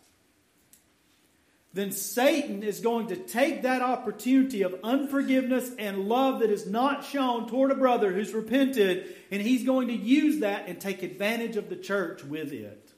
then 1.74 1.92
Satan 1.92 2.64
is 2.64 2.80
going 2.80 3.08
to 3.08 3.16
take 3.16 3.62
that 3.62 3.84
opportunity 3.84 4.64
of 4.64 4.76
unforgiveness 4.84 5.72
and 5.78 6.10
love 6.10 6.40
that 6.40 6.50
is 6.50 6.66
not 6.66 7.06
shown 7.06 7.48
toward 7.48 7.70
a 7.70 7.76
brother 7.76 8.12
who's 8.12 8.34
repented, 8.34 9.16
and 9.30 9.42
he's 9.42 9.66
going 9.66 9.90
to 9.90 9.94
use 9.96 10.40
that 10.40 10.68
and 10.68 10.82
take 10.82 11.04
advantage 11.04 11.58
of 11.58 11.70
the 11.70 11.76
church 11.76 12.24
with 12.24 12.52
it. 12.52 12.92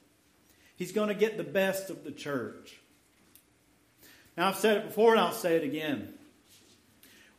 He's 0.76 0.92
going 0.92 1.08
to 1.08 1.14
get 1.14 1.36
the 1.36 1.44
best 1.44 1.90
of 1.90 2.02
the 2.02 2.12
church. 2.12 2.78
Now, 4.38 4.48
I've 4.48 4.56
said 4.56 4.78
it 4.78 4.86
before 4.86 5.12
and 5.12 5.20
I'll 5.20 5.32
say 5.32 5.56
it 5.56 5.64
again. 5.64 6.14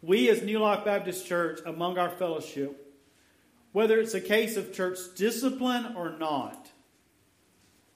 We, 0.04 0.30
as 0.30 0.44
New 0.44 0.60
Life 0.60 0.86
Baptist 0.86 1.26
Church, 1.26 1.62
among 1.66 1.98
our 1.98 2.12
fellowship, 2.12 2.94
whether 3.72 4.00
it's 4.00 4.14
a 4.14 4.22
case 4.22 4.56
of 4.56 4.72
church 4.72 5.00
discipline 5.16 5.96
or 5.98 6.16
not, 6.20 6.70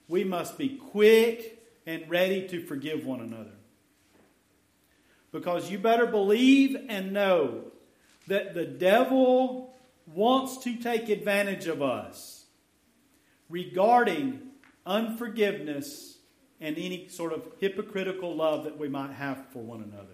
we 0.08 0.24
must 0.24 0.58
be 0.58 0.70
quick 0.70 1.57
and 1.88 2.08
ready 2.10 2.46
to 2.50 2.62
forgive 2.62 3.06
one 3.06 3.22
another. 3.22 3.56
Because 5.32 5.72
you 5.72 5.80
better 5.80 6.06
believe 6.06 6.76
and 6.90 7.14
know 7.14 7.64
that 8.28 8.54
the 8.54 8.66
devil 8.66 9.74
wants 10.06 10.58
to 10.58 10.76
take 10.76 11.08
advantage 11.08 11.66
of 11.68 11.82
us 11.82 12.46
regarding 13.50 14.42
unforgiveness 14.86 16.18
and 16.60 16.78
any 16.78 17.08
sort 17.08 17.32
of 17.32 17.48
hypocritical 17.60 18.36
love 18.36 18.66
that 18.66 18.78
we 18.78 18.90
might 18.90 19.12
have 19.12 19.46
for 19.52 19.60
one 19.60 19.82
another. 19.82 20.08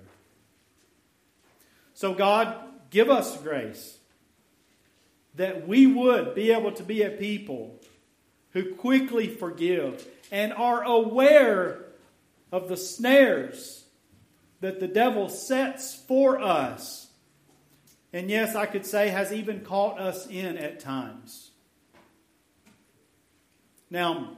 So, 1.96 2.14
God, 2.14 2.56
give 2.92 3.10
us 3.10 3.36
grace 3.38 3.98
that 5.36 5.68
we 5.68 5.88
would 5.88 6.36
be 6.36 6.52
able 6.52 6.72
to 6.74 6.84
be 6.84 7.02
a 7.02 7.10
people 7.10 7.80
who 8.52 8.76
quickly 8.76 9.28
forgive 9.28 10.08
and 10.34 10.52
are 10.52 10.82
aware 10.84 11.86
of 12.52 12.68
the 12.68 12.76
snares 12.76 13.86
that 14.62 14.80
the 14.80 14.88
devil 14.88 15.30
sets 15.30 15.94
for 15.94 16.40
us. 16.40 17.08
And 18.12 18.32
yes, 18.32 18.56
I 18.56 18.66
could 18.66 18.84
say 18.84 19.10
has 19.10 19.32
even 19.32 19.62
caught 19.62 20.00
us 20.00 20.26
in 20.26 20.58
at 20.58 20.80
times. 20.80 21.52
Now, 23.92 24.32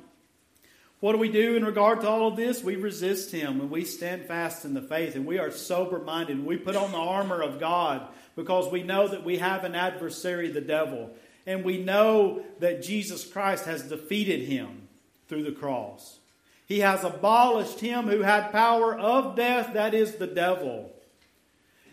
What 1.01 1.11
do 1.11 1.19
we 1.19 1.29
do 1.29 1.55
in 1.55 1.63
regard 1.63 2.01
to 2.01 2.09
all 2.09 2.29
of 2.29 2.35
this? 2.35 2.63
We 2.63 2.77
resist 2.77 3.31
him 3.31 3.61
and 3.61 3.69
we 3.69 3.83
stand 3.85 4.25
fast 4.25 4.65
in 4.65 4.73
the 4.73 4.81
faith 4.81 5.15
and 5.15 5.25
we 5.25 5.37
are 5.37 5.51
sober 5.51 5.99
minded. 5.99 6.43
We 6.43 6.57
put 6.57 6.75
on 6.75 6.91
the 6.91 6.97
armor 6.97 7.43
of 7.43 7.59
God 7.59 8.07
because 8.35 8.71
we 8.71 8.81
know 8.81 9.07
that 9.07 9.23
we 9.23 9.37
have 9.37 9.65
an 9.65 9.75
adversary, 9.75 10.49
the 10.49 10.61
devil. 10.61 11.11
And 11.45 11.63
we 11.63 11.77
know 11.77 12.43
that 12.59 12.81
Jesus 12.81 13.23
Christ 13.23 13.65
has 13.65 13.83
defeated 13.83 14.47
him 14.47 14.84
through 15.27 15.43
the 15.43 15.51
cross. 15.51 16.19
He 16.65 16.79
has 16.79 17.03
abolished 17.03 17.79
him 17.79 18.07
who 18.07 18.21
had 18.21 18.51
power 18.51 18.97
of 18.97 19.35
death, 19.35 19.73
that 19.73 19.93
is 19.93 20.15
the 20.15 20.27
devil. 20.27 20.91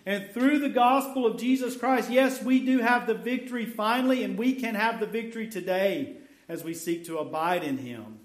And 0.05 0.30
through 0.33 0.59
the 0.59 0.68
gospel 0.68 1.26
of 1.26 1.39
Jesus 1.39 1.76
Christ, 1.76 2.11
yes, 2.11 2.43
we 2.43 2.64
do 2.64 2.78
have 2.78 3.07
the 3.07 3.14
victory 3.14 3.66
finally, 3.66 4.24
and 4.24 4.37
we 4.37 4.55
can 4.55 4.74
have 4.74 4.99
the 4.99 5.07
victory 5.07 5.49
today 5.49 6.16
as 6.49 6.64
we 6.64 6.74
seek 6.74 7.07
to 7.07 7.18
abide 7.18 7.62
in 7.62 7.78
him 7.78 8.18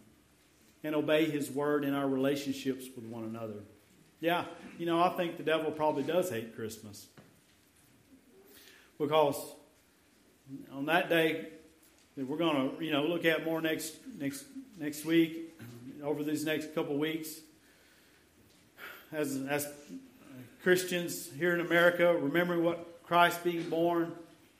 and 0.83 0.95
obey 0.95 1.29
his 1.29 1.51
word 1.51 1.83
in 1.83 1.93
our 1.93 2.07
relationships 2.07 2.85
with 2.95 3.05
one 3.05 3.25
another. 3.25 3.61
Yeah, 4.19 4.45
you 4.79 4.85
know, 4.85 5.01
I 5.01 5.09
think 5.09 5.37
the 5.37 5.43
devil 5.43 5.71
probably 5.71 6.03
does 6.03 6.29
hate 6.29 6.55
Christmas. 6.55 7.07
Because 8.97 9.35
on 10.73 10.87
that 10.87 11.09
day 11.09 11.49
that 12.15 12.25
we're 12.25 12.37
going 12.37 12.77
to, 12.77 12.83
you 12.83 12.91
know, 12.91 13.03
look 13.03 13.25
at 13.25 13.45
more 13.45 13.61
next 13.61 13.95
next 14.17 14.45
next 14.79 15.05
week, 15.05 15.59
over 16.03 16.23
these 16.23 16.45
next 16.45 16.73
couple 16.75 16.97
weeks, 16.97 17.39
as 19.11 19.39
as 19.49 19.67
Christians 20.63 21.29
here 21.37 21.53
in 21.53 21.59
America, 21.59 22.15
remembering 22.15 22.63
what 22.63 23.03
Christ 23.03 23.43
being 23.43 23.69
born. 23.69 24.13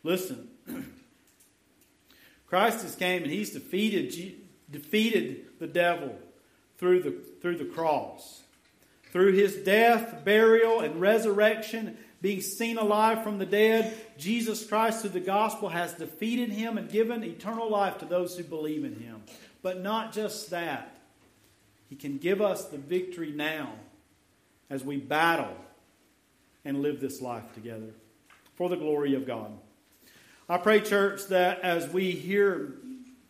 Listen, 0.03 0.47
Christ 2.47 2.82
has 2.82 2.95
came 2.95 3.24
and 3.24 3.32
He's 3.32 3.51
defeated 3.51 4.36
defeated 4.70 5.45
the 5.59 5.68
devil 5.68 6.18
through 6.78 7.03
the 7.03 7.11
through 7.41 7.57
the 7.57 7.65
cross, 7.65 8.43
through 9.11 9.34
His 9.34 9.55
death, 9.57 10.24
burial, 10.26 10.80
and 10.80 10.99
resurrection 10.99 11.97
being 12.22 12.41
seen 12.41 12.78
alive 12.78 13.24
from 13.24 13.38
the 13.38 13.45
dead, 13.45 13.95
Jesus 14.18 14.65
Christ 14.65 15.01
through 15.01 15.11
the 15.11 15.20
gospel 15.20 15.70
has 15.70 15.93
defeated 15.93 16.49
him 16.49 16.78
and 16.78 16.89
given 16.89 17.24
eternal 17.24 17.70
life 17.70 17.99
to 17.99 18.05
those 18.05 18.36
who 18.36 18.43
believe 18.43 18.84
in 18.84 18.95
him. 18.95 19.22
But 19.61 19.81
not 19.81 20.13
just 20.13 20.49
that, 20.51 20.97
he 21.89 21.95
can 21.95 22.17
give 22.17 22.41
us 22.41 22.65
the 22.65 22.77
victory 22.77 23.31
now 23.31 23.73
as 24.69 24.83
we 24.83 24.97
battle 24.97 25.55
and 26.65 26.81
live 26.81 26.99
this 26.99 27.21
life 27.21 27.53
together 27.53 27.93
for 28.55 28.69
the 28.69 28.75
glory 28.75 29.15
of 29.15 29.25
God. 29.25 29.51
I 30.49 30.57
pray, 30.57 30.81
church, 30.81 31.27
that 31.27 31.61
as 31.61 31.89
we 31.89 32.11
hear 32.11 32.75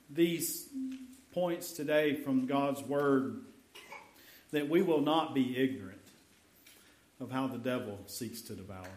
these 0.10 0.68
points 1.34 1.74
today 1.74 2.16
from 2.16 2.46
God's 2.46 2.82
Word, 2.82 3.42
that 4.52 4.70
we 4.70 4.82
will 4.82 5.02
not 5.02 5.36
be 5.36 5.58
ignorant 5.58 5.98
of 7.20 7.32
how 7.32 7.48
the 7.48 7.58
devil 7.58 8.00
seeks 8.08 8.42
to 8.42 8.54
devour. 8.54 8.88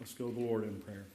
Let's 0.00 0.14
go 0.14 0.28
to 0.28 0.34
the 0.34 0.40
Lord 0.40 0.64
in 0.64 0.80
prayer. 0.80 1.06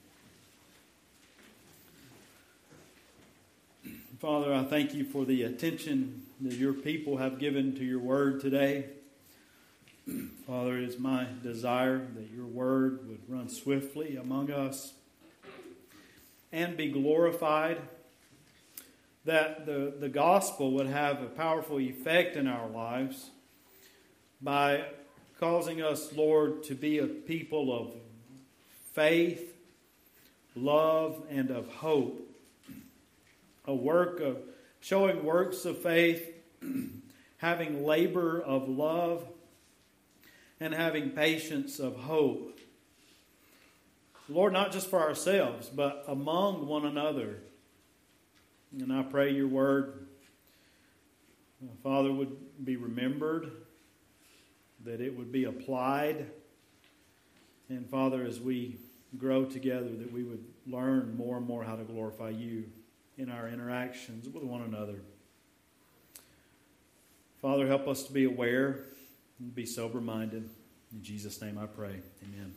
Father, 4.19 4.53
I 4.53 4.65
thank 4.65 4.93
you 4.93 5.05
for 5.05 5.23
the 5.23 5.43
attention 5.43 6.23
that 6.41 6.55
your 6.55 6.73
people 6.73 7.15
have 7.15 7.39
given 7.39 7.73
to 7.77 7.85
your 7.85 7.99
word 7.99 8.41
today. 8.41 8.87
Father, 10.45 10.77
it 10.77 10.83
is 10.83 10.99
my 10.99 11.25
desire 11.41 12.05
that 12.15 12.29
your 12.35 12.45
word 12.45 13.07
would 13.07 13.21
run 13.29 13.47
swiftly 13.47 14.17
among 14.17 14.51
us 14.51 14.91
and 16.51 16.75
be 16.75 16.91
glorified, 16.91 17.79
that 19.23 19.65
the, 19.65 19.93
the 19.97 20.09
gospel 20.09 20.73
would 20.73 20.87
have 20.87 21.21
a 21.23 21.27
powerful 21.27 21.79
effect 21.79 22.35
in 22.35 22.45
our 22.45 22.67
lives 22.67 23.29
by 24.41 24.83
causing 25.39 25.81
us, 25.81 26.11
Lord, 26.13 26.63
to 26.63 26.75
be 26.75 26.97
a 26.97 27.07
people 27.07 27.73
of 27.73 27.93
faith, 28.91 29.55
love, 30.57 31.23
and 31.29 31.49
of 31.49 31.69
hope. 31.69 32.28
A 33.69 33.75
work 33.75 34.19
of 34.19 34.39
showing 34.79 35.23
works 35.23 35.63
of 35.63 35.77
faith, 35.77 36.27
having 37.37 37.85
labor 37.85 38.41
of 38.41 38.67
love, 38.67 39.27
and 40.59 40.73
having 40.73 41.11
patience 41.11 41.77
of 41.77 41.95
hope. 41.95 42.59
Lord, 44.27 44.53
not 44.53 44.71
just 44.71 44.89
for 44.89 44.99
ourselves, 44.99 45.69
but 45.69 46.03
among 46.07 46.65
one 46.65 46.83
another. 46.83 47.43
And 48.75 48.91
I 48.91 49.03
pray 49.03 49.33
your 49.33 49.47
word, 49.47 50.07
uh, 51.63 51.67
Father, 51.83 52.11
would 52.11 52.65
be 52.65 52.75
remembered 52.75 53.51
that 54.83 54.99
it 54.99 55.15
would 55.15 55.31
be 55.31 55.43
applied. 55.43 56.25
And 57.69 57.87
Father, 57.87 58.23
as 58.23 58.39
we 58.39 58.79
grow 59.15 59.45
together, 59.45 59.89
that 59.89 60.11
we 60.11 60.23
would 60.23 60.43
learn 60.65 61.15
more 61.15 61.37
and 61.37 61.45
more 61.45 61.63
how 61.63 61.75
to 61.75 61.83
glorify 61.83 62.29
you 62.29 62.65
in 63.19 63.29
our 63.29 63.49
interactions 63.49 64.27
with 64.29 64.43
one 64.43 64.61
another. 64.61 65.01
Father, 67.41 67.67
help 67.67 67.87
us 67.87 68.03
to 68.03 68.13
be 68.13 68.23
aware 68.23 68.79
and 69.39 69.53
be 69.53 69.65
sober 69.65 69.99
minded. 69.99 70.49
In 70.93 71.03
Jesus' 71.03 71.41
name 71.41 71.57
I 71.57 71.65
pray. 71.65 72.01
Amen. 72.23 72.53